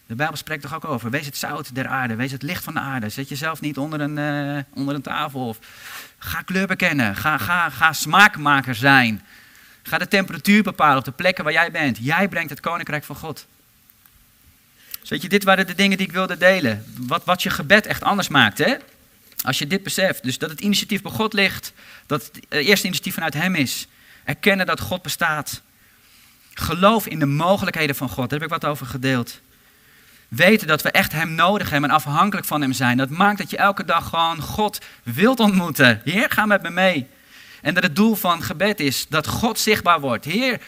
De 0.07 0.15
Bijbel 0.15 0.37
spreekt 0.37 0.61
toch 0.61 0.75
ook 0.75 0.85
over, 0.85 1.09
wees 1.09 1.25
het 1.25 1.37
zout 1.37 1.75
der 1.75 1.87
aarde, 1.87 2.15
wees 2.15 2.31
het 2.31 2.41
licht 2.41 2.63
van 2.63 2.73
de 2.73 2.79
aarde. 2.79 3.09
Zet 3.09 3.29
jezelf 3.29 3.61
niet 3.61 3.77
onder 3.77 4.01
een, 4.01 4.17
uh, 4.17 4.63
onder 4.73 4.95
een 4.95 5.01
tafel. 5.01 5.47
Of 5.47 5.59
ga 6.17 6.41
kleur 6.41 6.67
bekennen, 6.67 7.15
ga, 7.15 7.37
ga, 7.37 7.69
ga 7.69 7.93
smaakmaker 7.93 8.75
zijn. 8.75 9.23
Ga 9.83 9.97
de 9.97 10.07
temperatuur 10.07 10.63
bepalen 10.63 10.97
op 10.97 11.05
de 11.05 11.11
plekken 11.11 11.43
waar 11.43 11.53
jij 11.53 11.71
bent. 11.71 11.97
Jij 12.01 12.27
brengt 12.27 12.49
het 12.49 12.59
koninkrijk 12.59 13.03
van 13.03 13.15
God. 13.15 13.47
Weet 15.07 15.21
je, 15.21 15.29
dit 15.29 15.43
waren 15.43 15.67
de 15.67 15.75
dingen 15.75 15.97
die 15.97 16.07
ik 16.07 16.13
wilde 16.13 16.37
delen. 16.37 16.85
Wat, 16.97 17.25
wat 17.25 17.43
je 17.43 17.49
gebed 17.49 17.85
echt 17.85 18.03
anders 18.03 18.27
maakt, 18.27 18.57
hè? 18.57 18.75
Als 19.41 19.59
je 19.59 19.67
dit 19.67 19.83
beseft, 19.83 20.23
dus 20.23 20.37
dat 20.37 20.49
het 20.49 20.61
initiatief 20.61 21.01
bij 21.01 21.11
God 21.11 21.33
ligt, 21.33 21.73
dat 22.05 22.25
het 22.25 22.45
eerste 22.49 22.85
initiatief 22.85 23.13
vanuit 23.13 23.33
Hem 23.33 23.55
is. 23.55 23.87
Erkennen 24.23 24.65
dat 24.65 24.79
God 24.79 25.01
bestaat. 25.01 25.61
Geloof 26.53 27.07
in 27.07 27.19
de 27.19 27.25
mogelijkheden 27.25 27.95
van 27.95 28.09
God, 28.09 28.29
daar 28.29 28.39
heb 28.39 28.47
ik 28.47 28.61
wat 28.61 28.65
over 28.65 28.85
gedeeld. 28.85 29.39
Weten 30.27 30.67
dat 30.67 30.81
we 30.81 30.91
echt 30.91 31.11
Hem 31.11 31.35
nodig 31.35 31.69
hebben 31.69 31.89
en 31.89 31.95
afhankelijk 31.95 32.47
van 32.47 32.61
Hem 32.61 32.73
zijn. 32.73 32.97
Dat 32.97 33.09
maakt 33.09 33.37
dat 33.37 33.49
je 33.49 33.57
elke 33.57 33.85
dag 33.85 34.09
gewoon 34.09 34.41
God 34.41 34.85
wilt 35.03 35.39
ontmoeten. 35.39 36.01
Heer, 36.03 36.29
ga 36.29 36.45
met 36.45 36.61
me 36.61 36.69
mee. 36.69 37.07
En 37.61 37.73
dat 37.73 37.83
het 37.83 37.95
doel 37.95 38.15
van 38.15 38.43
gebed 38.43 38.79
is 38.79 39.07
dat 39.09 39.27
God 39.27 39.59
zichtbaar 39.59 39.99
wordt. 39.99 40.25
Heer, 40.25 40.59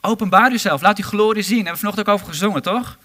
openbaar 0.00 0.52
uzelf, 0.52 0.82
laat 0.82 0.98
uw 0.98 1.04
glorie 1.04 1.42
zien. 1.42 1.64
Daar 1.64 1.64
hebben 1.64 1.72
we 1.72 1.78
vanochtend 1.78 2.08
ook 2.08 2.14
over 2.14 2.26
gezongen, 2.26 2.62
toch? 2.62 2.98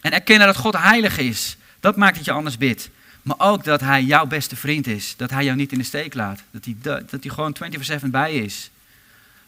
En 0.00 0.12
erkennen 0.12 0.46
dat 0.46 0.56
God 0.56 0.76
heilig 0.78 1.18
is. 1.18 1.56
Dat 1.80 1.96
maakt 1.96 2.16
dat 2.16 2.24
je 2.24 2.32
anders 2.32 2.56
bidt. 2.56 2.90
Maar 3.22 3.38
ook 3.38 3.64
dat 3.64 3.80
hij 3.80 4.02
jouw 4.02 4.26
beste 4.26 4.56
vriend 4.56 4.86
is. 4.86 5.16
Dat 5.16 5.30
hij 5.30 5.44
jou 5.44 5.56
niet 5.56 5.72
in 5.72 5.78
de 5.78 5.84
steek 5.84 6.14
laat. 6.14 6.42
Dat 6.50 6.64
hij, 6.64 6.76
dat 6.80 7.22
hij 7.22 7.30
gewoon 7.30 7.56
24-7 8.02 8.06
bij 8.06 8.34
is. 8.34 8.70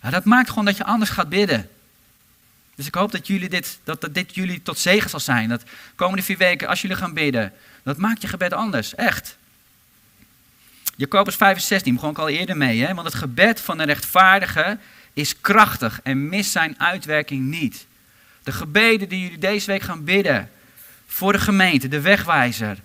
Ja, 0.03 0.11
dat 0.11 0.25
maakt 0.25 0.49
gewoon 0.49 0.65
dat 0.65 0.77
je 0.77 0.85
anders 0.85 1.11
gaat 1.11 1.29
bidden. 1.29 1.69
Dus 2.77 2.87
ik 2.87 2.95
hoop 2.95 3.13
dat, 3.13 3.27
jullie 3.27 3.49
dit, 3.49 3.79
dat, 3.85 4.09
dit 4.13 4.35
jullie 4.35 4.63
tot 4.63 4.79
zegen 4.79 5.11
zal 5.11 5.21
zijn. 5.21 5.49
Dat 5.49 5.63
komende 5.95 6.23
vier 6.23 6.37
weken, 6.37 6.69
als 6.69 6.81
jullie 6.81 6.97
gaan 6.97 7.15
bidden, 7.15 7.53
dat 7.83 7.97
maakt 7.97 8.23
je 8.23 8.29
gebed 8.29 8.53
anders. 8.53 8.95
Echt. 8.95 9.37
Jacobus 10.97 11.35
5 11.35 11.61
16 11.61 11.95
begon 11.95 12.11
ik 12.11 12.19
al 12.19 12.29
eerder 12.29 12.57
mee. 12.57 12.85
Hè? 12.85 12.95
Want 12.95 13.07
het 13.07 13.17
gebed 13.17 13.61
van 13.61 13.79
een 13.79 13.87
rechtvaardige 13.87 14.79
is 15.13 15.41
krachtig 15.41 16.01
en 16.03 16.29
mist 16.29 16.51
zijn 16.51 16.81
uitwerking 16.81 17.45
niet. 17.45 17.87
De 18.43 18.53
gebeden 18.53 19.09
die 19.09 19.21
jullie 19.21 19.39
deze 19.39 19.67
week 19.67 19.83
gaan 19.83 20.05
bidden 20.05 20.51
voor 21.07 21.33
de 21.33 21.39
gemeente, 21.39 21.89
de 21.89 22.01
wegwijzer, 22.01 22.79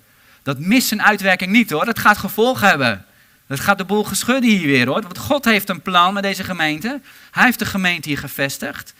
dat 0.43 0.59
mist 0.59 0.87
zijn 0.87 1.01
uitwerking 1.01 1.51
niet 1.51 1.69
hoor. 1.69 1.85
Dat 1.85 1.99
gaat 1.99 2.17
gevolg 2.17 2.61
hebben. 2.61 3.05
Dat 3.47 3.59
gaat 3.59 3.77
de 3.77 3.85
boel 3.85 4.03
geschudden 4.03 4.49
hier 4.49 4.67
weer 4.67 4.87
hoor. 4.87 5.01
Want 5.01 5.17
God 5.17 5.45
heeft 5.45 5.69
een 5.69 5.81
plan 5.81 6.13
met 6.13 6.23
deze 6.23 6.43
gemeente. 6.43 7.01
Hij 7.31 7.43
heeft 7.43 7.59
de 7.59 7.65
gemeente 7.65 8.09
hier 8.09 8.17
gevestigd. 8.17 8.93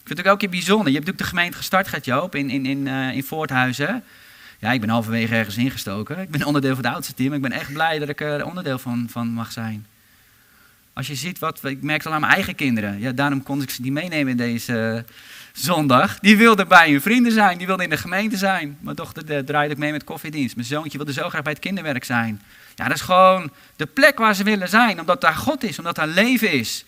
Ik 0.00 0.06
vind 0.06 0.18
het 0.18 0.28
ook 0.28 0.42
een 0.42 0.50
bijzonder. 0.50 0.86
Je 0.86 0.92
hebt 0.92 1.06
natuurlijk 1.06 1.30
de 1.30 1.36
gemeente 1.36 1.56
gestart, 1.56 1.88
gaat 1.88 2.04
Joop, 2.04 2.34
in, 2.34 2.50
in, 2.50 2.66
in, 2.66 2.86
uh, 2.86 3.14
in 3.14 3.24
Voorthuizen. 3.24 4.04
Ja, 4.58 4.72
ik 4.72 4.80
ben 4.80 4.88
halverwege 4.88 5.34
ergens 5.34 5.56
ingestoken. 5.56 6.18
Ik 6.18 6.30
ben 6.30 6.44
onderdeel 6.44 6.74
van 6.74 6.84
het 6.84 6.94
oudste 6.94 7.14
team. 7.14 7.32
Ik 7.32 7.42
ben 7.42 7.52
echt 7.52 7.72
blij 7.72 7.98
dat 7.98 8.08
ik 8.08 8.20
er 8.20 8.44
onderdeel 8.44 8.78
van, 8.78 9.06
van 9.10 9.28
mag 9.28 9.52
zijn. 9.52 9.86
Als 10.92 11.06
je 11.06 11.14
ziet 11.14 11.38
wat, 11.38 11.64
ik 11.64 11.82
merk 11.82 11.98
het 11.98 12.06
al 12.06 12.12
aan 12.12 12.20
mijn 12.20 12.32
eigen 12.32 12.54
kinderen. 12.54 13.00
Ja, 13.00 13.12
daarom 13.12 13.42
kon 13.42 13.62
ik 13.62 13.70
ze 13.70 13.82
niet 13.82 13.92
meenemen 13.92 14.36
deze 14.36 15.04
zondag. 15.52 16.18
Die 16.18 16.36
wilde 16.36 16.66
bij 16.66 16.90
hun 16.90 17.00
vrienden 17.00 17.32
zijn, 17.32 17.58
die 17.58 17.66
wilde 17.66 17.82
in 17.82 17.90
de 17.90 17.96
gemeente 17.96 18.36
zijn. 18.36 18.78
Mijn 18.80 18.96
dochter 18.96 19.44
draaide 19.44 19.72
ik 19.72 19.78
mee 19.78 19.92
met 19.92 20.04
koffiedienst. 20.04 20.54
Mijn 20.56 20.66
zoontje 20.66 20.96
wilde 20.96 21.12
zo 21.12 21.28
graag 21.28 21.42
bij 21.42 21.52
het 21.52 21.60
kinderwerk 21.60 22.04
zijn. 22.04 22.42
Ja, 22.74 22.84
dat 22.84 22.96
is 22.96 23.02
gewoon 23.02 23.50
de 23.76 23.86
plek 23.86 24.18
waar 24.18 24.34
ze 24.34 24.44
willen 24.44 24.68
zijn, 24.68 25.00
omdat 25.00 25.20
daar 25.20 25.34
God 25.34 25.64
is, 25.64 25.78
omdat 25.78 25.94
daar 25.94 26.08
leven 26.08 26.52
is. 26.52 26.84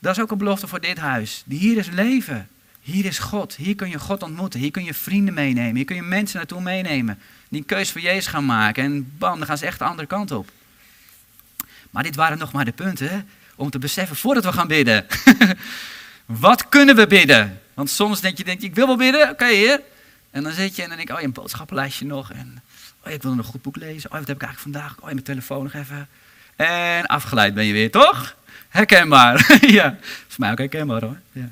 Dat 0.00 0.16
is 0.16 0.22
ook 0.22 0.30
een 0.30 0.38
belofte 0.38 0.66
voor 0.66 0.80
dit 0.80 0.98
huis. 0.98 1.44
Hier 1.48 1.76
is 1.76 1.88
leven. 1.88 2.48
Hier 2.80 3.04
is 3.04 3.18
God. 3.18 3.56
Hier 3.56 3.74
kun 3.74 3.90
je 3.90 3.98
God 3.98 4.22
ontmoeten. 4.22 4.60
Hier 4.60 4.70
kun 4.70 4.84
je 4.84 4.94
vrienden 4.94 5.34
meenemen. 5.34 5.76
Hier 5.76 5.84
kun 5.84 5.96
je 5.96 6.02
mensen 6.02 6.36
naartoe 6.36 6.60
meenemen. 6.60 7.18
Die 7.48 7.60
een 7.60 7.66
keus 7.66 7.90
voor 7.90 8.00
Jezus 8.00 8.26
gaan 8.26 8.46
maken. 8.46 8.84
En 8.84 9.12
bam, 9.18 9.38
dan 9.38 9.46
gaan 9.46 9.58
ze 9.58 9.66
echt 9.66 9.78
de 9.78 9.84
andere 9.84 10.08
kant 10.08 10.30
op. 10.30 10.50
Maar 11.90 12.02
dit 12.02 12.16
waren 12.16 12.38
nog 12.38 12.52
maar 12.52 12.64
de 12.64 12.72
punten 12.72 13.28
om 13.56 13.70
te 13.70 13.78
beseffen 13.78 14.16
voordat 14.16 14.44
we 14.44 14.52
gaan 14.52 14.68
bidden. 14.68 15.06
Wat 16.26 16.68
kunnen 16.68 16.96
we 16.96 17.06
bidden? 17.06 17.60
Want 17.74 17.90
soms 17.90 18.20
denk 18.20 18.36
je, 18.38 18.44
denk 18.44 18.60
je 18.60 18.66
ik 18.66 18.74
wil 18.74 18.86
wel 18.86 18.96
bidden, 18.96 19.22
oké 19.22 19.30
okay. 19.30 19.80
En 20.30 20.42
dan 20.42 20.52
zit 20.52 20.76
je 20.76 20.82
en 20.82 20.88
dan 20.88 20.96
denk 20.96 21.08
je, 21.08 21.14
oh, 21.14 21.20
je 21.20 21.26
een 21.26 21.32
boodschappenlijstje 21.32 22.06
nog. 22.06 22.32
En 22.32 22.62
oh, 23.04 23.12
ik 23.12 23.22
wil 23.22 23.34
nog 23.34 23.44
een 23.44 23.52
goed 23.52 23.62
boek 23.62 23.76
lezen. 23.76 24.10
Oh, 24.10 24.18
wat 24.18 24.28
heb 24.28 24.36
ik 24.36 24.42
eigenlijk 24.42 24.76
vandaag? 24.76 24.96
Oh, 24.98 25.04
mijn 25.04 25.22
telefoon 25.22 25.62
nog 25.62 25.72
even. 25.72 26.08
En 26.56 27.06
afgeleid 27.06 27.54
ben 27.54 27.64
je 27.64 27.72
weer, 27.72 27.90
toch? 27.90 28.36
Herkenbaar. 28.70 29.58
ja, 29.78 29.96
voor 30.28 30.38
mij 30.38 30.50
ook 30.50 30.58
herkenbaar 30.58 31.02
hoor. 31.02 31.16
Ja. 31.32 31.50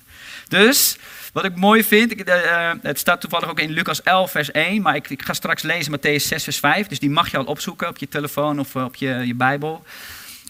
Dus, 0.49 0.97
wat 1.33 1.45
ik 1.45 1.57
mooi 1.57 1.85
vind, 1.85 2.11
ik, 2.11 2.29
uh, 2.29 2.73
het 2.83 2.99
staat 2.99 3.21
toevallig 3.21 3.49
ook 3.49 3.61
in 3.61 3.71
Lucas 3.71 4.03
11, 4.03 4.31
vers 4.31 4.51
1, 4.51 4.83
maar 4.83 4.97
ik, 4.97 5.23
ga 5.25 5.33
straks 5.33 5.63
lezen 5.63 5.99
Matthäus 5.99 6.23
6, 6.27 6.45
vers 6.45 6.59
5. 6.59 6.87
Dus 6.87 6.99
die 6.99 7.11
mag 7.11 7.31
je 7.31 7.37
al 7.37 7.45
opzoeken 7.45 7.89
op 7.89 7.99
je 7.99 8.09
telefoon 8.09 8.61
of 8.61 8.77
op 8.77 8.95
je, 8.95 9.09
je 9.09 9.35
Bijbel. 9.35 9.85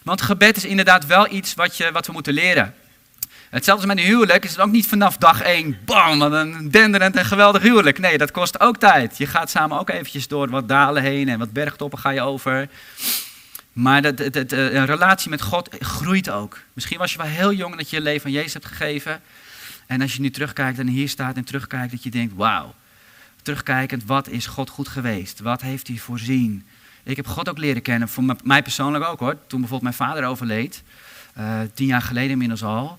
Want 0.02 0.22
gebed 0.22 0.56
is 0.56 0.64
inderdaad 0.64 1.06
wel 1.06 1.32
iets 1.32 1.54
wat, 1.54 1.76
je, 1.76 1.92
wat 1.92 2.06
we 2.06 2.12
moeten 2.12 2.32
leren. 2.32 2.74
Hetzelfde 3.50 3.86
met 3.86 3.98
een 3.98 4.04
huwelijk 4.04 4.44
is 4.44 4.50
het 4.50 4.60
ook 4.60 4.70
niet 4.70 4.86
vanaf 4.86 5.16
dag 5.16 5.40
één, 5.40 5.78
bam, 5.84 6.22
een 6.22 6.70
denderend 6.70 7.16
en 7.16 7.24
geweldig 7.24 7.62
huwelijk. 7.62 7.98
Nee, 7.98 8.18
dat 8.18 8.30
kost 8.30 8.60
ook 8.60 8.76
tijd. 8.76 9.18
Je 9.18 9.26
gaat 9.26 9.50
samen 9.50 9.78
ook 9.78 9.90
eventjes 9.90 10.28
door 10.28 10.48
wat 10.50 10.68
dalen 10.68 11.02
heen 11.02 11.28
en 11.28 11.38
wat 11.38 11.52
bergtoppen 11.52 11.98
ga 11.98 12.10
je 12.10 12.20
over. 12.20 12.68
Maar 13.78 14.02
dat, 14.02 14.16
dat, 14.16 14.52
een 14.52 14.86
relatie 14.86 15.30
met 15.30 15.42
God 15.42 15.68
groeit 15.80 16.30
ook. 16.30 16.60
Misschien 16.72 16.98
was 16.98 17.12
je 17.12 17.18
wel 17.18 17.26
heel 17.26 17.52
jong 17.52 17.76
dat 17.76 17.90
je 17.90 17.96
je 17.96 18.02
leven 18.02 18.26
aan 18.26 18.32
Jezus 18.32 18.52
hebt 18.52 18.66
gegeven. 18.66 19.20
En 19.86 20.00
als 20.00 20.14
je 20.14 20.20
nu 20.20 20.30
terugkijkt 20.30 20.78
en 20.78 20.86
hier 20.86 21.08
staat 21.08 21.36
en 21.36 21.44
terugkijkt, 21.44 21.90
dat 21.90 22.02
je 22.02 22.10
denkt, 22.10 22.34
wauw. 22.34 22.74
Terugkijkend, 23.42 24.04
wat 24.04 24.28
is 24.28 24.46
God 24.46 24.70
goed 24.70 24.88
geweest? 24.88 25.40
Wat 25.40 25.60
heeft 25.60 25.88
hij 25.88 25.96
voorzien? 25.96 26.66
Ik 27.02 27.16
heb 27.16 27.26
God 27.26 27.48
ook 27.48 27.58
leren 27.58 27.82
kennen, 27.82 28.08
voor 28.08 28.36
mij 28.42 28.62
persoonlijk 28.62 29.04
ook 29.04 29.20
hoor. 29.20 29.36
Toen 29.46 29.60
bijvoorbeeld 29.60 29.96
mijn 29.96 30.10
vader 30.10 30.24
overleed, 30.28 30.82
uh, 31.38 31.60
tien 31.74 31.86
jaar 31.86 32.02
geleden 32.02 32.30
inmiddels 32.30 32.62
al. 32.62 32.98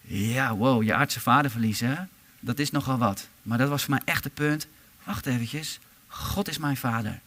Ja, 0.00 0.54
wow, 0.54 0.82
je 0.82 0.94
aardse 0.94 1.20
vader 1.20 1.50
verliezen, 1.50 2.08
dat 2.40 2.58
is 2.58 2.70
nogal 2.70 2.98
wat. 2.98 3.28
Maar 3.42 3.58
dat 3.58 3.68
was 3.68 3.82
voor 3.84 3.94
mij 3.94 4.02
echt 4.04 4.24
het 4.24 4.34
punt. 4.34 4.66
Wacht 5.04 5.26
eventjes, 5.26 5.78
God 6.06 6.48
is 6.48 6.58
mijn 6.58 6.76
vader. 6.76 7.20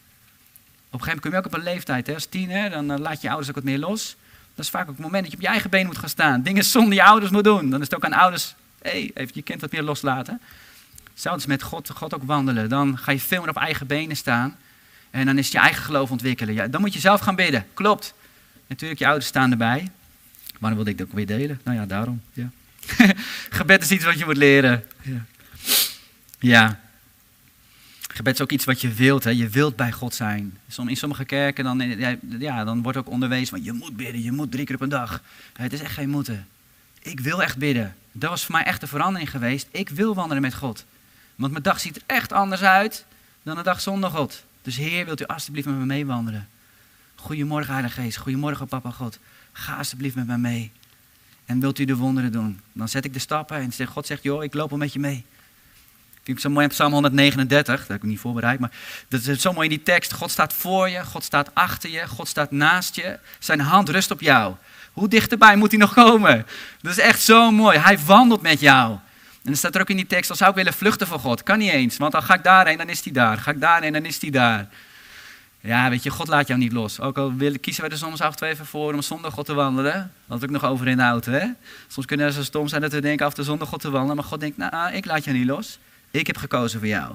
Een 1.00 1.06
gegeven 1.06 1.06
moment 1.06 1.20
kom 1.20 1.30
je 1.30 1.36
ook 1.36 1.46
op 1.46 1.54
een 1.54 1.74
leeftijd, 1.74 2.06
hè, 2.06 2.14
als 2.14 2.26
tiener, 2.26 2.70
dan 2.70 2.92
uh, 2.92 2.98
laat 2.98 3.20
je 3.20 3.28
ouders 3.28 3.48
ook 3.48 3.54
wat 3.54 3.64
meer 3.64 3.78
los. 3.78 4.16
Dat 4.54 4.64
is 4.64 4.70
vaak 4.70 4.82
ook 4.82 4.96
het 4.96 4.98
moment 4.98 5.22
dat 5.22 5.30
je 5.30 5.36
op 5.36 5.42
je 5.42 5.48
eigen 5.48 5.70
been 5.70 5.86
moet 5.86 5.98
gaan 5.98 6.08
staan. 6.08 6.42
Dingen 6.42 6.64
zonder 6.64 6.94
je 6.94 7.04
ouders 7.04 7.30
moet 7.30 7.44
doen. 7.44 7.70
Dan 7.70 7.80
is 7.80 7.86
het 7.86 7.94
ook 7.96 8.04
aan 8.04 8.12
ouders, 8.12 8.54
hé, 8.82 8.90
hey, 8.90 9.10
even 9.14 9.30
je 9.34 9.42
kind 9.42 9.60
wat 9.60 9.72
meer 9.72 9.82
loslaten. 9.82 10.40
Zou 11.14 11.36
dus 11.36 11.46
met 11.46 11.62
God, 11.62 11.90
God 11.90 12.14
ook 12.14 12.22
wandelen. 12.22 12.68
Dan 12.68 12.98
ga 12.98 13.12
je 13.12 13.20
veel 13.20 13.40
meer 13.40 13.48
op 13.48 13.56
eigen 13.56 13.86
benen 13.86 14.16
staan. 14.16 14.56
En 15.10 15.26
dan 15.26 15.38
is 15.38 15.50
je 15.50 15.58
eigen 15.58 15.82
geloof 15.82 16.10
ontwikkelen. 16.10 16.54
Ja, 16.54 16.66
dan 16.66 16.80
moet 16.80 16.92
je 16.92 17.00
zelf 17.00 17.20
gaan 17.20 17.36
bidden. 17.36 17.66
Klopt. 17.74 18.14
Natuurlijk, 18.66 19.00
je 19.00 19.06
ouders 19.06 19.26
staan 19.26 19.50
erbij. 19.50 19.90
Waarom 20.58 20.78
wilde 20.78 20.90
ik 20.90 20.98
dat 20.98 21.06
ook 21.06 21.14
weer 21.14 21.26
delen? 21.26 21.60
Nou 21.64 21.78
ja, 21.78 21.86
daarom. 21.86 22.22
Ja. 22.32 22.50
Gebed 23.50 23.82
is 23.82 23.90
iets 23.90 24.04
wat 24.04 24.18
je 24.18 24.24
moet 24.24 24.36
leren. 24.36 24.84
Ja. 25.02 25.24
ja. 26.38 26.80
Gebed 28.14 28.34
is 28.34 28.40
ook 28.40 28.52
iets 28.52 28.64
wat 28.64 28.80
je 28.80 28.92
wilt. 28.92 29.24
Hè. 29.24 29.30
Je 29.30 29.48
wilt 29.48 29.76
bij 29.76 29.92
God 29.92 30.14
zijn. 30.14 30.58
In 30.86 30.96
sommige 30.96 31.24
kerken 31.24 31.64
dan, 31.64 31.80
ja, 32.38 32.64
dan 32.64 32.82
wordt 32.82 32.98
ook 32.98 33.08
onderwezen 33.08 33.64
je 33.64 33.72
moet 33.72 33.96
bidden, 33.96 34.22
je 34.22 34.32
moet 34.32 34.50
drie 34.50 34.64
keer 34.64 34.74
op 34.74 34.80
een 34.80 34.88
dag. 34.88 35.22
Het 35.52 35.72
is 35.72 35.80
echt 35.80 35.92
geen 35.92 36.08
moeten. 36.08 36.46
Ik 37.02 37.20
wil 37.20 37.42
echt 37.42 37.58
bidden. 37.58 37.94
Dat 38.12 38.30
was 38.30 38.44
voor 38.44 38.54
mij 38.54 38.64
echt 38.64 38.82
een 38.82 38.88
verandering 38.88 39.30
geweest. 39.30 39.66
Ik 39.70 39.88
wil 39.88 40.14
wandelen 40.14 40.42
met 40.42 40.54
God. 40.54 40.84
Want 41.34 41.52
mijn 41.52 41.62
dag 41.62 41.80
ziet 41.80 41.96
er 41.96 42.02
echt 42.06 42.32
anders 42.32 42.62
uit 42.62 43.04
dan 43.42 43.58
een 43.58 43.64
dag 43.64 43.80
zonder 43.80 44.10
God. 44.10 44.44
Dus 44.62 44.76
Heer, 44.76 45.04
wilt 45.04 45.20
u 45.20 45.24
alstublieft 45.24 45.66
met 45.66 45.76
me 45.76 45.84
meewandelen? 45.84 46.48
Goedemorgen, 47.14 47.72
Heilige 47.72 48.00
Geest. 48.00 48.16
Goedemorgen, 48.16 48.66
Papa 48.66 48.90
God. 48.90 49.18
Ga 49.52 49.76
alstublieft 49.76 50.14
met 50.14 50.26
me 50.26 50.38
mee. 50.38 50.72
En 51.44 51.60
wilt 51.60 51.78
u 51.78 51.84
de 51.84 51.96
wonderen 51.96 52.32
doen? 52.32 52.60
Dan 52.72 52.88
zet 52.88 53.04
ik 53.04 53.12
de 53.12 53.18
stappen 53.18 53.56
en 53.56 53.86
God 53.86 54.06
zegt, 54.06 54.22
joh, 54.22 54.44
ik 54.44 54.54
loop 54.54 54.70
al 54.70 54.76
met 54.76 54.92
je 54.92 54.98
mee. 54.98 55.24
Vind 56.24 56.36
ik 56.36 56.42
zo 56.42 56.50
mooi 56.50 56.64
in 56.64 56.70
Psalm 56.70 56.92
139, 56.92 57.80
dat 57.80 57.88
heb 57.88 57.96
ik 57.96 58.02
niet 58.02 58.18
voorbereid, 58.20 58.60
maar 58.60 58.70
dat 59.08 59.26
is 59.26 59.40
zo 59.40 59.52
mooi 59.52 59.68
in 59.68 59.74
die 59.74 59.84
tekst. 59.84 60.12
God 60.12 60.30
staat 60.30 60.52
voor 60.52 60.88
je, 60.88 61.04
God 61.04 61.24
staat 61.24 61.50
achter 61.54 61.90
je, 61.90 62.08
God 62.08 62.28
staat 62.28 62.50
naast 62.50 62.94
je. 62.94 63.18
Zijn 63.38 63.60
hand 63.60 63.88
rust 63.88 64.10
op 64.10 64.20
jou. 64.20 64.54
Hoe 64.92 65.08
dichterbij 65.08 65.56
moet 65.56 65.70
hij 65.70 65.80
nog 65.80 65.94
komen? 65.94 66.46
Dat 66.80 66.92
is 66.92 66.98
echt 66.98 67.22
zo 67.22 67.50
mooi. 67.50 67.78
Hij 67.78 67.98
wandelt 67.98 68.42
met 68.42 68.60
jou. 68.60 68.92
En 68.92 69.00
dan 69.42 69.56
staat 69.56 69.74
er 69.74 69.80
ook 69.80 69.90
in 69.90 69.96
die 69.96 70.06
tekst, 70.06 70.28
dan 70.28 70.36
zou 70.36 70.50
ik 70.50 70.56
willen 70.56 70.72
vluchten 70.72 71.06
voor 71.06 71.18
God. 71.18 71.42
Kan 71.42 71.58
niet 71.58 71.70
eens, 71.70 71.96
want 71.96 72.12
dan 72.12 72.22
ga 72.22 72.34
ik 72.34 72.42
daarheen, 72.42 72.78
dan 72.78 72.88
is 72.88 73.04
hij 73.04 73.12
daar. 73.12 73.38
Ga 73.38 73.50
ik 73.50 73.60
daarheen, 73.60 73.92
dan 73.92 74.04
is 74.04 74.20
hij 74.20 74.30
daar. 74.30 74.68
Ja, 75.60 75.90
weet 75.90 76.02
je, 76.02 76.10
God 76.10 76.28
laat 76.28 76.46
jou 76.46 76.60
niet 76.60 76.72
los. 76.72 77.00
Ook 77.00 77.18
al 77.18 77.32
kiezen 77.60 77.84
we 77.84 77.90
er 77.90 77.96
soms 77.96 78.20
af 78.20 78.30
en 78.30 78.36
toe 78.36 78.48
even 78.48 78.66
voor 78.66 78.94
om 78.94 79.02
zonder 79.02 79.32
God 79.32 79.46
te 79.46 79.54
wandelen. 79.54 80.12
Dat 80.26 80.42
ik 80.42 80.50
nog 80.50 80.64
over 80.64 80.88
in 80.88 80.96
de 80.96 81.02
auto, 81.02 81.32
hè. 81.32 81.46
Soms 81.88 82.06
kunnen 82.06 82.26
we 82.26 82.32
zo 82.32 82.42
stom 82.42 82.68
zijn 82.68 82.80
dat 82.80 82.92
we 82.92 83.00
denken 83.00 83.26
af 83.26 83.34
toe 83.34 83.44
zonder 83.44 83.66
God 83.66 83.80
te 83.80 83.90
wandelen. 83.90 84.16
Maar 84.16 84.24
God 84.24 84.40
denkt, 84.40 84.56
nou, 84.56 84.92
ik 84.92 85.04
laat 85.04 85.24
jou 85.24 85.36
niet 85.36 85.46
los. 85.46 85.78
Ik 86.14 86.26
heb 86.26 86.36
gekozen 86.36 86.78
voor 86.78 86.88
jou. 86.88 87.14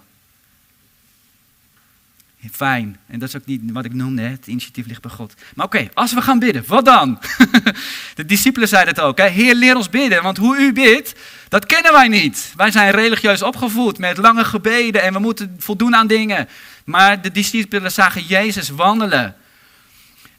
Fijn. 2.52 3.00
En 3.08 3.20
dat 3.20 3.30
is 3.30 3.36
ook 3.36 3.46
niet 3.46 3.62
wat 3.72 3.86
ik 3.86 3.94
noemde, 3.94 4.22
het 4.22 4.48
initiatief 4.48 4.86
ligt 4.86 5.02
bij 5.02 5.12
God. 5.12 5.34
Maar 5.56 5.66
oké, 5.66 5.90
als 5.94 6.14
we 6.14 6.22
gaan 6.22 6.40
bidden, 6.40 6.64
wat 6.68 6.86
dan? 6.86 7.20
De 8.16 8.26
discipelen 8.26 8.68
zeiden 8.68 8.94
het 8.94 9.04
ook, 9.04 9.18
hè? 9.18 9.28
Heer, 9.28 9.56
leer 9.56 9.76
ons 9.76 9.90
bidden, 9.90 10.24
want 10.24 10.38
hoe 10.38 10.58
u 10.58 10.74
bidt, 10.74 11.16
dat 11.50 11.66
kennen 11.66 11.92
wij 11.92 12.08
niet. 12.08 12.54
Wij 12.56 12.72
zijn 12.72 12.92
religieus 12.92 13.42
opgevoed 13.42 13.98
met 13.98 14.18
lange 14.18 14.46
gebeden 14.46 15.02
en 15.02 15.14
we 15.14 15.20
moeten 15.20 15.56
voldoen 15.60 15.96
aan 15.96 16.08
dingen. 16.08 16.50
Maar 16.84 17.22
de 17.22 17.32
discipelen 17.32 17.92
zagen 17.92 18.24
Jezus 18.24 18.70
wandelen. 18.70 19.36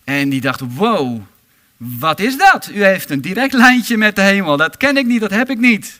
En 0.04 0.28
die 0.28 0.40
dachten, 0.40 0.74
wow, 0.74 1.22
Wat 1.76 2.20
is 2.20 2.36
dat? 2.36 2.70
U 2.72 2.84
heeft 2.84 3.10
een 3.10 3.20
direct 3.20 3.52
lijntje 3.52 3.96
met 3.96 4.16
de 4.16 4.22
hemel. 4.22 4.56
Dat 4.56 4.76
ken 4.76 4.96
ik 4.96 5.06
niet, 5.06 5.20
dat 5.20 5.30
heb 5.30 5.50
ik 5.50 5.58
niet. 5.58 5.99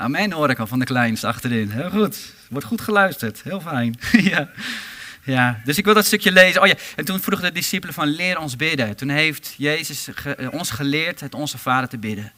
Hoor 0.00 0.50
ik 0.50 0.58
al 0.58 0.66
van 0.66 0.78
de 0.78 0.84
kleinste 0.84 1.26
achterin. 1.26 1.70
Heel 1.70 1.90
goed. 1.90 2.32
Wordt 2.48 2.66
goed 2.66 2.80
geluisterd. 2.80 3.42
Heel 3.42 3.60
fijn. 3.60 3.98
ja. 4.32 4.48
ja, 5.24 5.60
dus 5.64 5.78
ik 5.78 5.84
wil 5.84 5.94
dat 5.94 6.06
stukje 6.06 6.32
lezen. 6.32 6.60
Oh 6.60 6.66
ja, 6.66 6.74
en 6.96 7.04
toen 7.04 7.20
vroegen 7.20 7.46
de 7.46 7.52
discipelen 7.52 7.94
van 7.94 8.08
leer 8.08 8.38
ons 8.38 8.56
bidden. 8.56 8.96
Toen 8.96 9.08
heeft 9.08 9.54
Jezus 9.56 10.08
ons 10.50 10.70
geleerd 10.70 11.20
het 11.20 11.34
onze 11.34 11.58
Vader 11.58 11.88
te 11.88 11.98
bidden. 11.98 12.32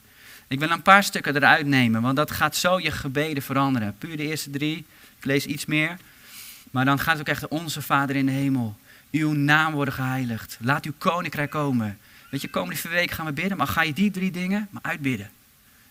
Ik 0.48 0.58
wil 0.58 0.70
een 0.70 0.82
paar 0.82 1.04
stukken 1.04 1.36
eruit 1.36 1.66
nemen, 1.66 2.02
want 2.02 2.16
dat 2.16 2.30
gaat 2.30 2.56
zo 2.56 2.80
je 2.80 2.90
gebeden 2.90 3.42
veranderen. 3.42 3.94
Puur 3.98 4.16
de 4.16 4.26
eerste 4.26 4.50
drie, 4.50 4.86
ik 5.18 5.24
lees 5.24 5.46
iets 5.46 5.66
meer. 5.66 5.96
Maar 6.70 6.84
dan 6.84 6.98
gaat 6.98 7.18
het 7.18 7.20
ook 7.20 7.34
echt 7.34 7.48
onze 7.48 7.82
Vader 7.82 8.16
in 8.16 8.26
de 8.26 8.32
hemel. 8.32 8.76
Uw 9.10 9.32
naam 9.32 9.72
worden 9.72 9.94
geheiligd. 9.94 10.58
Laat 10.60 10.84
uw 10.84 10.92
koninkrijk 10.98 11.50
komen. 11.50 11.98
Weet 12.30 12.40
je, 12.40 12.48
komende 12.48 12.88
weken 12.88 13.16
gaan 13.16 13.26
we 13.26 13.32
bidden, 13.32 13.56
maar 13.56 13.66
ga 13.66 13.82
je 13.82 13.92
die 13.92 14.10
drie 14.10 14.30
dingen 14.30 14.68
maar 14.70 14.82
uitbidden. 14.82 15.30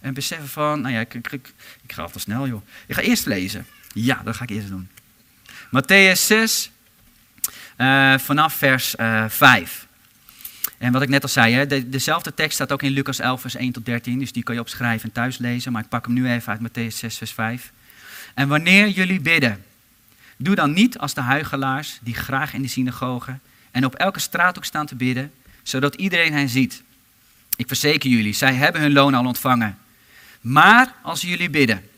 En 0.02 0.14
beseffen 0.14 0.50
van, 0.50 0.82
nou 0.82 0.94
ja, 0.94 1.00
ik, 1.00 1.14
ik, 1.14 1.32
ik, 1.84 1.94
ga 1.94 2.02
al 2.02 2.12
snel 2.16 2.48
joh. 2.48 2.62
Ik 2.88 2.96
ga 2.96 3.02
eerst 3.02 3.26
lezen. 3.26 3.66
Ja, 3.94 4.22
dat 4.24 4.36
ga 4.36 4.44
ik 4.44 4.50
eerst 4.50 4.68
doen. 4.68 4.90
Matthäus 5.66 6.26
6, 6.26 6.72
uh, 7.78 8.18
vanaf 8.18 8.54
vers 8.54 8.96
uh, 8.96 9.24
eh, 9.24 9.30
5. 9.30 9.88
En 10.78 10.92
wat 10.92 11.02
ik 11.02 11.10
net 11.10 11.24
al 11.24 11.30
zei, 11.30 11.54
hè, 11.54 11.68
de, 11.68 11.90
dezelfde 11.90 12.34
tekst 12.34 12.54
staat 12.54 12.72
ook 12.72 12.82
in 12.82 12.92
Lucas 12.92 13.20
11, 13.20 13.42
vers 13.42 13.56
1 13.56 13.72
tot 13.72 13.86
13. 13.86 14.20
Dus 14.20 14.32
die 14.32 14.44
kan 14.44 14.56
je 14.56 14.62
opschrijven 14.62 15.08
en 15.08 15.14
thuis 15.14 15.38
lezen. 15.38 15.72
Maar 15.72 15.82
ik 15.82 15.90
pak 15.90 16.06
hem 16.06 16.14
nu 16.14 16.30
even 16.32 16.52
uit 16.52 16.70
Matthäus 16.70 16.96
6, 16.96 17.18
vers 17.18 17.32
5. 17.32 17.72
En 18.34 18.48
wanneer 18.48 18.90
jullie 18.90 19.20
bidden, 19.20 19.64
doe 20.38 20.56
dan 20.56 20.74
niet 20.74 20.98
als 20.98 21.14
de 21.14 21.22
huigelaars 21.22 22.00
die 22.02 22.14
graag 22.14 22.54
in 22.54 22.62
de 22.62 22.68
synagogen 22.68 23.42
en 23.72 23.86
op 23.86 23.96
elke 23.96 24.20
straathoek 24.20 24.66
staan 24.66 24.86
te 24.86 24.96
bidden, 24.96 25.32
zodat 25.64 25.96
iedereen 25.96 26.34
hen 26.34 26.50
ziet. 26.50 26.84
Ik 27.56 27.68
verzeker 27.68 28.10
jullie, 28.10 28.34
zij 28.34 28.54
hebben 28.54 28.82
hun 28.82 28.94
loon 28.94 29.14
al 29.14 29.26
ontvangen. 29.26 29.78
Maar 30.42 30.96
als 31.02 31.22
jullie 31.22 31.50
bidden, 31.50 31.90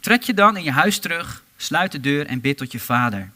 trek 0.00 0.22
je 0.22 0.34
dan 0.34 0.56
in 0.56 0.64
je 0.64 0.70
huis 0.70 0.98
terug, 0.98 1.44
sluit 1.56 1.92
de 1.92 2.00
deur 2.00 2.26
en 2.26 2.40
bid 2.40 2.56
tot 2.56 2.72
je 2.72 2.80
vader, 2.80 3.30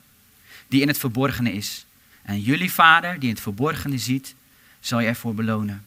die 0.69 0.81
in 0.81 0.89
het 0.89 0.99
verborgene 0.99 1.53
is. 1.53 1.87
En 2.23 2.41
jullie 2.41 2.73
vader, 2.73 3.15
die 3.19 3.29
in 3.29 3.35
het 3.35 3.43
verborgene 3.43 3.99
ziet, 3.99 4.35
zal 4.81 5.01
je 5.01 5.07
ervoor 5.07 5.35
belonen. 5.35 5.85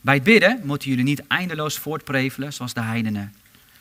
Bij 0.00 0.14
het 0.14 0.22
bidden 0.22 0.60
moeten 0.64 0.88
jullie 0.88 1.04
niet 1.04 1.26
eindeloos 1.26 1.78
voortprevelen 1.78 2.52
zoals 2.52 2.74
de 2.74 2.80
heidenen. 2.80 3.34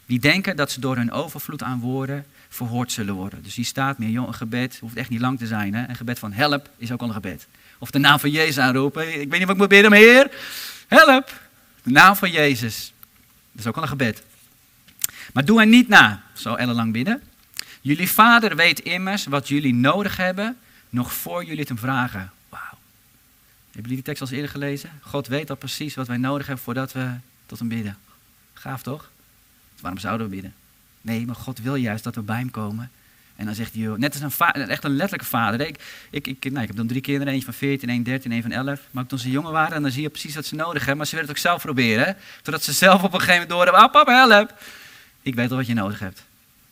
Die 0.05 0.19
denken 0.19 0.55
dat 0.55 0.71
ze 0.71 0.79
door 0.79 0.95
hun 0.95 1.11
overvloed 1.11 1.63
aan 1.63 1.79
woorden 1.79 2.25
verhoord 2.49 2.91
zullen 2.91 3.13
worden. 3.13 3.43
Dus 3.43 3.55
hier 3.55 3.65
staat 3.65 3.97
meer, 3.97 4.09
joh, 4.09 4.27
een 4.27 4.33
gebed 4.33 4.77
hoeft 4.81 4.95
echt 4.95 5.09
niet 5.09 5.19
lang 5.19 5.37
te 5.37 5.47
zijn. 5.47 5.73
Hè? 5.73 5.89
Een 5.89 5.95
gebed 5.95 6.19
van 6.19 6.31
help 6.31 6.69
is 6.77 6.91
ook 6.91 7.01
al 7.01 7.07
een 7.07 7.13
gebed. 7.13 7.47
Of 7.79 7.91
de 7.91 7.99
naam 7.99 8.19
van 8.19 8.29
Jezus 8.29 8.59
aanroepen. 8.59 9.07
Ik 9.07 9.29
weet 9.29 9.31
niet 9.31 9.41
wat 9.41 9.49
ik 9.49 9.57
moet 9.57 9.67
bidden, 9.67 9.89
maar 9.89 9.99
Heer, 9.99 10.31
help. 10.87 11.41
De 11.83 11.91
naam 11.91 12.15
van 12.15 12.31
Jezus. 12.31 12.93
Dat 13.55 13.63
is 13.63 13.67
ook 13.67 13.75
al 13.75 13.81
een 13.81 13.87
gebed. 13.87 14.23
Maar 15.33 15.45
doe 15.45 15.59
er 15.59 15.67
niet 15.67 15.87
na, 15.87 16.23
zo 16.33 16.55
ellenlang 16.55 16.91
bidden. 16.91 17.21
Jullie 17.81 18.09
vader 18.09 18.55
weet 18.55 18.79
immers 18.79 19.25
wat 19.25 19.47
jullie 19.47 19.73
nodig 19.73 20.17
hebben, 20.17 20.57
nog 20.89 21.13
voor 21.13 21.43
jullie 21.43 21.59
het 21.59 21.67
hem 21.67 21.77
vragen. 21.77 22.31
Wauw. 22.49 22.61
Hebben 22.61 23.81
jullie 23.81 23.95
die 23.95 24.01
tekst 24.01 24.21
al 24.21 24.27
eens 24.27 24.35
eerder 24.35 24.51
gelezen? 24.51 24.89
God 25.01 25.27
weet 25.27 25.49
al 25.49 25.55
precies 25.55 25.95
wat 25.95 26.07
wij 26.07 26.17
nodig 26.17 26.45
hebben 26.45 26.63
voordat 26.63 26.91
we 26.91 27.11
tot 27.45 27.59
hem 27.59 27.67
bidden. 27.67 27.97
Gaaf 28.53 28.81
toch? 28.81 29.09
Waarom 29.81 29.99
zouden 29.99 30.29
we 30.29 30.33
bidden? 30.33 30.53
Nee, 31.01 31.25
maar 31.25 31.35
God 31.35 31.59
wil 31.59 31.75
juist 31.75 32.03
dat 32.03 32.15
we 32.15 32.21
bij 32.21 32.37
hem 32.37 32.51
komen. 32.51 32.91
En 33.35 33.45
dan 33.45 33.55
zegt 33.55 33.73
hij, 33.73 33.81
net 33.97 34.21
als 34.21 34.37
een 34.37 34.69
echt 34.69 34.83
een 34.83 34.95
letterlijke 34.95 35.29
vader. 35.29 35.67
Ik, 35.67 35.77
ik, 36.09 36.27
ik, 36.27 36.43
nou, 36.43 36.61
ik 36.61 36.67
heb 36.67 36.75
dan 36.75 36.87
drie 36.87 37.01
kinderen, 37.01 37.33
eentje 37.33 37.45
van 37.45 37.53
14, 37.53 37.89
één 37.89 38.03
13, 38.03 38.31
één 38.31 38.41
van 38.41 38.51
11. 38.51 38.79
Maar 38.91 39.05
toen 39.05 39.19
ze 39.19 39.29
jonger 39.29 39.51
waren, 39.51 39.81
dan 39.81 39.91
zie 39.91 40.01
je 40.01 40.09
precies 40.09 40.35
wat 40.35 40.45
ze 40.45 40.55
nodig 40.55 40.77
hebben. 40.77 40.97
Maar 40.97 41.05
ze 41.05 41.15
willen 41.15 41.29
het 41.29 41.37
ook 41.37 41.43
zelf 41.43 41.61
proberen. 41.61 42.17
Totdat 42.41 42.63
ze 42.63 42.73
zelf 42.73 43.03
op 43.03 43.13
een 43.13 43.19
gegeven 43.19 43.33
moment 43.33 43.49
door 43.49 43.63
hebben, 43.63 43.81
ah 43.81 43.91
papa 43.91 44.27
help. 44.27 44.53
Ik 45.21 45.35
weet 45.35 45.51
al 45.51 45.57
wat 45.57 45.67
je 45.67 45.73
nodig 45.73 45.99
hebt. 45.99 46.23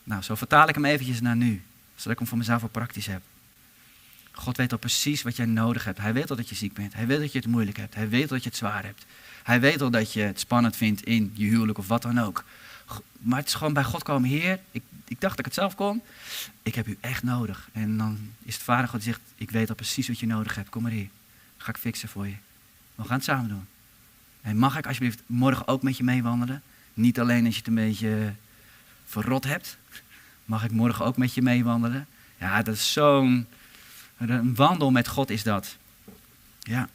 Nou, 0.03 0.21
zo 0.21 0.35
vertaal 0.35 0.67
ik 0.67 0.75
hem 0.75 0.85
eventjes 0.85 1.21
naar 1.21 1.35
nu. 1.35 1.61
Zodat 1.95 2.11
ik 2.11 2.17
hem 2.17 2.27
voor 2.27 2.37
mezelf 2.37 2.61
al 2.61 2.67
praktisch 2.67 3.07
heb. 3.07 3.21
God 4.31 4.57
weet 4.57 4.71
al 4.71 4.77
precies 4.77 5.21
wat 5.21 5.35
jij 5.35 5.45
nodig 5.45 5.83
hebt. 5.83 5.97
Hij 5.97 6.13
weet 6.13 6.29
al 6.29 6.35
dat 6.35 6.49
je 6.49 6.55
ziek 6.55 6.73
bent. 6.73 6.93
Hij 6.93 7.07
weet 7.07 7.19
dat 7.19 7.31
je 7.31 7.39
het 7.39 7.47
moeilijk 7.47 7.77
hebt. 7.77 7.95
Hij 7.95 8.09
weet 8.09 8.21
al 8.21 8.27
dat 8.27 8.43
je 8.43 8.49
het 8.49 8.57
zwaar 8.57 8.83
hebt. 8.83 9.05
Hij 9.43 9.59
weet 9.59 9.81
al 9.81 9.89
dat 9.89 10.13
je 10.13 10.21
het 10.21 10.39
spannend 10.39 10.75
vindt 10.75 11.03
in 11.03 11.31
je 11.35 11.45
huwelijk 11.45 11.77
of 11.77 11.87
wat 11.87 12.01
dan 12.01 12.19
ook. 12.19 12.43
Maar 13.19 13.39
het 13.39 13.47
is 13.47 13.53
gewoon 13.53 13.73
bij 13.73 13.83
God 13.83 14.03
komen, 14.03 14.29
Heer, 14.29 14.59
ik, 14.71 14.83
ik 15.07 15.21
dacht 15.21 15.37
dat 15.37 15.39
ik 15.39 15.45
het 15.45 15.53
zelf 15.53 15.75
kon. 15.75 16.01
Ik 16.61 16.75
heb 16.75 16.87
u 16.87 16.97
echt 16.99 17.23
nodig. 17.23 17.69
En 17.71 17.97
dan 17.97 18.31
is 18.43 18.53
het 18.53 18.63
vader 18.63 18.87
God 18.87 19.03
zegt, 19.03 19.19
ik 19.35 19.51
weet 19.51 19.69
al 19.69 19.75
precies 19.75 20.07
wat 20.07 20.19
je 20.19 20.25
nodig 20.25 20.55
hebt. 20.55 20.69
Kom 20.69 20.81
maar 20.81 20.91
hier, 20.91 21.09
ga 21.57 21.69
ik 21.69 21.77
fixen 21.77 22.09
voor 22.09 22.27
je. 22.27 22.35
We 22.95 23.03
gaan 23.03 23.15
het 23.15 23.23
samen 23.23 23.49
doen. 23.49 23.67
En 24.41 24.57
mag 24.57 24.77
ik 24.77 24.87
alsjeblieft 24.87 25.21
morgen 25.25 25.67
ook 25.67 25.83
met 25.83 25.97
je 25.97 26.03
meewandelen? 26.03 26.61
Niet 26.93 27.19
alleen 27.19 27.45
als 27.45 27.53
je 27.53 27.59
het 27.59 27.67
een 27.67 27.75
beetje 27.75 28.33
verrot 29.05 29.43
hebt. 29.43 29.77
Mag 30.45 30.63
ik 30.63 30.71
morgen 30.71 31.05
ook 31.05 31.17
met 31.17 31.33
je 31.33 31.41
meewandelen? 31.41 32.07
Ja, 32.37 32.61
dat 32.61 32.75
is 32.75 32.91
zo'n... 32.91 33.47
Een 34.17 34.55
wandel 34.55 34.91
met 34.91 35.07
God 35.07 35.29
is 35.29 35.43
dat. 35.43 35.77
Ja. 36.59 36.89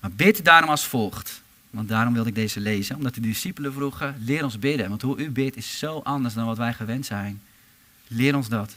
Maar 0.00 0.10
bid 0.10 0.44
daarom 0.44 0.70
als 0.70 0.86
volgt. 0.86 1.42
Want 1.74 1.88
daarom 1.88 2.14
wilde 2.14 2.28
ik 2.28 2.34
deze 2.34 2.60
lezen. 2.60 2.96
Omdat 2.96 3.14
de 3.14 3.20
discipelen 3.20 3.72
vroegen, 3.72 4.16
leer 4.24 4.44
ons 4.44 4.58
bidden. 4.58 4.88
Want 4.88 5.02
hoe 5.02 5.18
u 5.18 5.30
bidt 5.30 5.56
is 5.56 5.78
zo 5.78 6.00
anders 6.04 6.34
dan 6.34 6.46
wat 6.46 6.56
wij 6.56 6.74
gewend 6.74 7.06
zijn. 7.06 7.40
Leer 8.08 8.36
ons 8.36 8.48
dat. 8.48 8.76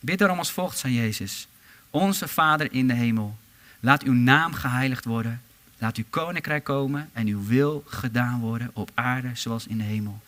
Bid 0.00 0.18
daarom 0.18 0.38
als 0.38 0.50
volgt, 0.50 0.78
zei 0.78 0.94
Jezus. 0.94 1.48
Onze 1.90 2.28
Vader 2.28 2.72
in 2.72 2.86
de 2.86 2.94
hemel. 2.94 3.36
Laat 3.80 4.02
uw 4.02 4.12
naam 4.12 4.54
geheiligd 4.54 5.04
worden. 5.04 5.42
Laat 5.78 5.96
uw 5.96 6.04
koninkrijk 6.10 6.64
komen 6.64 7.10
en 7.12 7.26
uw 7.26 7.46
wil 7.46 7.84
gedaan 7.86 8.40
worden 8.40 8.70
op 8.72 8.90
aarde 8.94 9.30
zoals 9.34 9.66
in 9.66 9.78
de 9.78 9.84
hemel. 9.84 10.20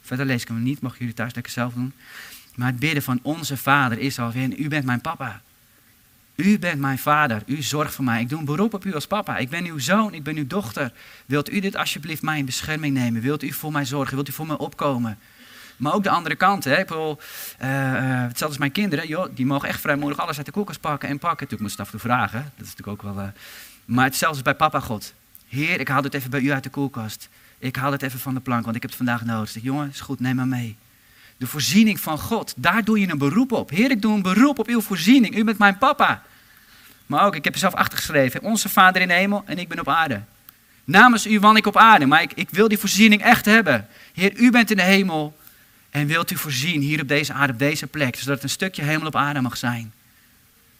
Verder 0.00 0.26
lees 0.26 0.42
ik 0.42 0.48
hem 0.48 0.62
niet, 0.62 0.80
mag 0.80 0.98
jullie 0.98 1.14
thuis 1.14 1.34
lekker 1.34 1.52
zelf 1.52 1.74
doen. 1.74 1.92
Maar 2.54 2.66
het 2.66 2.78
bidden 2.78 3.02
van 3.02 3.18
onze 3.22 3.56
Vader 3.56 3.98
is 3.98 4.18
alweer, 4.18 4.58
u 4.58 4.68
bent 4.68 4.84
mijn 4.84 5.00
papa. 5.00 5.42
U 6.34 6.58
bent 6.58 6.80
mijn 6.80 6.98
vader, 6.98 7.42
u 7.46 7.62
zorgt 7.62 7.94
voor 7.94 8.04
mij. 8.04 8.20
Ik 8.20 8.28
doe 8.28 8.38
een 8.38 8.44
beroep 8.44 8.74
op 8.74 8.84
u 8.84 8.94
als 8.94 9.06
papa. 9.06 9.36
Ik 9.36 9.50
ben 9.50 9.64
uw 9.64 9.78
zoon, 9.78 10.14
ik 10.14 10.22
ben 10.22 10.36
uw 10.36 10.46
dochter. 10.46 10.92
Wilt 11.26 11.52
u 11.52 11.60
dit 11.60 11.76
alsjeblieft 11.76 12.22
mij 12.22 12.38
in 12.38 12.44
bescherming 12.44 12.94
nemen? 12.94 13.22
Wilt 13.22 13.42
u 13.42 13.52
voor 13.52 13.72
mij 13.72 13.84
zorgen? 13.84 14.14
Wilt 14.14 14.28
u 14.28 14.32
voor 14.32 14.46
mij 14.46 14.56
opkomen? 14.56 15.18
Maar 15.76 15.94
ook 15.94 16.02
de 16.02 16.10
andere 16.10 16.34
kant. 16.34 16.64
Hè? 16.64 16.78
Ik 16.78 16.86
bedoel, 16.86 17.18
uh, 17.18 17.68
hetzelfde 18.10 18.44
als 18.44 18.58
mijn 18.58 18.72
kinderen. 18.72 19.08
Joh, 19.08 19.26
die 19.34 19.46
mogen 19.46 19.68
echt 19.68 19.80
vrijmoedig 19.80 20.18
alles 20.18 20.36
uit 20.36 20.46
de 20.46 20.52
koelkast 20.52 20.80
pakken 20.80 21.08
en 21.08 21.18
pakken. 21.18 21.48
Natuurlijk 21.48 21.60
moet 21.60 21.70
je 21.70 21.76
het 21.76 21.86
af 21.86 21.92
en 21.92 22.00
toe 22.00 22.10
vragen. 22.10 22.52
Dat 22.56 22.66
is 22.66 22.74
natuurlijk 22.74 23.06
ook 23.06 23.14
wel... 23.14 23.24
Uh, 23.24 23.30
maar 23.84 24.04
hetzelfde 24.04 24.36
is 24.36 24.44
bij 24.44 24.54
papa 24.54 24.80
God. 24.80 25.14
Heer, 25.48 25.80
ik 25.80 25.88
haal 25.88 26.02
het 26.02 26.14
even 26.14 26.30
bij 26.30 26.40
u 26.40 26.52
uit 26.52 26.62
de 26.62 26.70
koelkast. 26.70 27.28
Ik 27.58 27.76
haal 27.76 27.92
het 27.92 28.02
even 28.02 28.18
van 28.18 28.34
de 28.34 28.40
plank, 28.40 28.64
want 28.64 28.76
ik 28.76 28.82
heb 28.82 28.90
het 28.90 29.00
vandaag 29.00 29.24
nodig. 29.24 29.48
Zeg, 29.48 29.62
jongen, 29.62 29.88
is 29.88 30.00
goed, 30.00 30.20
neem 30.20 30.36
maar 30.36 30.46
mee. 30.46 30.76
De 31.42 31.48
voorziening 31.48 32.00
van 32.00 32.18
God, 32.18 32.54
daar 32.56 32.84
doe 32.84 33.00
je 33.00 33.10
een 33.10 33.18
beroep 33.18 33.52
op. 33.52 33.70
Heer, 33.70 33.90
ik 33.90 34.02
doe 34.02 34.14
een 34.14 34.22
beroep 34.22 34.58
op 34.58 34.68
uw 34.68 34.80
voorziening. 34.80 35.36
U 35.36 35.44
bent 35.44 35.58
mijn 35.58 35.78
papa. 35.78 36.22
Maar 37.06 37.24
ook, 37.24 37.34
ik 37.34 37.44
heb 37.44 37.52
er 37.52 37.58
zelf 37.58 37.74
achtergeschreven. 37.74 38.42
Onze 38.42 38.68
Vader 38.68 39.02
in 39.02 39.08
de 39.08 39.14
hemel 39.14 39.42
en 39.46 39.58
ik 39.58 39.68
ben 39.68 39.80
op 39.80 39.88
aarde. 39.88 40.22
Namens 40.84 41.26
u 41.26 41.40
wan 41.40 41.56
ik 41.56 41.66
op 41.66 41.76
aarde, 41.76 42.06
maar 42.06 42.22
ik, 42.22 42.32
ik 42.34 42.50
wil 42.50 42.68
die 42.68 42.78
voorziening 42.78 43.22
echt 43.22 43.44
hebben. 43.44 43.86
Heer, 44.12 44.32
u 44.36 44.50
bent 44.50 44.70
in 44.70 44.76
de 44.76 44.82
hemel 44.82 45.38
en 45.90 46.06
wilt 46.06 46.30
u 46.30 46.36
voorzien 46.36 46.80
hier 46.80 47.00
op 47.00 47.08
deze 47.08 47.32
aarde, 47.32 47.52
op 47.52 47.58
deze 47.58 47.86
plek, 47.86 48.16
zodat 48.16 48.34
het 48.34 48.42
een 48.42 48.48
stukje 48.48 48.82
hemel 48.82 49.06
op 49.06 49.16
aarde 49.16 49.40
mag 49.40 49.56
zijn. 49.56 49.92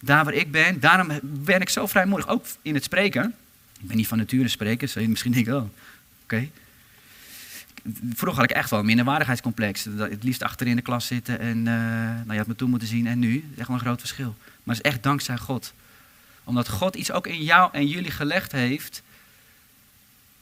Daar 0.00 0.24
waar 0.24 0.34
ik 0.34 0.50
ben, 0.50 0.80
daarom 0.80 1.18
ben 1.22 1.60
ik 1.60 1.68
zo 1.68 1.86
vrijmoedig, 1.86 2.28
ook 2.28 2.44
in 2.62 2.74
het 2.74 2.84
spreken. 2.84 3.34
Ik 3.80 3.88
ben 3.88 3.96
niet 3.96 4.08
van 4.08 4.18
nature 4.18 4.48
spreker, 4.48 5.00
je 5.00 5.08
misschien 5.08 5.32
denken, 5.32 5.56
oh, 5.56 5.68
oké. 6.22 6.48
Vroeger 8.14 8.40
had 8.40 8.50
ik 8.50 8.56
echt 8.56 8.70
wel 8.70 8.78
een 8.78 8.86
minderwaardigheidscomplex. 8.86 9.84
Het 9.84 10.22
liefst 10.22 10.42
achter 10.42 10.66
in 10.66 10.76
de 10.76 10.82
klas 10.82 11.06
zitten 11.06 11.38
en 11.38 11.58
uh, 11.58 11.64
nou, 11.64 12.32
je 12.32 12.38
had 12.38 12.46
me 12.46 12.56
toen 12.56 12.70
moeten 12.70 12.88
zien 12.88 13.06
en 13.06 13.18
nu. 13.18 13.44
echt 13.58 13.66
wel 13.66 13.76
een 13.76 13.82
groot 13.82 14.00
verschil. 14.00 14.34
Maar 14.62 14.76
het 14.76 14.84
is 14.84 14.90
echt 14.90 15.02
dankzij 15.02 15.36
God 15.36 15.72
omdat 16.44 16.68
God 16.68 16.94
iets 16.96 17.12
ook 17.12 17.26
in 17.26 17.42
jou 17.42 17.68
en 17.72 17.86
jullie 17.86 18.10
gelegd 18.10 18.52
heeft. 18.52 19.02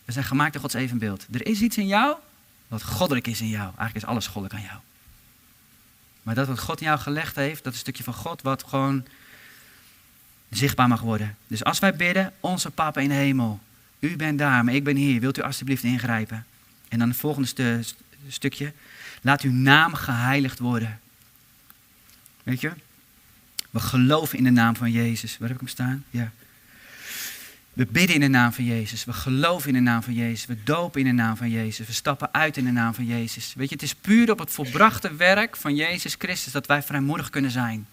We 0.05 0.13
zijn 0.13 0.25
gemaakt 0.25 0.55
in 0.55 0.61
Gods 0.61 0.75
evenbeeld. 0.75 1.27
Er 1.31 1.47
is 1.47 1.61
iets 1.61 1.79
in 1.79 1.87
jou 1.87 2.17
wat 2.69 2.83
goddelijk 2.83 3.27
is 3.27 3.41
in 3.41 3.49
jou. 3.49 3.65
Eigenlijk 3.65 3.97
is 3.97 4.05
alles 4.05 4.27
goddelijk 4.27 4.55
aan 4.55 4.69
jou. 4.69 4.79
Maar 6.23 6.35
dat 6.35 6.47
wat 6.47 6.59
God 6.59 6.81
in 6.81 6.87
jou 6.87 6.99
gelegd 6.99 7.37
heeft, 7.37 7.65
dat 7.65 7.73
is 7.73 7.79
een 7.79 7.85
stukje 7.85 8.05
van 8.05 8.15
God 8.15 8.43
wat 8.43 8.65
gewoon 8.65 9.05
zichtbaar 10.51 10.89
mag 10.89 11.01
worden. 11.01 11.37
Dus 11.47 11.65
als 11.65 11.79
wij 11.79 11.97
bidden, 11.97 12.33
onze 12.41 12.71
Papa 12.71 13.01
in 13.01 13.09
de 13.09 13.15
hemel, 13.15 13.61
u 13.99 14.17
bent 14.17 14.39
daar, 14.39 14.65
maar 14.65 14.75
ik 14.75 14.85
ben 14.85 14.97
hier, 14.97 15.21
wilt 15.21 15.39
u 15.39 15.43
alstublieft 15.43 15.83
ingrijpen? 15.83 16.47
En 16.91 16.99
dan 16.99 17.09
het 17.09 17.19
volgende 17.19 17.83
stukje, 18.29 18.73
laat 19.23 19.43
uw 19.43 19.53
naam 19.53 19.95
geheiligd 19.95 20.59
worden. 20.59 21.01
Weet 22.43 22.61
je? 22.61 22.71
We 23.71 23.81
geloven 23.81 24.39
in 24.39 24.45
de 24.45 24.51
naam 24.51 24.77
van 24.77 24.91
Jezus. 24.91 25.39
Waar 25.39 25.49
heb 25.49 25.57
ik 25.57 25.63
hem 25.63 25.73
staan? 25.73 26.05
Ja. 26.11 26.33
We 27.73 27.87
bidden 27.87 28.15
in 28.15 28.21
de 28.21 28.29
naam 28.29 28.53
van 28.53 28.65
Jezus. 28.65 29.05
We 29.05 29.13
geloven 29.13 29.69
in 29.69 29.75
de 29.75 29.81
naam 29.81 30.03
van 30.03 30.15
Jezus. 30.15 30.47
We 30.47 30.57
dopen 30.65 31.01
in 31.01 31.07
de 31.07 31.13
naam 31.13 31.37
van 31.37 31.51
Jezus. 31.51 31.87
We 31.87 31.93
stappen 31.93 32.35
uit 32.35 32.57
in 32.57 32.65
de 32.65 32.71
naam 32.71 32.95
van 32.95 33.07
Jezus. 33.07 33.55
Weet 33.57 33.69
je, 33.69 33.75
het 33.75 33.85
is 33.85 33.95
puur 33.95 34.31
op 34.31 34.39
het 34.39 34.51
volbrachte 34.51 35.15
werk 35.15 35.57
van 35.57 35.75
Jezus 35.75 36.15
Christus 36.19 36.53
dat 36.53 36.67
wij 36.67 36.83
vrijmoedig 36.83 37.31
kunnen 37.31 37.51
zijn. 37.51 37.87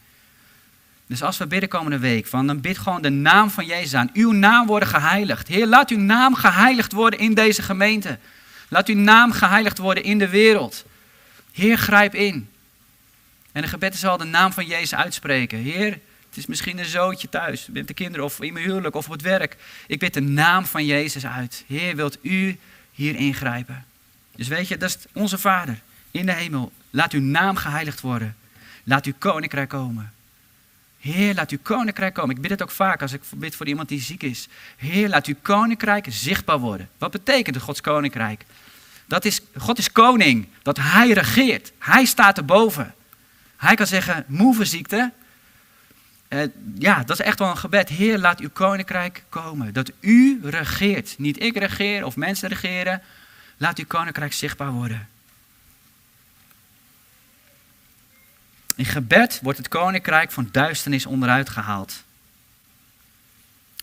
Dus 1.08 1.24
als 1.24 1.38
we 1.38 1.48
bidden 1.48 1.70
komende 1.70 2.00
week, 2.00 2.28
van, 2.28 2.48
dan 2.48 2.62
bid 2.62 2.78
gewoon 2.78 3.02
de 3.02 3.10
naam 3.10 3.50
van 3.50 3.66
Jezus 3.66 3.94
aan. 3.94 4.10
Uw 4.14 4.32
naam 4.32 4.68
worden 4.68 4.90
geheiligd. 4.90 5.48
Heer, 5.48 5.68
laat 5.68 5.90
uw 5.90 6.00
naam 6.00 6.36
geheiligd 6.36 6.92
worden 6.92 7.20
in 7.20 7.34
deze 7.34 7.62
gemeente. 7.62 8.20
Laat 8.68 8.88
uw 8.88 8.96
naam 8.96 9.32
geheiligd 9.32 9.78
worden 9.78 10.04
in 10.04 10.18
de 10.18 10.30
wereld. 10.30 10.86
Heer, 11.52 11.78
grijp 11.78 12.16
in. 12.16 12.50
En 13.52 13.62
de 13.62 13.68
gebed 13.68 13.96
zal 13.96 14.18
de 14.18 14.24
naam 14.24 14.54
van 14.54 14.66
Jezus 14.66 14.96
uitspreken. 14.96 15.58
Heer, 15.58 15.92
het 16.30 16.38
is 16.38 16.46
misschien 16.46 16.78
een 16.78 16.86
zootje 16.86 17.30
thuis, 17.30 17.68
met 17.72 17.88
de 17.88 17.94
kinderen 17.94 18.26
of 18.26 18.42
in 18.42 18.54
mijn 18.54 18.66
huwelijk 18.66 18.96
of 18.96 19.06
op 19.06 19.12
het 19.12 19.22
werk. 19.22 19.58
Ik 19.88 20.00
bid 20.00 20.14
de 20.14 20.22
naam 20.22 20.66
van 20.66 20.86
Jezus 20.86 21.26
uit. 21.26 21.64
Heer, 21.68 21.96
wilt 21.96 22.18
u 22.22 22.60
hier 22.92 23.16
ingrijpen? 23.16 23.86
Dus 24.36 24.48
weet 24.48 24.68
je, 24.68 24.78
dat 24.78 24.90
is 24.90 24.98
onze 25.14 25.38
Vader 25.38 25.82
in 26.12 26.26
de 26.26 26.34
hemel. 26.34 26.72
Laat 26.90 27.14
uw 27.14 27.22
naam 27.22 27.56
geheiligd 27.56 28.02
worden. 28.02 28.36
Laat 28.84 29.06
uw 29.06 29.14
koninkrijk 29.18 29.70
komen. 29.70 30.14
Heer, 31.14 31.34
laat 31.34 31.52
uw 31.52 31.58
koninkrijk 31.62 32.14
komen. 32.14 32.36
Ik 32.36 32.42
bid 32.42 32.52
het 32.52 32.62
ook 32.62 32.72
vaak 32.72 33.02
als 33.02 33.14
ik 33.14 33.22
bid 33.36 33.56
voor 33.56 33.68
iemand 33.68 33.90
die 33.90 34.02
ziek 34.02 34.24
is. 34.24 34.48
Heer, 34.76 35.10
laat 35.10 35.26
uw 35.26 35.36
koninkrijk 35.42 36.06
zichtbaar 36.10 36.60
worden. 36.60 36.90
Wat 36.98 37.12
betekent 37.12 37.56
het 37.56 37.64
Gods 37.64 37.82
koninkrijk? 37.82 38.46
Dat 39.06 39.26
is, 39.26 39.42
God 39.58 39.78
is 39.78 39.92
koning, 39.92 40.48
dat 40.62 40.78
hij 40.78 41.12
regeert. 41.12 41.72
Hij 41.80 42.06
staat 42.06 42.38
erboven. 42.38 42.94
Hij 43.58 43.76
kan 43.76 43.88
zeggen, 43.88 44.26
move 44.28 44.66
ziekte. 44.66 45.12
Uh, 46.30 46.42
ja, 46.78 47.04
dat 47.04 47.20
is 47.20 47.26
echt 47.26 47.40
wel 47.40 47.50
een 47.50 47.58
gebed. 47.58 47.90
Heer, 47.90 48.18
laat 48.18 48.40
uw 48.40 48.50
koninkrijk 48.54 49.24
komen. 49.30 49.74
Dat 49.74 49.92
u 50.00 50.40
regeert. 50.44 51.16
Niet 51.18 51.42
ik 51.44 51.58
regeer 51.58 52.06
of 52.06 52.16
mensen 52.16 52.50
regeren. 52.50 53.02
Laat 53.58 53.78
uw 53.78 53.86
koninkrijk 53.88 54.34
zichtbaar 54.34 54.72
worden. 54.72 55.08
In 58.78 58.86
gebed 58.86 59.40
wordt 59.44 59.58
het 59.58 59.68
koninkrijk 59.68 60.32
van 60.32 60.50
duisternis 60.52 61.06
onderuit 61.06 61.50
gehaald. 61.50 62.04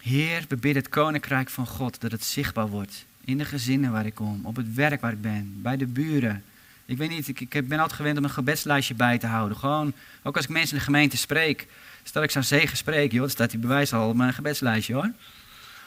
Heer, 0.03 0.45
we 0.49 0.57
bidden 0.57 0.83
het 0.83 0.93
koninkrijk 0.93 1.51
van 1.51 1.67
God 1.67 2.01
dat 2.01 2.11
het 2.11 2.25
zichtbaar 2.25 2.69
wordt. 2.69 3.05
In 3.25 3.39
de 3.39 3.45
gezinnen 3.45 3.93
waar 3.93 4.07
ik 4.07 4.15
kom, 4.15 4.41
op 4.45 4.57
het 4.57 4.75
werk 4.75 5.01
waar 5.01 5.13
ik 5.13 5.23
ben, 5.23 5.63
bij 5.63 5.77
de 5.77 5.87
buren. 5.87 6.45
Ik 6.87 6.97
weet 6.97 7.09
niet, 7.09 7.29
ik, 7.29 7.69
ben 7.69 7.79
altijd 7.79 7.97
gewend 7.99 8.19
om 8.19 8.25
een 8.25 8.31
gebedslijstje 8.31 8.95
bij 8.95 9.19
te 9.19 9.27
houden. 9.27 9.57
Gewoon, 9.57 9.93
ook 10.23 10.37
als 10.37 10.45
ik 10.45 10.51
mensen 10.51 10.73
in 10.73 10.79
de 10.79 10.85
gemeente 10.85 11.17
spreek. 11.17 11.67
Stel 12.03 12.23
ik 12.23 12.31
zou 12.31 12.45
zegen 12.45 12.77
spreken, 12.77 13.11
joh, 13.11 13.21
dan 13.21 13.31
staat 13.31 13.51
die 13.51 13.61
bewijs 13.61 13.93
al 13.93 14.09
op 14.09 14.17
mijn 14.17 14.35
gebedslijstje 14.35 14.95
hoor. 14.95 15.11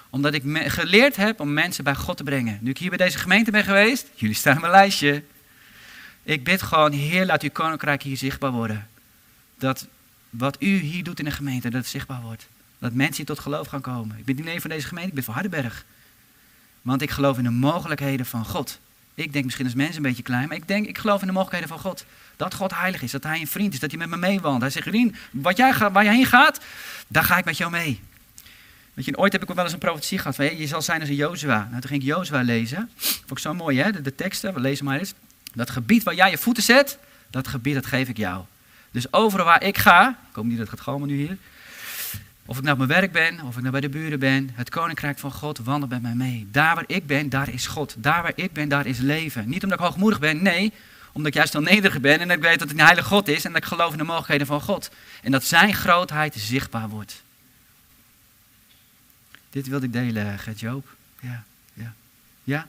Omdat 0.09 0.33
ik 0.33 0.43
geleerd 0.53 1.15
heb 1.15 1.39
om 1.39 1.53
mensen 1.53 1.83
bij 1.83 1.95
God 1.95 2.17
te 2.17 2.23
brengen. 2.23 2.59
Nu 2.61 2.69
ik 2.69 2.77
hier 2.77 2.89
bij 2.89 2.97
deze 2.97 3.17
gemeente 3.17 3.51
ben 3.51 3.63
geweest, 3.63 4.07
jullie 4.15 4.35
staan 4.35 4.59
mijn 4.59 4.71
lijstje. 4.71 5.23
Ik 6.23 6.43
bid 6.43 6.61
gewoon, 6.61 6.91
Heer, 6.91 7.25
laat 7.25 7.41
uw 7.41 7.49
koninkrijk 7.51 8.03
hier 8.03 8.17
zichtbaar 8.17 8.51
worden 8.51 8.87
dat 9.57 9.87
wat 10.29 10.57
u 10.59 10.77
hier 10.77 11.03
doet 11.03 11.19
in 11.19 11.25
de 11.25 11.31
gemeente, 11.31 11.69
dat 11.69 11.81
het 11.81 11.89
zichtbaar 11.89 12.21
wordt. 12.21 12.47
Dat 12.79 12.93
mensen 12.93 13.15
hier 13.15 13.25
tot 13.25 13.39
geloof 13.39 13.67
gaan 13.67 13.81
komen. 13.81 14.17
Ik 14.17 14.25
ben 14.25 14.35
niet 14.35 14.45
alleen 14.45 14.61
van 14.61 14.69
deze 14.69 14.87
gemeente, 14.87 15.09
ik 15.09 15.15
ben 15.15 15.23
van 15.23 15.33
Hardenberg. 15.33 15.85
Want 16.81 17.01
ik 17.01 17.09
geloof 17.09 17.37
in 17.37 17.43
de 17.43 17.49
mogelijkheden 17.49 18.25
van 18.25 18.45
God. 18.45 18.79
Ik 19.13 19.33
denk 19.33 19.45
misschien 19.45 19.65
als 19.65 19.75
mensen 19.75 19.95
een 19.95 20.01
beetje 20.01 20.23
klein, 20.23 20.47
maar 20.47 20.57
ik 20.57 20.67
denk, 20.67 20.87
ik 20.87 20.97
geloof 20.97 21.21
in 21.21 21.27
de 21.27 21.33
mogelijkheden 21.33 21.69
van 21.69 21.79
God. 21.79 22.05
Dat 22.35 22.53
God 22.53 22.75
heilig 22.75 23.01
is, 23.01 23.11
dat 23.11 23.23
Hij 23.23 23.39
een 23.39 23.47
vriend 23.47 23.73
is, 23.73 23.79
dat 23.79 23.89
Hij 23.89 23.99
met 23.99 24.09
me 24.09 24.17
meewandelt. 24.17 24.61
Hij 24.61 24.69
zegt, 24.69 24.87
Rien, 24.87 25.15
wat 25.31 25.57
jij 25.57 25.73
waar 25.91 26.03
jij 26.03 26.15
heen 26.15 26.25
gaat, 26.25 26.59
daar 27.07 27.23
ga 27.23 27.37
ik 27.37 27.45
met 27.45 27.57
jou 27.57 27.71
mee. 27.71 27.99
Weet 28.93 29.05
je, 29.05 29.17
ooit 29.17 29.31
heb 29.31 29.41
ik 29.41 29.55
wel 29.55 29.63
eens 29.63 29.73
een 29.73 29.79
profetie 29.79 30.17
gehad 30.17 30.35
van, 30.35 30.57
je 30.57 30.67
zal 30.67 30.81
zijn 30.81 30.99
als 30.99 31.09
een 31.09 31.15
Jozua. 31.15 31.67
Nou, 31.69 31.81
toen 31.81 31.89
ging 31.89 32.01
ik 32.01 32.07
Jozua 32.07 32.41
lezen. 32.41 32.89
Vond 32.95 33.31
ik 33.31 33.39
zo 33.39 33.53
mooi, 33.53 33.79
hè, 33.79 33.91
de, 33.91 34.01
de 34.01 34.15
teksten, 34.15 34.53
we 34.53 34.59
lezen 34.59 34.85
maar 34.85 34.99
eens. 34.99 35.13
Dat 35.53 35.69
gebied 35.69 36.03
waar 36.03 36.15
jij 36.15 36.29
je 36.29 36.37
voeten 36.37 36.63
zet, 36.63 36.97
dat 37.29 37.47
gebied, 37.47 37.73
dat 37.73 37.85
geef 37.85 38.09
ik 38.09 38.17
jou. 38.17 38.43
Dus 38.91 39.13
overal 39.13 39.45
waar 39.45 39.63
ik 39.63 39.77
ga, 39.77 40.09
ik 40.29 40.35
hoop 40.35 40.45
niet 40.45 40.57
dat 40.57 40.67
het 40.67 40.75
gaat 40.75 40.85
komen 40.85 41.07
nu 41.07 41.15
hier. 41.15 41.37
Of 42.45 42.57
ik 42.57 42.63
nou 42.63 42.79
op 42.79 42.87
mijn 42.87 42.99
werk 42.99 43.11
ben, 43.11 43.41
of 43.41 43.55
ik 43.55 43.59
nou 43.59 43.71
bij 43.71 43.81
de 43.81 43.89
buren 43.89 44.19
ben. 44.19 44.49
Het 44.53 44.69
koninkrijk 44.69 45.19
van 45.19 45.31
God 45.31 45.57
wandelt 45.57 45.91
met 45.91 46.01
mij 46.01 46.13
mee. 46.13 46.47
Daar 46.51 46.75
waar 46.75 46.83
ik 46.87 47.07
ben, 47.07 47.29
daar 47.29 47.49
is 47.49 47.67
God. 47.67 47.95
Daar 47.97 48.21
waar 48.21 48.31
ik 48.35 48.53
ben, 48.53 48.69
daar 48.69 48.85
is 48.85 48.97
leven. 48.97 49.49
Niet 49.49 49.63
omdat 49.63 49.79
ik 49.79 49.85
hoogmoedig 49.85 50.19
ben, 50.19 50.43
nee. 50.43 50.73
Omdat 51.11 51.27
ik 51.27 51.33
juist 51.33 51.55
al 51.55 51.61
nederig 51.61 51.99
ben 51.99 52.19
en 52.19 52.31
ik 52.31 52.41
weet 52.41 52.59
dat 52.59 52.69
het 52.69 52.77
een 52.77 52.85
heilige 52.85 53.07
God 53.07 53.27
is. 53.27 53.45
En 53.45 53.51
dat 53.53 53.61
ik 53.61 53.67
geloof 53.67 53.91
in 53.91 53.97
de 53.97 54.03
mogelijkheden 54.03 54.47
van 54.47 54.61
God. 54.61 54.89
En 55.21 55.31
dat 55.31 55.43
zijn 55.43 55.73
grootheid 55.73 56.35
zichtbaar 56.37 56.89
wordt. 56.89 57.23
Dit 59.49 59.67
wilde 59.67 59.85
ik 59.85 59.93
delen, 59.93 60.39
Gert 60.39 60.59
Joop. 60.59 60.95
Ja, 61.19 61.43
ja. 61.73 61.93
Ja? 62.43 62.67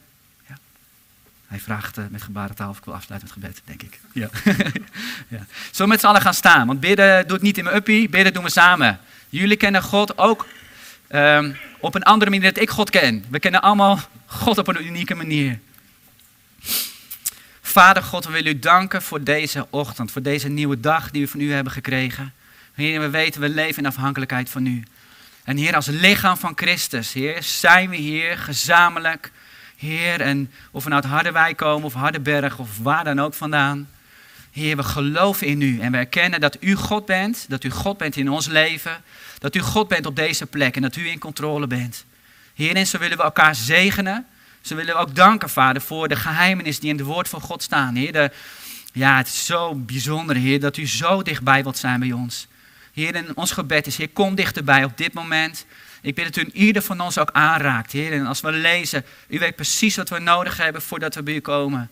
Hij 1.49 1.61
vraagt 1.61 1.99
uh, 1.99 2.05
met 2.11 2.23
gebarentaal 2.23 2.71
of 2.71 2.79
ik 2.79 2.85
wil 2.85 2.95
afsluiten 2.95 3.31
met 3.35 3.45
gebed, 3.45 3.63
denk 3.65 3.83
ik. 3.83 4.01
Ja. 4.13 4.29
ja. 5.39 5.47
We 5.77 5.87
met 5.87 6.01
z'n 6.01 6.07
allen 6.07 6.21
gaan 6.21 6.35
staan? 6.35 6.67
Want 6.67 6.81
bidden 6.81 7.29
doet 7.29 7.43
niet 7.43 7.59
in 7.59 7.65
mijn 7.65 7.77
uppie, 7.77 8.09
bidden 8.09 8.33
doen 8.33 8.43
we 8.43 8.51
samen. 8.51 9.01
Jullie 9.29 9.57
kennen 9.57 9.83
God 9.83 10.19
ook 10.19 10.47
um, 11.11 11.57
op 11.81 11.95
een 11.95 12.03
andere 12.03 12.31
manier 12.31 12.53
dat 12.53 12.63
ik 12.63 12.71
God 12.71 12.91
ken. 12.91 13.25
We 13.31 13.39
kennen 13.39 13.63
allemaal 13.63 14.01
God 14.27 14.59
op 14.59 14.69
een 14.69 14.87
unieke 14.87 15.15
manier. 15.15 15.59
Vader 17.61 18.03
God, 18.03 18.25
we 18.25 18.33
willen 18.33 18.57
u 18.57 18.59
danken 18.59 19.03
voor 19.03 19.23
deze 19.23 19.67
ochtend, 19.71 20.11
voor 20.11 20.23
deze 20.23 20.49
nieuwe 20.49 20.81
dag 20.81 21.11
die 21.11 21.23
we 21.23 21.29
van 21.29 21.41
u 21.41 21.53
hebben 21.53 21.73
gekregen. 21.73 22.33
Heer, 22.75 23.01
we 23.01 23.11
weten, 23.11 23.41
we 23.41 23.49
leven 23.49 23.83
in 23.83 23.89
afhankelijkheid 23.89 24.51
van 24.51 24.67
u. 24.67 24.83
En 25.45 25.57
Heer, 25.57 25.75
als 25.75 25.87
lichaam 25.87 26.37
van 26.37 26.53
Christus, 26.55 27.13
Heer, 27.13 27.43
zijn 27.43 27.91
we 27.91 27.97
hier 27.97 28.39
gezamenlijk 28.39 29.31
Heer, 29.79 30.21
en 30.21 30.51
of 30.71 30.85
we 30.85 30.91
nou 30.91 31.03
uit 31.03 31.13
Harderwijk 31.13 31.57
komen 31.57 31.85
of 31.85 31.95
Hardenberg 31.95 32.59
of 32.59 32.79
waar 32.79 33.05
dan 33.05 33.21
ook 33.21 33.35
vandaan. 33.35 33.89
Heer, 34.51 34.77
we 34.77 34.83
geloven 34.83 35.47
in 35.47 35.61
u 35.61 35.81
en 35.81 35.93
we 35.93 35.99
erkennen 35.99 36.41
dat 36.41 36.57
u 36.61 36.75
God 36.75 37.07
bent, 37.07 37.45
dat 37.49 37.65
u 37.65 37.71
God 37.71 37.99
bent 37.99 38.17
in 38.17 38.31
ons 38.31 38.47
leven, 38.47 39.03
dat 39.39 39.55
u 39.55 39.61
God 39.61 39.89
bent 39.89 40.07
op 40.07 40.17
deze 40.17 40.47
plek 40.47 40.77
en 40.77 40.83
dat 40.83 40.97
u 40.97 41.09
in 41.09 41.19
controle 41.19 41.67
bent. 41.67 42.05
Heer, 42.55 42.77
en 42.77 42.87
zo 42.87 42.99
willen 42.99 43.17
we 43.17 43.23
elkaar 43.23 43.55
zegenen. 43.55 44.27
Zo 44.61 44.75
willen 44.75 44.95
we 44.95 45.01
ook 45.01 45.15
danken, 45.15 45.51
Vader, 45.51 45.83
voor 45.83 46.09
de 46.09 46.17
geheimenis 46.17 46.81
die 46.81 46.91
in 46.91 46.97
het 46.97 47.07
woord 47.07 47.29
van 47.29 47.41
God 47.41 47.63
staan. 47.63 47.95
Heer, 47.95 48.13
de, 48.13 48.31
ja, 48.93 49.17
het 49.17 49.27
is 49.27 49.47
zo 49.47 49.75
bijzonder, 49.75 50.37
Heer, 50.37 50.61
dat 50.61 50.77
u 50.77 50.87
zo 50.87 51.23
dichtbij 51.23 51.63
wilt 51.63 51.79
zijn 51.79 52.01
bij 52.01 52.13
ons. 52.13 52.47
Heer, 52.93 53.15
en 53.15 53.37
ons 53.37 53.51
gebed 53.51 53.87
is, 53.87 53.97
Heer, 53.97 54.09
kom 54.09 54.35
dichterbij 54.35 54.85
op 54.85 54.97
dit 54.97 55.13
moment. 55.13 55.67
Ik 56.09 56.15
bid 56.15 56.35
dat 56.35 56.45
u 56.45 56.51
ieder 56.53 56.83
van 56.83 57.01
ons 57.01 57.19
ook 57.19 57.31
aanraakt, 57.33 57.93
Heer. 57.93 58.13
En 58.13 58.27
als 58.27 58.41
we 58.41 58.53
lezen, 58.53 59.05
u 59.29 59.39
weet 59.39 59.57
precies 59.57 59.97
wat 59.97 60.09
we 60.09 60.19
nodig 60.19 60.57
hebben 60.57 60.83
voordat 60.83 61.15
we 61.15 61.23
bij 61.23 61.35
u 61.35 61.41
komen. 61.41 61.91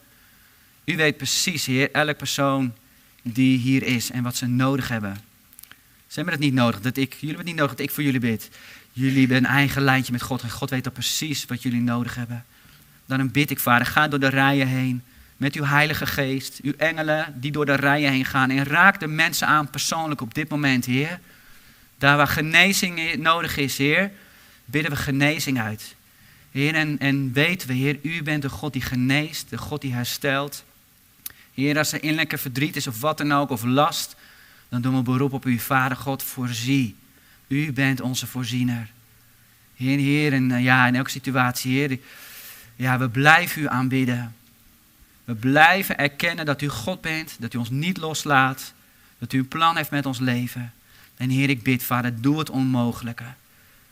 U 0.85 0.97
weet 0.97 1.17
precies, 1.17 1.67
Heer, 1.67 1.91
elk 1.93 2.17
persoon 2.17 2.75
die 3.23 3.59
hier 3.59 3.83
is 3.83 4.11
en 4.11 4.23
wat 4.23 4.37
ze 4.37 4.47
nodig 4.47 4.89
hebben. 4.89 5.15
Ze 6.07 6.15
hebben 6.15 6.33
het 6.33 6.43
niet 6.43 6.55
nodig 6.55 6.81
dat 6.81 6.97
ik, 6.97 7.13
jullie 7.13 7.27
hebben 7.27 7.37
het 7.37 7.47
niet 7.47 7.57
nodig 7.57 7.71
dat 7.71 7.87
ik 7.87 7.91
voor 7.91 8.03
jullie 8.03 8.21
bid. 8.21 8.51
Jullie 8.93 9.19
hebben 9.19 9.37
een 9.37 9.47
eigen 9.47 9.83
lijntje 9.83 10.13
met 10.13 10.23
God 10.23 10.43
en 10.43 10.51
God 10.51 10.71
weet 10.71 10.87
al 10.87 10.93
precies 10.93 11.45
wat 11.45 11.63
jullie 11.63 11.81
nodig 11.81 12.15
hebben. 12.15 12.45
Dan 13.07 13.31
bid 13.31 13.51
ik, 13.51 13.59
Vader, 13.59 13.87
ga 13.87 14.09
door 14.09 14.21
de 14.21 14.29
rijen 14.29 14.67
heen 14.67 15.03
met 15.37 15.55
uw 15.55 15.65
Heilige 15.65 16.07
Geest, 16.07 16.59
uw 16.63 16.73
engelen 16.77 17.35
die 17.41 17.53
door 17.53 17.67
de 17.67 17.75
rijen 17.75 18.13
heen 18.13 18.25
gaan 18.25 18.51
en 18.51 18.65
raak 18.65 19.01
de 19.01 19.07
mensen 19.07 19.47
aan 19.47 19.71
persoonlijk 19.71 20.21
op 20.21 20.35
dit 20.35 20.49
moment, 20.49 20.85
Heer. 20.85 21.21
Daar 21.99 22.17
waar 22.17 22.29
genezing 22.29 23.17
nodig 23.17 23.57
is, 23.57 23.79
Heer, 23.79 24.11
bidden 24.65 24.91
we 24.91 24.97
genezing 24.97 25.61
uit. 25.61 25.95
Heer, 26.51 26.75
en, 26.75 26.99
en 26.99 27.33
weten 27.33 27.69
we, 27.69 27.75
Heer, 27.75 27.99
u 28.03 28.23
bent 28.23 28.43
de 28.43 28.49
God 28.49 28.73
die 28.73 28.83
geneest, 28.83 29.51
de 29.51 29.59
God 29.59 29.81
die 29.81 29.93
herstelt. 29.93 30.65
Heer, 31.55 31.79
als 31.79 31.93
er 31.93 32.03
innerlijke 32.03 32.39
verdriet 32.39 32.77
is 32.77 32.87
of 32.87 33.01
wat 33.01 33.19
dan 33.19 33.33
ook, 33.33 33.51
of 33.51 33.65
last, 33.65 34.17
dan 34.69 34.81
doen 34.81 34.97
we 34.97 35.03
beroep 35.03 35.33
op 35.33 35.45
u, 35.45 35.59
Vader 35.59 35.97
God, 35.97 36.23
voorzie. 36.23 36.97
U 37.47 37.73
bent 37.73 38.01
onze 38.01 38.27
voorziener. 38.27 38.91
Heer, 39.77 39.99
Heer, 39.99 40.33
en 40.33 40.51
eh, 40.51 40.63
ja, 40.63 40.87
in 40.87 40.95
elke 40.95 41.11
situatie, 41.11 41.73
Heer, 41.73 41.99
ja, 42.77 42.99
we 42.99 43.09
blijven 43.09 43.63
u 43.63 43.69
aanbidden. 43.69 44.35
We 45.25 45.35
blijven 45.35 45.99
erkennen 45.99 46.47
dat 46.47 46.63
u 46.63 46.69
God 46.69 47.01
bent, 47.01 47.37
dat 47.39 47.55
u 47.55 47.59
ons 47.59 47.71
niet 47.71 47.97
loslaat, 47.97 48.73
dat 49.19 49.33
u 49.33 49.39
een 49.39 49.49
plan 49.49 49.77
heeft 49.77 49.91
met 49.91 50.07
ons 50.07 50.19
leven. 50.19 50.73
En 51.17 51.31
Heer, 51.31 51.49
ik 51.49 51.63
bid, 51.63 51.83
Vader, 51.83 52.21
doe 52.21 52.39
het 52.39 52.51
onmogelijke. 52.51 53.25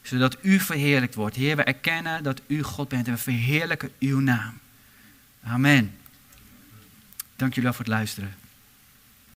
Zodat 0.03 0.37
U 0.43 0.61
verheerlijkt 0.61 1.15
wordt. 1.15 1.37
Heer, 1.37 1.57
we 1.57 1.63
erkennen 1.63 2.23
dat 2.23 2.41
U 2.47 2.63
God 2.63 2.89
bent 2.89 3.07
en 3.07 3.13
we 3.13 3.19
verheerlijken 3.19 3.91
Uw 3.99 4.21
naam. 4.21 4.59
Amen. 5.43 5.97
Dank 7.37 7.55
jullie 7.55 7.63
wel 7.63 7.73
voor 7.73 7.85
het 7.85 7.95
luisteren. 7.95 8.44